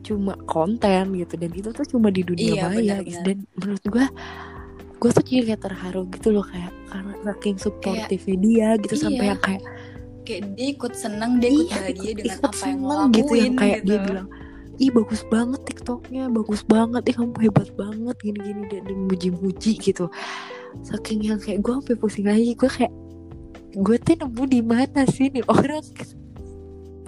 cuma 0.00 0.32
konten 0.44 1.12
gitu 1.14 1.34
dan 1.34 1.50
itu 1.50 1.68
tuh 1.70 1.84
cuma 1.86 2.08
di 2.08 2.22
dunia 2.22 2.50
Iya, 2.50 2.62
maya 2.64 2.72
benar-benar. 2.72 3.04
gitu 3.04 3.20
dan 3.22 3.38
menurut 3.54 3.84
gue 3.86 4.06
gue 4.96 5.11
tuh 5.11 5.22
jadi 5.22 5.42
kayak 5.46 5.62
terharu 5.62 6.02
gitu 6.11 6.28
loh 6.30 6.42
kayak 6.42 6.72
karena 6.86 7.12
saking 7.22 7.56
supportifnya 7.56 8.36
dia 8.36 8.68
gitu 8.78 8.94
sampai 8.98 9.16
Iya. 9.18 9.30
yang 9.30 9.42
kayak 9.42 9.64
Kayak 10.20 10.52
dia 10.52 10.68
ikut 10.70 10.92
seneng, 10.94 11.32
dia 11.36 11.48
ikut 11.48 11.64
Iya, 11.64 11.74
bahagia 11.74 11.96
ikut- 12.04 12.18
dengan 12.18 12.36
ikut 12.36 12.44
apa 12.46 12.62
yang 12.62 12.78
lo 12.78 12.88
seneng 12.92 13.00
lakuin 13.00 13.16
gitu 13.16 13.34
yang 13.34 13.54
kayak 13.56 13.78
dia 13.80 13.90
gitu. 13.90 14.06
bilang 14.06 14.28
ih 14.81 14.89
bagus 14.89 15.22
banget 15.28 15.61
tiktoknya 15.68 16.33
bagus 16.33 16.64
banget. 16.64 17.05
Ih 17.12 17.16
kamu 17.20 17.37
hebat 17.45 17.68
banget 17.76 18.16
gini-gini 18.24 18.64
dan, 18.72 18.83
dan 18.89 18.99
muji-muji 19.05 19.76
gitu. 19.76 20.09
Saking 20.81 21.20
yang 21.28 21.39
kayak 21.39 21.61
gue 21.61 21.72
sampai 21.76 21.97
pusing 22.01 22.26
lagi 22.26 22.57
gue 22.57 22.70
kayak 22.70 22.95
gue 23.76 23.97
tuh 24.01 24.16
nemu 24.16 24.43
di 24.49 24.61
mana 24.64 25.05
sih 25.05 25.28
nih 25.28 25.45
orang? 25.47 25.85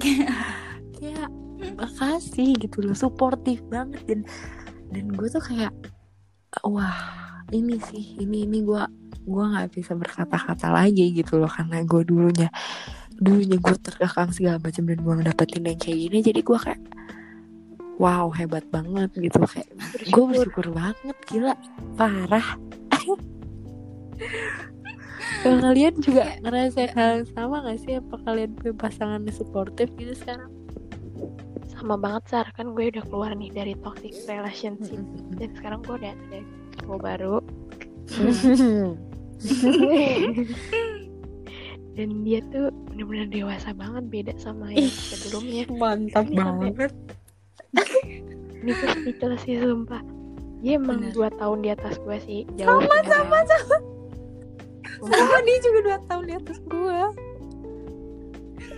Kayak 1.02 1.30
makasih 1.78 2.54
gitu 2.62 2.78
loh 2.82 2.94
suportif 2.94 3.58
banget. 3.66 4.02
Dan 4.06 4.20
dan 4.92 5.04
gue 5.10 5.26
tuh 5.26 5.42
kayak 5.42 5.74
wah 6.62 6.94
ini 7.50 7.80
sih 7.90 8.20
ini 8.22 8.46
ini 8.46 8.62
gue 8.62 8.82
gue 9.22 9.44
nggak 9.46 9.74
bisa 9.74 9.94
berkata-kata 9.94 10.70
lagi 10.70 11.14
gitu 11.14 11.38
loh 11.38 11.50
karena 11.50 11.82
gue 11.86 12.02
dulunya 12.02 12.50
dulunya 13.22 13.58
gue 13.58 13.76
terkekang 13.78 14.34
segala 14.34 14.58
macam 14.58 14.82
dan 14.86 14.98
gue 14.98 15.14
ngedapetin 15.22 15.62
yang 15.66 15.78
kayak 15.78 15.98
gini. 15.98 16.18
Jadi 16.22 16.40
gue 16.42 16.58
kayak 16.58 16.80
wow 18.02 18.26
hebat 18.34 18.66
banget 18.74 19.14
gitu. 19.14 19.38
Kayak 19.46 19.70
gue 20.10 20.24
bersyukur. 20.26 20.74
banget 20.74 21.16
gila. 21.30 21.54
Parah. 21.94 22.58
Kalau 25.46 25.58
kalian 25.62 25.94
juga 26.02 26.34
ngerasain 26.42 26.90
hal 26.98 27.22
yang 27.22 27.30
sama 27.30 27.62
gak 27.62 27.78
sih? 27.86 28.02
Apa 28.02 28.18
kalian 28.26 28.58
punya 28.58 28.74
pasangan 28.74 29.22
yang 29.22 29.36
suportif 29.38 29.86
gitu 29.94 30.18
sekarang? 30.18 30.50
Sama 31.70 31.94
banget 31.94 32.26
Sar. 32.26 32.50
Kan 32.58 32.74
gue 32.74 32.90
udah 32.90 33.06
keluar 33.06 33.30
nih 33.38 33.54
dari 33.54 33.78
toxic 33.78 34.10
relationship. 34.26 34.98
Dan 35.38 35.54
sekarang 35.54 35.86
gue 35.86 35.94
udah 36.02 36.10
ada 36.10 36.42
cowok 36.82 36.98
baru. 36.98 37.38
Dan 41.92 42.24
dia 42.24 42.40
tuh 42.48 42.72
bener-bener 42.88 43.28
dewasa 43.28 43.76
banget 43.76 44.08
beda 44.08 44.32
sama 44.40 44.72
yang 44.72 44.88
sebelumnya. 44.88 45.68
mantap 45.76 46.24
Ini 46.24 46.36
banget 46.40 46.92
tuh 47.74 48.88
speechless 48.94 49.42
sih 49.42 49.58
sumpah. 49.58 50.02
Dia 50.62 50.78
emang 50.78 51.02
Bener. 51.02 51.12
dua 51.16 51.28
tahun 51.34 51.58
di 51.66 51.70
atas 51.74 51.98
gue 51.98 52.16
sih. 52.22 52.40
Jauh 52.54 52.78
sama 52.78 52.98
sama 53.04 53.38
sama. 53.48 53.76
Dia 55.42 55.58
juga 55.58 55.78
dua 55.82 55.98
tahun 56.06 56.24
di 56.30 56.34
atas 56.38 56.58
gue 56.62 57.00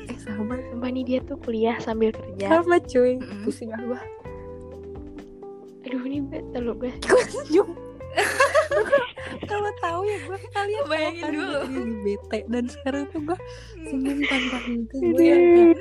eh 0.09 0.19
sama. 0.25 0.57
Sumpah 0.73 0.89
nih 0.89 1.05
dia 1.05 1.19
tuh 1.29 1.37
kuliah 1.45 1.77
sambil 1.85 2.09
kerja. 2.17 2.49
Sama 2.49 2.81
cuy. 2.81 3.21
Mm-mm. 3.21 3.45
pusing 3.45 3.71
gue 3.75 4.01
aduh 5.85 6.01
ini 6.09 6.25
gue 6.33 6.41
terlalu 6.57 6.89
gue 6.89 6.93
kalau 9.45 9.71
tahu 9.85 10.01
ya 10.09 10.17
gue 10.25 10.39
kalian 10.57 10.85
Bayangin 10.89 11.25
dulu. 11.29 11.61
lagi 11.61 11.83
bete. 12.01 12.39
Dan 12.49 12.65
sekarang 12.73 13.05
tuh 13.13 13.21
gue 13.21 13.39
senyum 13.85 14.25
tanpa 14.25 14.59
henti 14.65 14.97
gue 14.97 15.77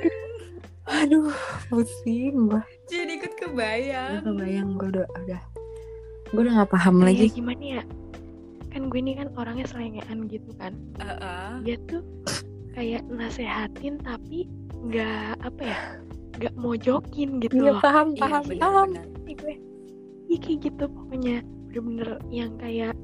aduh. 0.84 1.32
pusing 1.72 2.52
gue 2.52 2.62
Jadi 2.86 3.12
ikut 3.16 3.32
gue 3.32 3.40
kebayang. 3.42 4.22
kebayang 4.22 4.68
gue 4.74 4.88
udah 4.90 5.06
udah. 5.18 5.40
Gue 6.28 6.40
udah 6.42 6.52
gak 6.60 6.70
paham 6.70 6.94
Kayak 6.98 7.08
lagi. 7.08 7.26
gimana 7.32 7.64
ya? 7.64 7.82
Kan 8.68 8.82
gue 8.86 8.98
ini 8.98 9.12
kan 9.14 9.28
orangnya 9.34 9.66
selengean 9.66 10.26
gitu 10.26 10.50
kan. 10.56 10.72
Heeh. 10.98 11.50
dia 11.62 11.76
tuh 11.86 12.02
kayak 12.72 13.06
nasehatin 13.06 14.02
tapi 14.02 14.50
nggak 14.84 15.38
apa 15.40 15.62
ya 15.62 15.78
nggak 16.34 16.54
mojokin 16.58 17.38
gitu 17.38 17.54
Iya 17.56 17.70
loh. 17.70 17.80
paham 17.80 18.06
Iya 18.10 18.20
paham 18.20 18.42
paham. 18.58 18.88
gue 19.24 19.54
iya 20.26 20.38
kayak 20.38 20.58
gitu 20.62 20.84
pokoknya. 20.86 21.36
Bener-bener 21.70 22.08
yang 22.28 22.52
kayak 22.58 22.94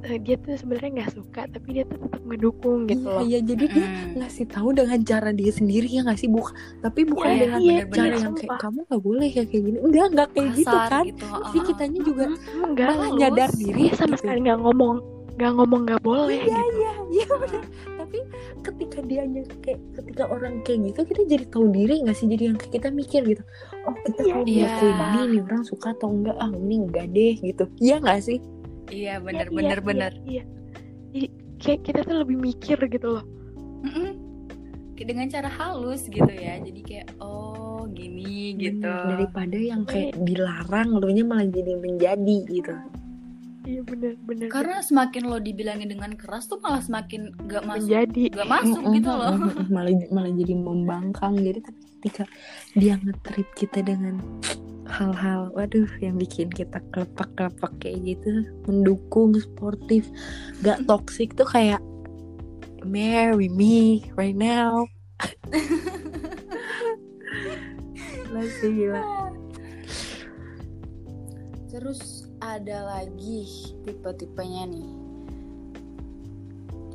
eh, 0.00 0.18
dia 0.18 0.36
tuh 0.38 0.54
sebenarnya 0.54 0.90
nggak 0.96 1.12
suka 1.12 1.42
tapi 1.48 1.68
dia 1.72 1.84
tuh 1.84 1.98
tetap 1.98 2.22
ngedukung 2.22 2.86
gitu 2.86 3.02
iya 3.02 3.10
loh. 3.10 3.22
iya 3.22 3.38
jadi 3.40 3.64
dia 3.66 3.86
Mm-mm. 3.86 4.14
ngasih 4.18 4.46
tahu 4.46 4.68
dengan 4.70 5.00
cara 5.02 5.30
dia 5.30 5.50
sendiri 5.50 5.88
ya 5.88 6.02
ngasih 6.04 6.28
bukan 6.28 6.54
tapi 6.78 7.00
bukan 7.02 7.28
Iya, 7.28 7.40
dengan 7.40 7.60
iya, 7.60 7.76
cara 7.88 8.06
iya, 8.06 8.18
yang 8.20 8.34
kayak 8.34 8.46
sumpah. 8.46 8.58
kamu 8.60 8.78
nggak 8.86 9.02
boleh 9.02 9.28
kayak 9.28 9.48
kayak 9.48 9.64
gini. 9.64 9.78
Enggak 9.80 10.06
enggak 10.08 10.28
kayak 10.30 10.48
gitu 10.54 10.68
Kasar 10.70 10.88
kan? 10.88 11.04
gitu, 11.06 11.24
tapi 11.26 11.58
kitanya 11.64 12.00
juga 12.02 12.24
Mm, 12.28 12.66
nggak 12.72 12.86
malah 12.88 13.10
nyadar 13.12 13.50
diri 13.52 13.80
dia 13.80 13.92
sama 13.94 14.14
gitu. 14.14 14.20
sekali 14.22 14.38
nggak 14.44 14.58
ngomong 14.60 14.96
nggak 15.38 15.52
ngomong 15.54 15.80
nggak 15.86 16.02
boleh 16.02 16.34
iya 16.42 16.58
gitu. 16.58 16.78
iya 16.82 16.92
iya 17.14 17.26
bener 17.30 17.62
tapi 17.98 18.18
ketika 18.58 18.98
dia 19.04 19.22
kayak 19.60 19.80
ketika 19.94 20.22
orang 20.26 20.54
kayak 20.62 20.78
gitu 20.90 21.00
kita 21.06 21.22
jadi 21.28 21.44
tahu 21.46 21.66
diri 21.70 21.94
nggak 22.02 22.16
sih? 22.16 22.26
Jadi 22.26 22.42
yang 22.50 22.56
kayak 22.58 22.72
kita 22.74 22.88
mikir 22.90 23.20
gitu 23.22 23.42
oh 23.86 23.94
kita 24.02 24.20
Iya, 24.20 24.32
kalau 24.34 24.46
iya. 24.46 24.66
ngelakuin 24.66 24.98
ini 24.98 25.22
nih 25.30 25.40
orang 25.46 25.62
suka 25.62 25.88
atau 25.94 26.08
enggak? 26.10 26.36
Ah 26.36 26.50
ini 26.50 26.74
enggak 26.82 27.06
deh 27.10 27.34
gitu. 27.38 27.64
Iya 27.78 27.96
nggak 28.00 28.20
sih 28.20 28.38
Iya 28.88 29.20
Iya, 29.20 29.24
benar 29.24 29.46
iya, 29.48 29.56
benar 29.56 29.78
iya, 29.78 29.86
benar. 29.86 30.12
iya 30.24 30.44
jadi 31.12 31.26
kayak 31.58 31.80
kita 31.84 32.00
tuh 32.04 32.16
lebih 32.24 32.36
mikir 32.38 32.78
gitu 32.88 33.08
loh 33.18 33.24
Mm-mm. 33.84 34.10
Kayak 34.98 35.08
Dengan 35.14 35.26
cara 35.30 35.46
halus 35.46 36.10
gitu 36.10 36.26
ya. 36.26 36.58
Jadi 36.58 36.82
kayak 36.82 37.22
oh 37.22 37.86
gini 37.94 38.58
gitu. 38.58 38.82
Daripada 38.90 39.54
yang 39.54 39.86
kayak 39.86 40.18
dilarang 40.26 40.98
lo 40.98 41.06
nya 41.06 41.22
malah 41.22 41.46
jadi 41.46 41.78
menjadi 41.78 42.38
gitu 42.50 42.74
iya 43.68 43.84
bener 43.84 44.16
bener 44.24 44.48
Karena 44.48 44.80
semakin 44.80 45.28
lo 45.28 45.36
dibilangin 45.36 45.92
dengan 45.92 46.16
keras 46.16 46.48
tuh 46.48 46.56
malah 46.58 46.80
semakin 46.80 47.36
gak 47.44 47.68
masuk 47.68 47.84
menjadi. 47.84 48.22
gak 48.32 48.48
masuk 48.48 48.80
Mm-mm, 48.80 48.96
gitu 48.96 49.10
loh. 49.12 49.34
malah 49.68 49.92
malah 50.08 50.32
jadi 50.32 50.54
membangkang. 50.56 51.36
Jadi 51.36 51.60
tapi 51.60 51.80
ketika 52.00 52.24
dia 52.72 52.96
nge-treat 52.96 53.48
kita 53.52 53.78
dengan 53.84 54.16
hal-hal 54.88 55.52
waduh 55.52 55.84
yang 56.00 56.16
bikin 56.16 56.48
kita 56.48 56.80
kelepak-kelepak 56.96 57.68
kayak 57.76 58.16
gitu 58.16 58.48
mendukung 58.64 59.36
sportif 59.36 60.08
gak 60.64 60.80
toxic 60.88 61.36
tuh 61.36 61.44
kayak 61.44 61.84
marry 62.80 63.52
me 63.52 64.00
right 64.16 64.32
now. 64.38 64.88
Masih 68.32 68.70
gila. 68.72 69.02
Terus 71.68 72.27
ada 72.38 72.98
lagi 72.98 73.46
tipe-tipenya 73.84 74.64
nih. 74.70 74.90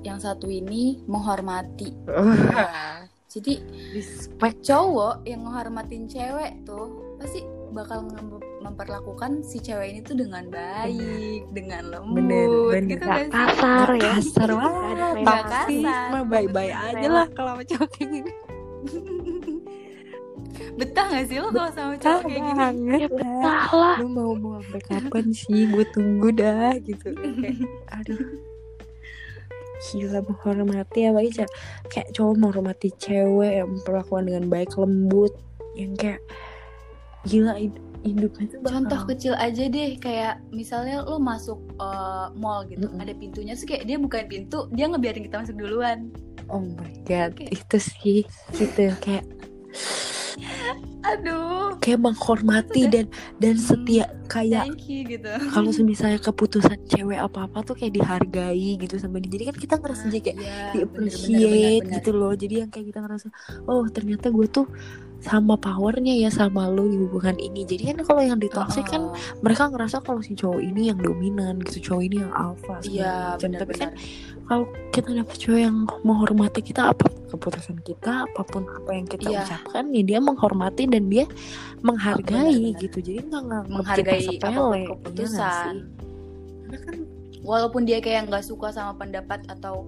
Yang 0.04 0.20
satu 0.28 0.52
ini 0.52 1.00
menghormati. 1.08 1.96
Nah, 2.08 3.08
jadi 3.34 3.60
respect 3.96 4.64
cowok 4.68 5.24
yang 5.24 5.48
menghormatin 5.48 6.12
cewek 6.12 6.64
tuh 6.68 7.16
pasti 7.20 7.40
bakal 7.74 8.06
memperlakukan 8.62 9.42
si 9.42 9.58
cewek 9.58 9.98
ini 9.98 10.00
tuh 10.06 10.14
dengan 10.14 10.46
baik, 10.48 11.50
dengan 11.52 11.90
lembut, 11.90 12.22
Bener, 12.22 12.50
bener. 12.70 12.84
gitu 12.86 13.04
nggak 13.04 13.28
kan 13.34 13.50
kasar 13.50 13.90
ya 13.98 14.14
kasar 14.22 14.50
banget 14.54 15.16
kasar. 15.26 16.10
mah 16.14 16.24
bye 16.30 16.70
aja 16.72 17.08
lah 17.10 17.28
kalau 17.34 17.58
sama 17.58 17.64
cowok 17.66 17.90
kayak 17.98 18.10
gini 18.14 18.32
betah 20.74 21.06
gak 21.08 21.26
sih 21.26 21.38
lo 21.38 21.50
kalau 21.50 21.70
sama 21.70 21.94
cowok 21.96 22.22
kayak 22.24 22.40
gini 22.40 22.54
banget 22.56 23.00
Ya 23.00 23.08
lah. 23.08 23.14
betah 23.14 23.66
lah. 23.72 23.96
lu 23.98 24.08
mau 24.08 24.32
mau 24.34 24.58
sampai 24.60 24.82
kapan 24.84 25.26
sih 25.30 25.62
gue 25.66 25.86
tunggu 25.88 26.30
dah 26.32 26.74
gitu 26.80 27.08
Kayak, 27.14 27.58
aduh 27.92 28.22
gila 29.84 30.20
menghormati 30.22 31.00
apa 31.06 31.20
aja 31.20 31.46
kayak 31.86 32.08
cowok 32.12 32.36
menghormati 32.36 32.90
cewek 32.96 33.54
yang 33.60 33.70
memperlakukan 33.70 34.24
dengan 34.26 34.44
baik 34.48 34.72
lembut 34.74 35.34
yang 35.74 35.92
kayak 35.94 36.24
gila 37.24 37.52
hid- 37.54 37.78
hidupnya 38.02 38.46
tuh 38.50 38.60
bakal- 38.60 38.74
Contoh 38.80 39.02
kecil 39.08 39.34
aja 39.36 39.64
deh 39.66 39.92
kayak 39.98 40.40
misalnya 40.50 41.02
lo 41.02 41.20
masuk 41.20 41.60
eh, 41.76 42.28
mall 42.34 42.64
gitu, 42.66 42.88
Mm-mm. 42.88 42.98
ada 42.98 43.12
pintunya 43.14 43.54
sih 43.54 43.64
kayak 43.66 43.84
dia 43.84 43.96
bukain 43.98 44.26
pintu, 44.26 44.68
dia 44.70 44.88
ngebiarin 44.88 45.22
kita 45.22 45.40
masuk 45.42 45.56
duluan. 45.58 46.12
oh 46.48 46.60
my 46.60 46.92
god 47.04 47.32
Kayak- 47.34 47.52
itu 47.54 47.78
sih 47.80 48.20
gitu 48.54 48.88
kayak 48.98 49.24
Aduh, 51.04 51.76
kayak 51.84 52.00
menghormati 52.00 52.88
dan 52.88 53.12
dan 53.36 53.60
setia 53.60 54.08
kayak 54.32 54.72
thank 54.72 54.88
you 54.88 55.04
gitu. 55.04 55.28
kalau 55.52 55.68
misalnya 55.84 56.16
keputusan 56.16 56.80
cewek 56.88 57.20
apa 57.20 57.44
apa 57.44 57.60
tuh 57.60 57.76
kayak 57.76 57.92
dihargai 57.92 58.80
gitu 58.80 58.96
sama 58.96 59.20
dia 59.20 59.36
jadi 59.36 59.52
kan 59.52 59.58
kita 59.60 59.76
ngerasa 59.84 60.08
aja 60.08 60.20
kayak 60.24 60.38
Iya, 60.40 60.64
di 60.72 60.78
appreciate 60.80 61.84
gitu 61.92 62.10
loh 62.16 62.32
jadi 62.32 62.64
yang 62.64 62.70
kayak 62.72 62.88
kita 62.88 63.00
ngerasa 63.04 63.28
oh 63.68 63.84
ternyata 63.92 64.32
gue 64.32 64.48
tuh 64.48 64.66
sama 65.20 65.56
powernya 65.56 66.20
ya 66.20 66.28
sama 66.28 66.68
lo 66.68 66.84
di 66.84 67.00
hubungan 67.00 67.40
ini 67.40 67.64
jadi 67.64 67.96
kan 67.96 68.04
kalau 68.04 68.20
yang 68.24 68.40
di 68.40 68.48
bener. 68.48 68.58
toxic 68.64 68.84
kan 68.88 69.04
Oh, 69.04 69.16
mereka 69.40 69.72
ngerasa 69.72 70.04
kalau 70.04 70.20
si 70.20 70.36
cowok 70.36 70.60
ini 70.60 70.92
yang 70.92 71.00
dominan 71.00 71.60
gitu 71.64 71.92
cowok 71.92 72.04
ini 72.08 72.16
yang 72.24 72.32
alpha 72.32 72.80
Iya, 72.84 73.40
macam. 73.40 73.52
tapi 73.56 73.74
kan. 73.76 73.90
Kalau 74.44 74.66
kita 74.92 75.10
dapet 75.16 75.36
cowok 75.40 75.60
yang 75.60 75.78
menghormati 76.04 76.60
kita 76.62 76.92
apa 76.92 77.08
keputusan 77.32 77.80
kita 77.82 78.28
apa 78.30 78.42
pun 78.46 78.68
apa 78.68 78.90
yang 78.94 79.08
kita 79.10 79.28
Iya. 79.32 79.42
ucapkan 79.48 79.84
ya 79.90 80.04
dia 80.06 80.20
menghormati 80.22 80.84
dan 80.86 81.10
dia 81.10 81.26
menghargai 81.82 82.76
gitu 82.78 82.98
jadi 83.02 83.24
nggak 83.26 83.44
nganggap 83.44 83.66
kita 83.66 83.74
menghargai 83.74 84.22
sepele 84.28 84.82
keputusan. 84.92 85.74
karena 86.64 86.80
kan 86.84 86.98
Walaupun 87.44 87.84
dia 87.84 88.00
kayak 88.00 88.32
nggak 88.32 88.48
suka 88.48 88.72
sama 88.72 88.96
pendapat 88.96 89.44
atau 89.52 89.84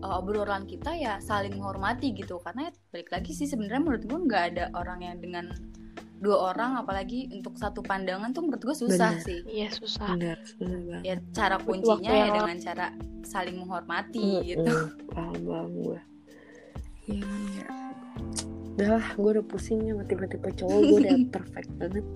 uh, 0.00 0.22
obrolan 0.22 0.62
kita 0.62 0.94
ya 0.94 1.18
saling 1.18 1.58
menghormati 1.58 2.14
gitu. 2.14 2.38
Karena 2.38 2.70
balik 2.94 3.10
lagi 3.10 3.34
sih 3.34 3.50
sebenarnya 3.50 3.82
menurut 3.82 4.02
gue 4.06 4.18
nggak 4.30 4.44
ada 4.54 4.64
orang 4.78 5.02
yang 5.02 5.18
dengan 5.18 5.50
dua 6.20 6.52
orang 6.52 6.76
apalagi 6.76 7.32
untuk 7.32 7.56
satu 7.56 7.80
pandangan 7.80 8.28
tuh 8.30 8.44
menurut 8.44 8.60
gue 8.60 8.76
susah 8.76 9.16
Benar. 9.16 9.24
sih. 9.24 9.40
Iya 9.48 9.68
susah. 9.72 10.12
benar 10.12 10.38
benar 10.60 10.80
banget 10.84 11.02
Ya 11.02 11.14
cara 11.32 11.56
kuncinya 11.58 11.96
waktu 11.96 12.12
ya 12.12 12.26
dengan 12.30 12.56
cara 12.60 12.86
saling 13.24 13.56
menghormati 13.56 14.28
gitu. 14.44 14.68
Mm-mm. 14.68 15.08
paham 15.10 15.38
paham 15.42 15.70
gue 15.74 16.00
ya 17.08 17.18
kan 17.24 17.42
ya 17.50 17.66
udah 18.70 18.88
lah 18.96 19.06
gue 19.12 19.30
udah 19.34 19.44
pusing 19.44 19.80
ya 19.82 19.92
sama 19.92 20.04
tipe-tipe 20.06 20.48
cowok 20.54 20.78
gue 20.78 20.98
udah 21.02 21.16
perfect 21.34 21.70
banget 21.76 22.06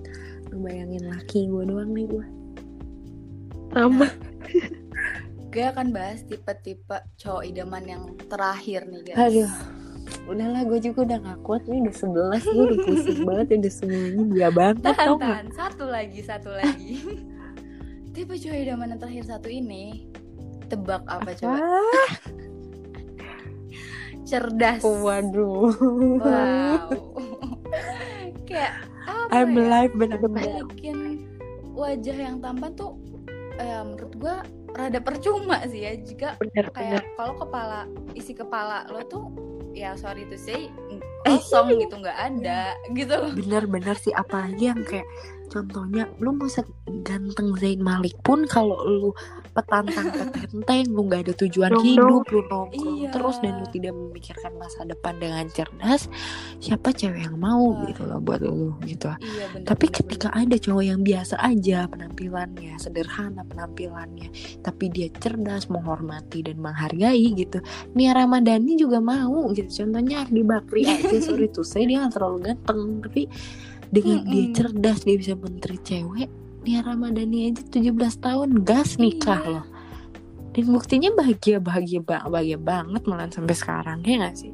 ngebayangin 0.49 1.03
laki 1.09 1.39
gue 1.45 1.63
doang 1.65 1.91
nih 1.91 2.05
gue 2.05 2.25
Sama. 3.73 4.07
Gue 5.51 5.63
akan 5.65 5.91
bahas 5.91 6.23
tipe-tipe 6.23 6.95
cowok 7.15 7.43
idaman 7.43 7.83
yang 7.83 8.03
terakhir 8.27 8.87
nih 8.87 9.01
guys. 9.03 9.19
aduh 9.19 9.51
udahlah 10.25 10.65
gue 10.65 10.79
juga 10.81 10.99
udah 11.05 11.17
gak 11.21 11.39
kuat 11.41 11.61
nih 11.65 11.79
udah 11.81 11.95
sebelas 11.95 12.43
gue 12.43 12.63
udah 12.65 12.79
pusing 12.81 13.21
banget 13.29 13.47
udah 13.55 13.73
semuanya 13.73 14.23
dia 14.27 14.49
banget 14.49 14.75
Tahan, 14.81 14.97
tau 14.97 15.15
gak 15.15 15.21
tahan. 15.21 15.47
Satu 15.51 15.85
lagi, 15.85 16.19
satu 16.19 16.49
lagi. 16.51 16.91
tipe 18.15 18.33
cowok 18.33 18.57
idaman 18.57 18.95
terakhir 18.95 19.25
satu 19.27 19.47
ini 19.47 20.07
tebak 20.65 21.03
apa 21.05 21.29
coba? 21.35 21.59
ah, 21.59 22.11
Cerdas. 24.25 24.81
waduh 24.81 25.69
Wow. 26.17 26.89
Kayak 28.47 28.73
apa 29.05 29.29
I'm 29.35 29.53
ya? 29.53 29.61
alive 29.61 29.93
bener-bener 29.93 30.65
Bikin 30.73 30.97
wajah 31.75 32.17
yang 32.17 32.41
tampan 32.41 32.73
tuh 32.73 32.97
eh, 33.59 33.81
menurut 33.83 34.13
gua 34.17 34.35
rada 34.73 34.97
percuma 34.99 35.61
sih 35.67 35.83
ya 35.83 35.93
jika 35.95 36.35
bener. 36.35 36.67
kayak 36.71 37.03
kalau 37.15 37.37
kepala 37.37 37.85
isi 38.11 38.33
kepala 38.33 38.83
lo 38.89 39.03
tuh 39.05 39.29
ya 39.75 39.91
sorry 39.99 40.23
to 40.31 40.39
say 40.39 40.71
Eh, 41.25 41.35
kosong 41.41 41.73
gitu 41.81 41.97
nggak 41.97 42.19
ada 42.21 42.77
gitu. 42.93 43.09
Loh 43.17 43.33
bener-bener 43.33 43.97
sih 43.97 44.13
apalagi 44.13 44.69
yang 44.69 44.85
kayak 44.85 45.09
contohnya 45.49 46.05
lu 46.21 46.37
mau 46.37 46.45
ganteng 47.01 47.57
Zain 47.57 47.81
Malik 47.81 48.13
pun 48.21 48.45
kalau 48.45 48.77
lu 48.85 49.09
petantang 49.55 50.11
petenteng 50.11 50.83
lu 50.91 51.07
nggak 51.07 51.21
ada 51.25 51.33
tujuan 51.47 51.71
Dong, 51.71 51.85
hidup 51.87 52.27
lu 52.27 52.41
nongkrong 52.43 52.69
Iya. 52.75 53.07
terus 53.15 53.39
dan 53.39 53.63
lu 53.63 53.67
tidak 53.71 53.93
memikirkan 53.95 54.51
masa 54.59 54.83
depan 54.83 55.15
dengan 55.15 55.47
cerdas 55.47 56.11
siapa 56.59 56.91
cewek 56.91 57.23
yang 57.23 57.39
mau 57.39 57.71
Wah. 57.71 57.87
gitu 57.87 58.03
loh 58.03 58.19
buat 58.19 58.43
lu 58.43 58.75
gitu 58.83 59.07
iya 59.23 59.47
bener, 59.55 59.63
tapi 59.63 59.87
bener, 59.87 59.97
ketika 60.03 60.27
ada 60.35 60.55
cowok 60.59 60.83
yang 60.83 61.01
biasa 61.01 61.39
aja 61.39 61.87
penampilannya 61.87 62.75
sederhana 62.75 63.41
penampilannya 63.47 64.27
tapi 64.59 64.91
dia 64.91 65.07
cerdas 65.15 65.71
menghormati 65.71 66.43
dan 66.43 66.59
menghargai 66.59 67.31
gitu 67.33 67.63
Nia 67.95 68.11
Ramadhani 68.11 68.75
juga 68.75 68.99
mau 68.99 69.47
gitu 69.55 69.71
contohnya 69.71 70.27
Ardi 70.27 70.43
Bakri 70.43 70.83
aja 70.91 71.17
sorry 71.23 71.47
tuh 71.47 71.63
saya 71.63 71.87
dia 71.87 72.03
nggak 72.03 72.13
terlalu 72.19 72.37
ganteng 72.51 72.81
tapi 72.99 73.31
dengan 73.87 74.19
dia 74.27 74.43
Mm-mm. 74.51 74.55
cerdas 74.57 74.99
dia 75.07 75.15
bisa 75.15 75.33
menteri 75.39 75.77
cewek 75.79 76.27
Nia 76.65 76.81
Ramadhani 76.81 77.53
aja 77.53 77.61
17 77.61 77.93
tahun 78.17 78.65
gas 78.65 78.97
nikah 78.97 79.37
Iya. 79.37 79.53
loh. 79.53 79.65
Dan 80.49 80.65
buktinya 80.71 81.09
bahagia 81.13 81.57
bahagia 81.59 81.99
ba- 82.01 82.25
bahagia 82.25 82.57
banget 82.57 83.05
malah 83.05 83.29
sampai 83.29 83.53
sekarang 83.53 84.01
ya 84.01 84.17
gak 84.23 84.35
sih? 84.39 84.53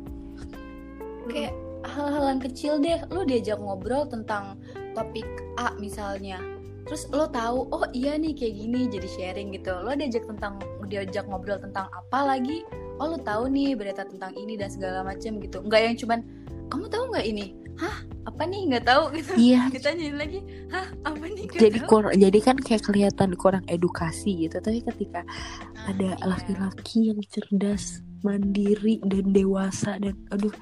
Kayak 1.30 1.54
hal-hal 1.88 2.24
yang 2.36 2.42
kecil 2.42 2.74
deh 2.78 3.00
lo 3.08 3.24
diajak 3.24 3.62
ngobrol 3.62 4.04
tentang 4.10 4.60
topik 4.92 5.24
A 5.56 5.72
misalnya. 5.78 6.42
Terus 6.84 7.08
lo 7.14 7.30
tahu 7.30 7.70
oh 7.72 7.86
iya 7.94 8.18
nih 8.18 8.34
kayak 8.34 8.56
gini 8.58 8.80
jadi 8.90 9.08
sharing 9.08 9.56
gitu. 9.56 9.72
Lo 9.72 9.94
diajak 9.94 10.28
tentang 10.28 10.60
diajak 10.90 11.30
ngobrol 11.30 11.62
tentang 11.62 11.88
apa 11.94 12.36
lagi? 12.36 12.66
Oh 13.00 13.08
lo 13.08 13.22
tahu 13.22 13.48
nih 13.48 13.78
berita 13.78 14.04
tentang 14.04 14.36
ini 14.36 14.58
dan 14.60 14.68
segala 14.68 15.06
macam 15.06 15.40
gitu. 15.40 15.62
Nggak 15.64 15.82
yang 15.86 15.96
cuman 15.96 16.20
kamu 16.68 16.86
tahu 16.90 17.04
nggak 17.14 17.26
ini 17.30 17.46
hah? 17.82 17.98
Apa 18.24 18.46
nih? 18.46 18.62
Nggak 18.70 18.86
tahu 18.86 19.04
gitu. 19.18 19.32
Iya. 19.36 19.62
Ditanyain 19.74 20.16
lagi. 20.16 20.40
Hah? 20.70 20.86
Apa 21.04 21.26
nih? 21.26 21.44
Nggak 21.46 21.58
jadi 21.60 21.80
tahu?" 21.82 21.90
kur- 21.90 22.14
jadi 22.14 22.40
kan 22.40 22.56
kayak 22.56 22.84
kelihatan 22.86 23.30
kurang 23.34 23.66
edukasi 23.66 24.46
gitu. 24.46 24.58
Tapi 24.58 24.86
ketika 24.86 25.26
Nah, 25.74 25.90
ada 25.90 26.10
iya. 26.14 26.24
laki-laki 26.24 27.10
yang 27.10 27.20
cerdas 27.26 28.00
mandiri 28.22 29.02
dan 29.02 29.34
dewasa 29.34 29.98
dan 29.98 30.14
aduh. 30.30 30.54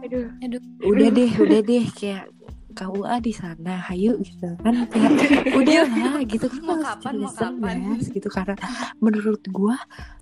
Aduh. 0.00 0.32
udah 0.80 1.08
deh 1.10 1.30
udah 1.36 1.60
deh. 1.60 1.84
Kayak 1.92 2.32
KUA 2.72 3.14
di 3.20 3.32
sana 3.32 3.74
hayu 3.84 4.16
gitu 4.22 4.54
kan. 4.58 4.86
Kayak 4.88 5.52
udah 5.52 5.82
lah 5.84 6.22
gitu. 6.24 6.46
Kan 6.46 6.62
Mau 6.62 6.74
harus 6.74 6.88
kapan, 6.88 7.14
mau 7.18 7.30
kapan. 7.30 7.76
gitu. 8.00 8.28
Karena 8.28 8.56
menurut 8.98 9.42
gua 9.50 9.76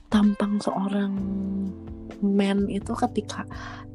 tampang 0.09 0.57
seorang 0.59 1.13
man 2.25 2.69
itu 2.69 2.93
ketika 2.97 3.45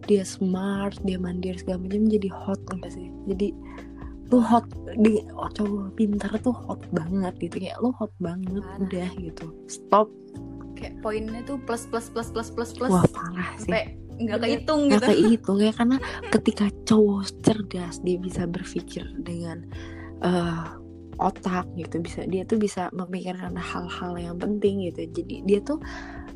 dia 0.09 0.25
smart 0.25 0.97
dia 1.05 1.21
mandiri 1.21 1.57
segala 1.57 1.85
macam 1.85 2.09
jadi 2.09 2.29
hot 2.29 2.61
enggak 2.73 2.93
sih? 2.93 3.07
Jadi 3.29 3.53
lu 4.31 4.39
hot 4.39 4.63
di 4.95 5.19
oh, 5.35 5.51
cowok 5.51 5.91
pintar 5.99 6.31
tuh 6.39 6.55
hot 6.55 6.79
banget 6.95 7.35
gitu 7.43 7.59
kayak 7.59 7.77
lu 7.83 7.91
hot 7.99 8.11
banget 8.23 8.63
Parah. 8.63 8.79
udah 8.79 9.09
gitu. 9.19 9.45
Stop. 9.67 10.07
Kayak 10.79 10.97
poinnya 11.03 11.43
tuh 11.43 11.59
plus 11.67 11.83
plus 11.91 12.07
plus 12.07 12.31
plus 12.31 12.49
plus 12.49 12.71
plus. 12.73 12.91
Wah 12.91 13.05
parah 13.11 13.51
sih. 13.59 13.67
Sampai 13.67 14.01
nggak 14.21 14.39
kehitung 14.45 14.81
nggak 14.87 15.01
gitu. 15.01 15.09
kehitung 15.11 15.57
ya 15.65 15.71
karena 15.73 15.97
ketika 16.29 16.65
cowok 16.85 17.25
cerdas 17.41 17.95
dia 18.05 18.17
bisa 18.21 18.45
berpikir 18.45 19.03
dengan 19.17 19.65
eh, 20.21 20.65
otak 21.21 21.69
gitu 21.77 22.01
bisa 22.01 22.25
dia 22.25 22.41
tuh 22.43 22.57
bisa 22.57 22.89
memikirkan 22.91 23.53
hal-hal 23.53 24.13
yang 24.17 24.35
penting 24.41 24.89
gitu. 24.89 25.05
Jadi 25.21 25.45
dia 25.45 25.61
tuh 25.61 25.77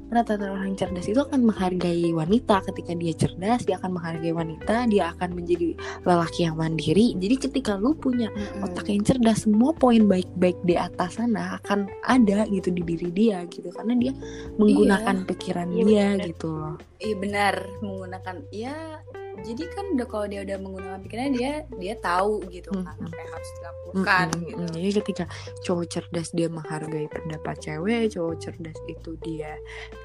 rata-rata 0.06 0.54
orang 0.54 0.78
cerdas 0.78 1.10
itu 1.10 1.18
akan 1.18 1.50
menghargai 1.50 2.14
wanita. 2.14 2.62
Ketika 2.70 2.94
dia 2.94 3.14
cerdas 3.18 3.66
dia 3.66 3.82
akan 3.82 3.98
menghargai 3.98 4.34
wanita 4.38 4.86
dia 4.86 5.10
akan 5.18 5.34
menjadi 5.34 5.74
lelaki 6.06 6.46
yang 6.46 6.56
mandiri. 6.62 7.18
Jadi 7.18 7.36
ketika 7.50 7.74
lu 7.76 7.98
punya 7.98 8.30
otak 8.62 8.94
yang 8.94 9.02
cerdas 9.02 9.50
semua 9.50 9.74
poin 9.74 10.06
baik-baik 10.06 10.62
di 10.62 10.78
atas 10.78 11.18
sana 11.18 11.58
akan 11.64 11.90
ada 12.06 12.46
gitu 12.54 12.70
di 12.70 12.86
diri 12.86 13.10
dia 13.10 13.42
gitu. 13.50 13.74
Karena 13.74 13.98
dia 13.98 14.14
menggunakan 14.62 15.26
pikiran 15.26 15.68
Iya, 15.74 15.84
dia 15.84 16.06
bener. 16.14 16.28
gitu 16.30 16.48
loh. 16.54 16.76
Iya 17.02 17.16
benar. 17.18 17.56
Menggunakan 17.82 18.36
ya 18.54 19.02
jadi 19.44 19.64
kan 19.76 19.86
udah 19.98 20.08
kalau 20.08 20.26
dia 20.30 20.42
udah 20.46 20.58
menggunakan 20.62 21.00
pikirannya 21.04 21.34
dia 21.36 21.54
dia 21.68 21.94
tahu 22.00 22.46
gitu 22.48 22.72
kan 22.72 22.96
Mm-mm. 22.96 23.08
apa 23.10 23.18
yang 23.20 23.32
harus 23.34 23.50
dilakukan 23.60 24.26
Mm-mm, 24.32 24.46
gitu. 24.48 24.62
mm. 24.64 24.72
Jadi 24.76 24.92
ketika 25.04 25.26
cowok 25.68 25.86
cerdas 25.92 26.30
dia 26.32 26.48
menghargai 26.48 27.08
pendapat 27.12 27.56
cewek, 27.60 28.04
cowok 28.16 28.36
cerdas 28.40 28.78
itu 28.88 29.12
dia 29.20 29.54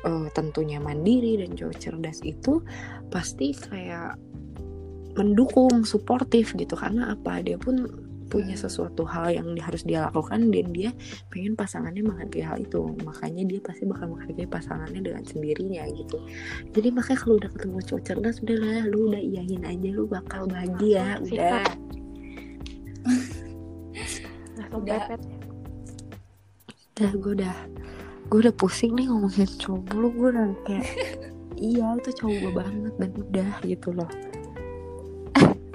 eh, 0.06 0.26
tentunya 0.34 0.78
mandiri 0.82 1.38
dan 1.38 1.54
cowok 1.54 1.76
cerdas 1.78 2.18
itu 2.26 2.64
pasti 3.12 3.54
kayak 3.54 4.18
mendukung, 5.18 5.82
suportif 5.82 6.54
gitu 6.54 6.78
karena 6.78 7.14
apa 7.14 7.42
dia 7.42 7.58
pun 7.58 8.09
punya 8.30 8.54
sesuatu 8.54 9.02
hal 9.02 9.34
yang 9.34 9.50
harus 9.58 9.82
dia 9.82 10.06
lakukan 10.06 10.54
dan 10.54 10.66
dia 10.70 10.90
pengen 11.34 11.58
pasangannya 11.58 12.06
menghargai 12.06 12.46
hal 12.46 12.56
itu. 12.62 12.94
Makanya 13.02 13.42
dia 13.50 13.58
pasti 13.58 13.84
bakal 13.90 14.14
menghargai 14.14 14.46
pasangannya 14.46 15.02
dengan 15.02 15.26
sendirinya 15.26 15.82
gitu. 15.90 16.22
Jadi 16.70 16.88
makanya 16.94 17.18
kalau 17.18 17.34
udah 17.42 17.50
ketemu 17.50 17.78
cowok 17.82 18.02
cerdas 18.06 18.36
udah 18.40 18.56
lah 18.56 18.82
lu 18.86 19.10
udah 19.10 19.20
iyain 19.20 19.62
aja 19.66 19.88
lu 19.90 20.06
bakal 20.06 20.46
bahagia 20.46 21.18
udah. 21.20 21.66
Sifat. 21.66 21.90
langsung 24.70 24.86
Udah. 24.86 25.02
pepet 25.02 25.20
udah 27.00 27.10
gue 27.16 27.32
udah 27.42 27.56
gue 28.30 28.38
udah 28.46 28.54
pusing 28.54 28.92
nih 28.94 29.08
ngomongin 29.10 29.50
cowok 29.58 29.90
lu 29.98 30.08
gue 30.14 30.28
udah 30.30 30.46
kayak 30.68 30.86
iya 31.72 31.86
itu 31.98 32.10
cowok 32.22 32.36
gue 32.38 32.52
banget 32.54 32.94
dan 33.00 33.10
udah 33.16 33.50
gitu 33.66 33.88
loh 33.90 34.10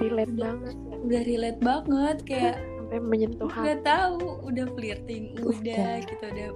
relate 0.06 0.36
banget. 0.38 0.76
Udah 1.06 1.22
relate 1.26 1.62
banget 1.62 2.18
kayak 2.26 2.56
sampai 2.78 3.00
menyentuh 3.02 3.50
hati. 3.50 3.66
udah 3.66 3.78
tahu 3.82 4.18
udah 4.46 4.66
flirting 4.78 5.24
udah 5.42 5.58
Udah. 5.58 5.94
kita 6.06 6.26
udah. 6.30 6.50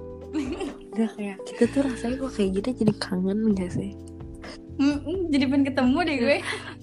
Udah 0.94 1.10
kayak 1.18 1.38
kita 1.50 1.64
tuh 1.74 1.82
rasanya 1.90 2.16
kok 2.22 2.32
kayak 2.38 2.50
gitu 2.62 2.68
jadi 2.86 2.94
kangen 3.02 3.40
gak 3.58 3.72
sih? 3.74 3.92
Mm-mm, 4.80 5.28
jadi 5.28 5.44
pengen 5.52 5.66
ketemu 5.68 5.98
deh 6.08 6.18
gue. 6.24 6.38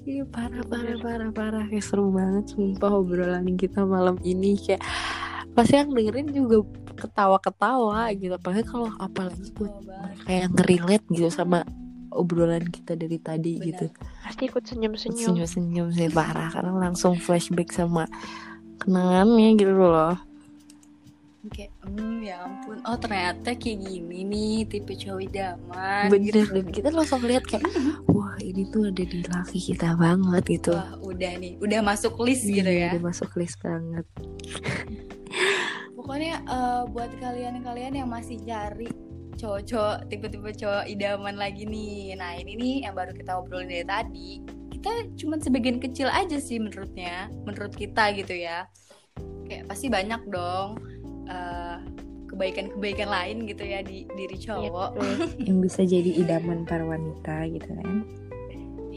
Iya 0.04 0.24
parah 0.28 0.64
parah 0.68 0.96
parah 1.00 1.30
parah. 1.32 1.64
Kayak 1.70 1.84
seru 1.86 2.12
banget 2.12 2.52
sumpah 2.52 2.92
obrolan 2.92 3.56
kita 3.56 3.88
malam 3.88 4.20
ini. 4.20 4.60
Kayak 4.60 4.84
pasti 5.56 5.80
yang 5.80 5.94
dengerin 5.96 6.28
juga 6.34 6.66
ketawa-ketawa 6.92 8.12
gitu. 8.12 8.36
Apalagi 8.36 8.64
kalau 8.68 8.92
apalagi 9.00 9.48
buat 9.56 9.72
kayak 10.28 10.52
ngerelate 10.52 11.06
gitu 11.08 11.30
sama 11.32 11.64
obrolan 12.16 12.64
kita 12.66 12.96
dari 12.96 13.20
tadi 13.20 13.60
Benar. 13.60 13.66
gitu. 13.68 13.86
Pasti 14.24 14.42
ikut 14.48 14.64
senyum-senyum. 14.64 15.26
Senyum-senyum 15.36 15.88
sih 15.92 16.08
parah. 16.08 16.48
Karena 16.50 16.72
langsung 16.72 17.20
flashback 17.20 17.70
sama 17.70 18.08
kenangannya 18.80 19.54
gitu 19.54 19.76
loh. 19.76 20.16
Kayak 21.46 21.70
hmm 21.86 22.26
ya 22.26 22.42
ampun. 22.42 22.82
Oh 22.82 22.98
ternyata 22.98 23.54
kayak 23.54 23.78
gini 23.78 24.26
nih 24.26 24.66
tipe 24.66 24.98
cowok 24.98 25.30
idaman 25.30 26.10
bener 26.10 26.42
dan 26.42 26.66
kita 26.74 26.90
langsung 26.90 27.22
lihat 27.22 27.46
kayak 27.46 27.62
wah 28.10 28.34
ini 28.42 28.66
tuh 28.66 28.90
ada 28.90 29.04
di 29.06 29.22
laki 29.22 29.62
kita 29.62 29.94
banget 29.94 30.42
gitu. 30.42 30.74
Wah 30.74 30.98
udah 30.98 31.32
nih. 31.38 31.54
Udah 31.62 31.86
masuk 31.86 32.18
list 32.18 32.50
gitu 32.50 32.66
Iya, 32.66 32.90
ya. 32.90 32.98
udah 32.98 33.02
masuk 33.14 33.30
list 33.38 33.62
banget. 33.62 34.02
Pokoknya 35.94 36.42
eh, 36.42 36.82
buat 36.90 37.10
kalian-kalian 37.18 37.94
yang 37.94 38.10
masih 38.10 38.42
cari 38.42 38.90
cowok-cowok 39.36 40.08
tipe-tipe 40.08 40.50
cowok 40.56 40.84
idaman 40.88 41.36
lagi 41.36 41.68
nih 41.68 42.16
nah 42.16 42.32
ini 42.34 42.56
nih 42.56 42.74
yang 42.88 42.94
baru 42.96 43.12
kita 43.12 43.32
obrolin 43.36 43.68
dari 43.68 43.86
tadi 43.86 44.30
kita 44.72 44.90
cuma 45.20 45.36
sebagian 45.40 45.78
kecil 45.78 46.08
aja 46.08 46.36
sih 46.40 46.56
menurutnya 46.56 47.28
menurut 47.44 47.72
kita 47.76 48.12
gitu 48.16 48.32
ya 48.32 48.66
kayak 49.46 49.68
pasti 49.70 49.86
banyak 49.92 50.20
dong 50.28 50.80
eh, 51.28 51.78
kebaikan-kebaikan 52.26 53.08
lain 53.08 53.36
gitu 53.46 53.62
ya 53.64 53.80
di 53.80 54.04
diri 54.12 54.36
Iya, 54.36 54.44
cowok 54.50 54.90
betul. 54.98 55.08
yang 55.48 55.58
bisa 55.62 55.80
jadi 55.86 56.10
idaman 56.20 56.66
para 56.66 56.84
wanita 56.84 57.46
gitu 57.48 57.70
kan 57.70 58.04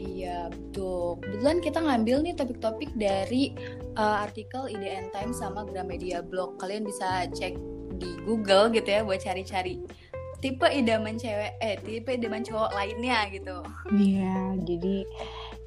Iya 0.00 0.48
betul. 0.48 1.20
Kebetulan 1.20 1.58
kita 1.60 1.78
ngambil 1.84 2.16
nih 2.24 2.34
topik-topik 2.36 2.90
dari 2.96 3.52
uh, 4.00 4.24
artikel 4.24 4.68
IDN 4.68 5.12
Times 5.12 5.36
sama 5.36 5.68
Gramedia 5.68 6.24
Blog. 6.24 6.56
Kalian 6.56 6.88
bisa 6.88 7.28
cek 7.28 7.56
di 8.00 8.10
Google 8.24 8.72
gitu 8.72 8.88
ya 8.88 9.04
buat 9.04 9.20
cari-cari 9.20 9.76
tipe 10.40 10.64
idaman 10.64 11.14
cewek 11.14 11.52
eh 11.58 11.76
tipe 11.78 12.10
idaman 12.10 12.40
cowok 12.40 12.72
lainnya 12.72 13.28
gitu. 13.28 13.56
Iya, 13.90 14.36
jadi 14.58 14.96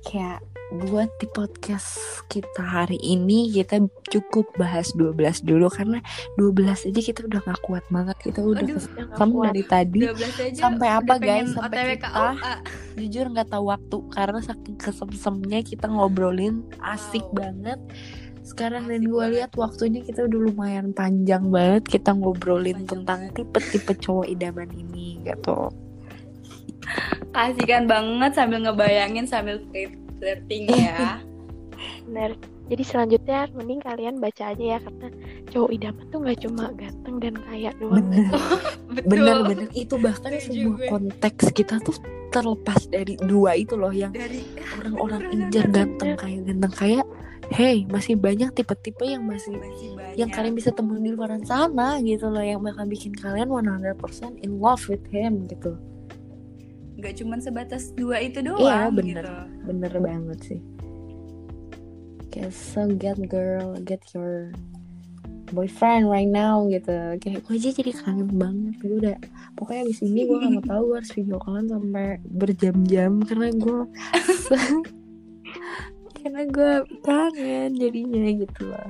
kayak 0.03 0.41
buat 0.83 1.07
di 1.15 1.29
podcast 1.29 1.95
kita 2.27 2.59
hari 2.59 2.97
ini 2.97 3.47
kita 3.47 3.77
cukup 4.09 4.49
bahas 4.55 4.89
12 4.91 5.13
dulu 5.39 5.69
karena 5.69 6.01
12 6.35 6.89
aja 6.89 6.99
kita 6.99 7.23
udah 7.23 7.39
gak 7.39 7.61
kuat 7.61 7.85
banget 7.87 8.17
kita 8.19 8.41
udah 8.41 8.65
Aduh, 8.65 8.81
kuat. 9.13 9.45
dari 9.47 9.63
tadi 9.63 9.99
12 10.01 10.17
aja 10.43 10.59
Sampai 10.59 10.89
apa, 10.89 11.13
guys? 11.15 11.53
Sampai 11.53 11.77
OTW 11.77 11.89
kita- 11.93 12.09
KUA. 12.09 12.53
jujur 12.95 13.25
nggak 13.27 13.49
tahu 13.49 13.65
waktu 13.69 13.97
karena 14.09 14.39
saking 14.39 14.75
kesem-semnya 14.75 15.59
kita 15.61 15.85
ngobrolin 15.87 16.61
asik 16.83 17.23
Wow. 17.23 17.37
banget 17.39 17.79
sekarang 18.43 18.91
dan 18.91 19.07
gue 19.07 19.25
lihat 19.33 19.55
waktunya 19.55 20.03
kita 20.03 20.27
udah 20.27 20.39
lumayan 20.51 20.91
panjang 20.91 21.47
banget 21.47 21.87
kita 21.87 22.11
ngobrolin 22.11 22.83
Panjang 22.83 23.07
tentang 23.07 23.19
tipe-tipe 23.31 23.95
cowok 23.97 24.27
idaman 24.27 24.67
ini 24.69 25.23
gitu 25.23 25.71
Kasihkan 27.31 27.87
banget 27.87 28.35
sambil 28.35 28.59
ngebayangin 28.61 29.25
sambil 29.25 29.57
flirt- 29.71 29.97
flirting 30.19 30.67
ya. 30.69 31.17
Benar. 32.07 32.35
Jadi 32.63 32.83
selanjutnya 32.83 33.39
mending 33.51 33.81
kalian 33.83 34.15
baca 34.19 34.55
aja 34.55 34.63
ya 34.75 34.79
karena 34.79 35.07
cowok 35.51 35.69
idaman 35.71 36.05
tuh 36.07 36.19
nggak 36.23 36.39
cuma 36.47 36.63
ganteng 36.75 37.15
dan 37.19 37.35
kaya 37.43 37.69
doang. 37.75 38.03
bener 38.07 38.27
Betul. 38.95 39.07
bener-bener 39.09 39.69
itu 39.75 39.95
bahkan 39.99 40.31
semua 40.39 40.75
gue. 40.79 40.87
konteks 40.87 41.51
kita 41.51 41.75
tuh 41.83 41.95
terlepas 42.31 42.87
dari 42.87 43.13
dua 43.19 43.53
itu 43.53 43.75
loh 43.75 43.91
yang 43.91 44.15
Dari 44.15 44.41
orang-orang 44.79 45.21
injar 45.35 45.65
ganteng 45.69 46.15
kaya 46.15 46.39
ganteng 46.39 46.73
kaya 46.73 47.01
hey 47.53 47.85
masih 47.85 48.17
banyak 48.17 48.49
tipe-tipe 48.51 49.05
yang 49.05 49.23
masih 49.23 49.53
masih 49.53 49.93
banyak. 49.93 50.17
yang 50.17 50.29
kalian 50.33 50.57
bisa 50.57 50.73
temuin 50.73 51.05
di 51.05 51.13
luar 51.13 51.37
sana 51.45 52.01
gitu 52.01 52.27
loh 52.27 52.41
yang 52.41 52.59
bakal 52.59 52.83
bikin 52.89 53.13
kalian 53.13 53.47
100% 53.47 54.41
in 54.41 54.57
love 54.57 54.81
with 54.89 55.05
him 55.13 55.45
gitu 55.45 55.77
nggak 56.97 57.13
cuman 57.21 57.37
sebatas 57.37 57.93
dua 57.93 58.17
itu 58.21 58.41
doang 58.41 58.61
Iya, 58.63 58.81
bener. 58.89 59.25
gitu. 59.25 59.33
bener 59.69 59.93
banget 60.01 60.39
sih 60.41 60.59
kayak 62.33 62.49
so 62.49 62.89
get 62.97 63.21
girl 63.29 63.77
get 63.85 64.01
your 64.17 64.49
boyfriend 65.53 66.09
right 66.09 66.25
now 66.25 66.65
gitu 66.65 66.89
kayak 67.21 67.45
gue 67.45 67.53
aja 67.53 67.69
jadi 67.69 67.93
kangen 67.93 68.33
banget 68.33 68.73
gue 68.81 68.97
udah 68.97 69.17
pokoknya 69.53 69.85
abis 69.85 70.01
ini 70.01 70.25
gue 70.25 70.41
gak 70.41 70.51
mau 70.57 70.65
tahu 70.65 70.81
gue 70.89 70.97
harus 70.97 71.13
video 71.13 71.37
callan 71.37 71.69
sampai 71.69 72.17
berjam-jam 72.25 73.21
karena 73.21 73.53
gue 73.53 73.79
karena 76.23 76.41
gue 76.47 76.73
kangen 77.03 77.69
jadinya 77.75 78.31
gitu 78.39 78.61
loh 78.71 78.89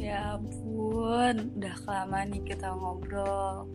Ya 0.00 0.38
ampun, 0.38 1.50
udah 1.58 1.74
kelamaan 1.82 2.30
nih 2.32 2.54
kita 2.54 2.72
ngobrol. 2.72 3.66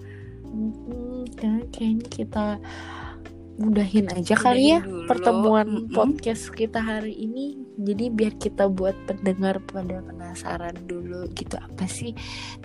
Hmm, 0.47 1.27
kan 1.37 1.67
kayaknya 1.69 2.07
kita 2.07 2.45
mudahin 3.61 4.07
aja 4.09 4.33
kali 4.33 4.73
ya 4.73 4.81
dulu. 4.81 5.05
pertemuan 5.05 5.67
Mm-mm. 5.67 5.93
podcast 5.93 6.49
kita 6.55 6.81
hari 6.81 7.13
ini. 7.13 7.61
Jadi 7.77 8.09
biar 8.09 8.33
kita 8.39 8.71
buat 8.71 8.95
pendengar 9.05 9.59
pada 9.69 10.01
penasaran 10.01 10.73
dulu 10.87 11.29
gitu 11.35 11.59
apa 11.59 11.85
sih 11.85 12.15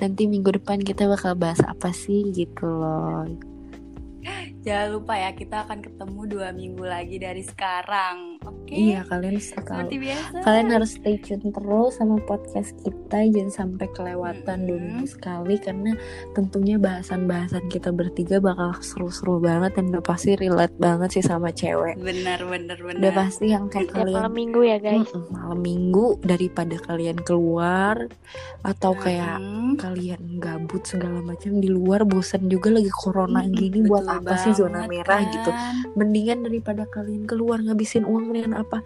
nanti 0.01 0.25
minggu 0.25 0.57
depan 0.57 0.81
kita 0.81 1.05
bakal 1.11 1.37
bahas 1.37 1.61
apa 1.67 1.91
sih 1.93 2.33
gitu 2.33 2.65
loh. 2.65 3.29
Jangan 4.67 4.89
lupa 4.99 5.15
ya, 5.15 5.31
kita 5.31 5.63
akan 5.63 5.79
ketemu 5.79 6.21
dua 6.27 6.49
minggu 6.51 6.83
lagi 6.83 7.23
dari 7.23 7.47
sekarang. 7.47 8.36
Oke? 8.47 8.75
Iya 8.75 9.03
kalian 9.07 9.37
biasa. 9.99 10.37
Kalian 10.43 10.69
harus 10.71 10.91
stay 10.95 11.19
tune 11.19 11.51
terus 11.51 11.93
sama 11.99 12.17
podcast 12.23 12.71
kita 12.83 13.27
jangan 13.31 13.51
sampai 13.51 13.87
kelewatan 13.91 14.59
dua 14.67 14.79
Mm-mm. 14.79 14.87
minggu 15.03 15.07
sekali 15.07 15.55
karena 15.59 15.93
tentunya 16.33 16.77
bahasan-bahasan 16.79 17.67
kita 17.67 17.91
bertiga 17.91 18.39
bakal 18.39 18.75
seru-seru 18.79 19.43
banget 19.43 19.75
dan 19.75 19.91
udah 19.91 20.05
pasti 20.05 20.39
relate 20.39 20.75
banget 20.79 21.19
sih 21.19 21.25
sama 21.27 21.51
cewek. 21.51 21.99
Benar, 21.99 22.47
benar, 22.47 22.79
benar. 22.79 23.01
Udah 23.03 23.13
pasti 23.15 23.51
yang 23.51 23.67
kayak 23.67 23.91
Tiap 23.91 23.99
kalian 24.03 24.17
malam 24.23 24.35
minggu 24.35 24.61
ya 24.63 24.79
guys. 24.79 25.09
Mm-mm, 25.11 25.25
malam 25.35 25.61
minggu 25.61 26.07
daripada 26.23 26.77
kalian 26.79 27.19
keluar 27.23 27.97
atau 28.63 28.93
kayak 28.95 29.39
Mm-mm. 29.43 29.79
kalian 29.79 30.39
gabut 30.39 30.83
segala 30.87 31.19
macam 31.23 31.59
di 31.59 31.67
luar 31.71 32.07
bosan 32.07 32.47
juga 32.47 32.71
lagi 32.71 32.91
corona 32.91 33.43
Mm-mm, 33.43 33.55
gini 33.55 33.79
buat 33.87 34.07
betul 34.07 34.19
apa 34.23 34.35
sih 34.43 34.53
zona 34.55 34.87
merah 34.87 35.23
kan. 35.23 35.33
gitu 35.33 35.51
mendingan 35.95 36.47
daripada 36.47 36.85
kalian 36.91 37.25
keluar 37.25 37.59
ngabisin 37.63 38.05
uang 38.05 38.31
dengan 38.37 38.53
apa 38.61 38.79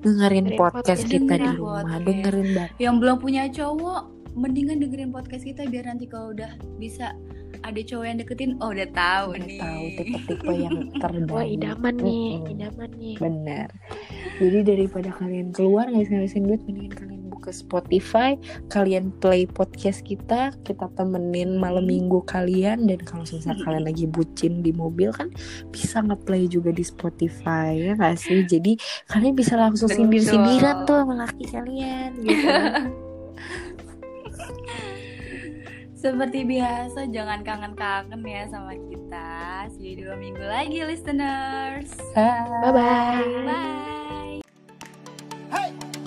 dengerin 0.00 0.44
Dengerin 0.44 0.46
podcast 0.56 1.00
podcast 1.00 1.02
kita 1.06 1.34
di 1.36 1.48
rumah 1.52 1.84
Podcast. 1.84 2.04
dengerin 2.04 2.48
banget 2.50 2.70
Yang 2.76 2.94
belum 2.98 3.16
punya 3.18 3.42
cowok, 3.46 4.02
mendingan 4.34 4.76
dengerin 4.78 5.10
podcast 5.10 5.44
kita 5.44 5.62
biar 5.64 5.84
nanti 5.86 6.04
kalau 6.04 6.32
udah 6.32 6.50
bisa 6.76 7.12
ada 7.62 7.80
cowok 7.80 8.04
yang 8.04 8.18
deketin, 8.18 8.50
oh 8.58 8.68
udah 8.68 8.88
tahu 8.90 9.26
udah 9.32 9.46
nih. 9.46 9.56
tahu 9.56 9.84
tipe-tipe 9.96 10.52
yang 10.66 10.76
terbaik 10.94 11.30
Wah 11.30 11.46
idaman 11.46 11.94
nih, 11.96 12.28
idaman 12.50 12.90
nih. 12.94 13.14
benar 13.16 13.68
jadi 14.36 14.58
daripada 14.66 15.08
kalian 15.14 15.48
keluar 15.50 15.86
ngabisin 15.86 16.44
duit 16.44 16.60
mendingan 16.64 16.92
kalian 16.92 17.13
buka 17.44 17.52
Spotify 17.52 18.40
kalian 18.72 19.12
play 19.20 19.44
podcast 19.44 20.00
kita 20.00 20.56
kita 20.64 20.88
temenin 20.96 21.60
malam 21.60 21.84
minggu 21.84 22.24
kalian 22.24 22.88
dan 22.88 23.04
kalau 23.04 23.20
misalnya 23.28 23.60
kalian 23.60 23.84
lagi 23.84 24.08
bucin 24.08 24.64
di 24.64 24.72
mobil 24.72 25.12
kan 25.12 25.28
bisa 25.68 26.00
ngeplay 26.00 26.48
juga 26.48 26.72
di 26.72 26.80
Spotify 26.80 27.76
ya 27.76 27.92
nggak 28.00 28.16
sih 28.16 28.48
jadi 28.48 28.80
kalian 29.12 29.36
bisa 29.36 29.60
langsung 29.60 29.92
Betul. 29.92 30.08
sindir 30.08 30.24
sindiran 30.24 30.88
tuh 30.88 31.04
sama 31.04 31.14
laki 31.20 31.44
kalian 31.52 32.10
gitu 32.24 32.48
Seperti 36.04 36.44
biasa, 36.44 37.08
jangan 37.08 37.40
kangen-kangen 37.40 38.20
ya 38.28 38.44
sama 38.52 38.76
kita. 38.76 39.64
See 39.72 39.96
you 39.96 40.04
dua 40.04 40.20
minggu 40.20 40.44
lagi, 40.44 40.84
listeners. 40.84 41.96
Bye. 42.12 42.44
Bye 42.60 42.72
bye. 42.76 43.24
Bye. 45.48 46.03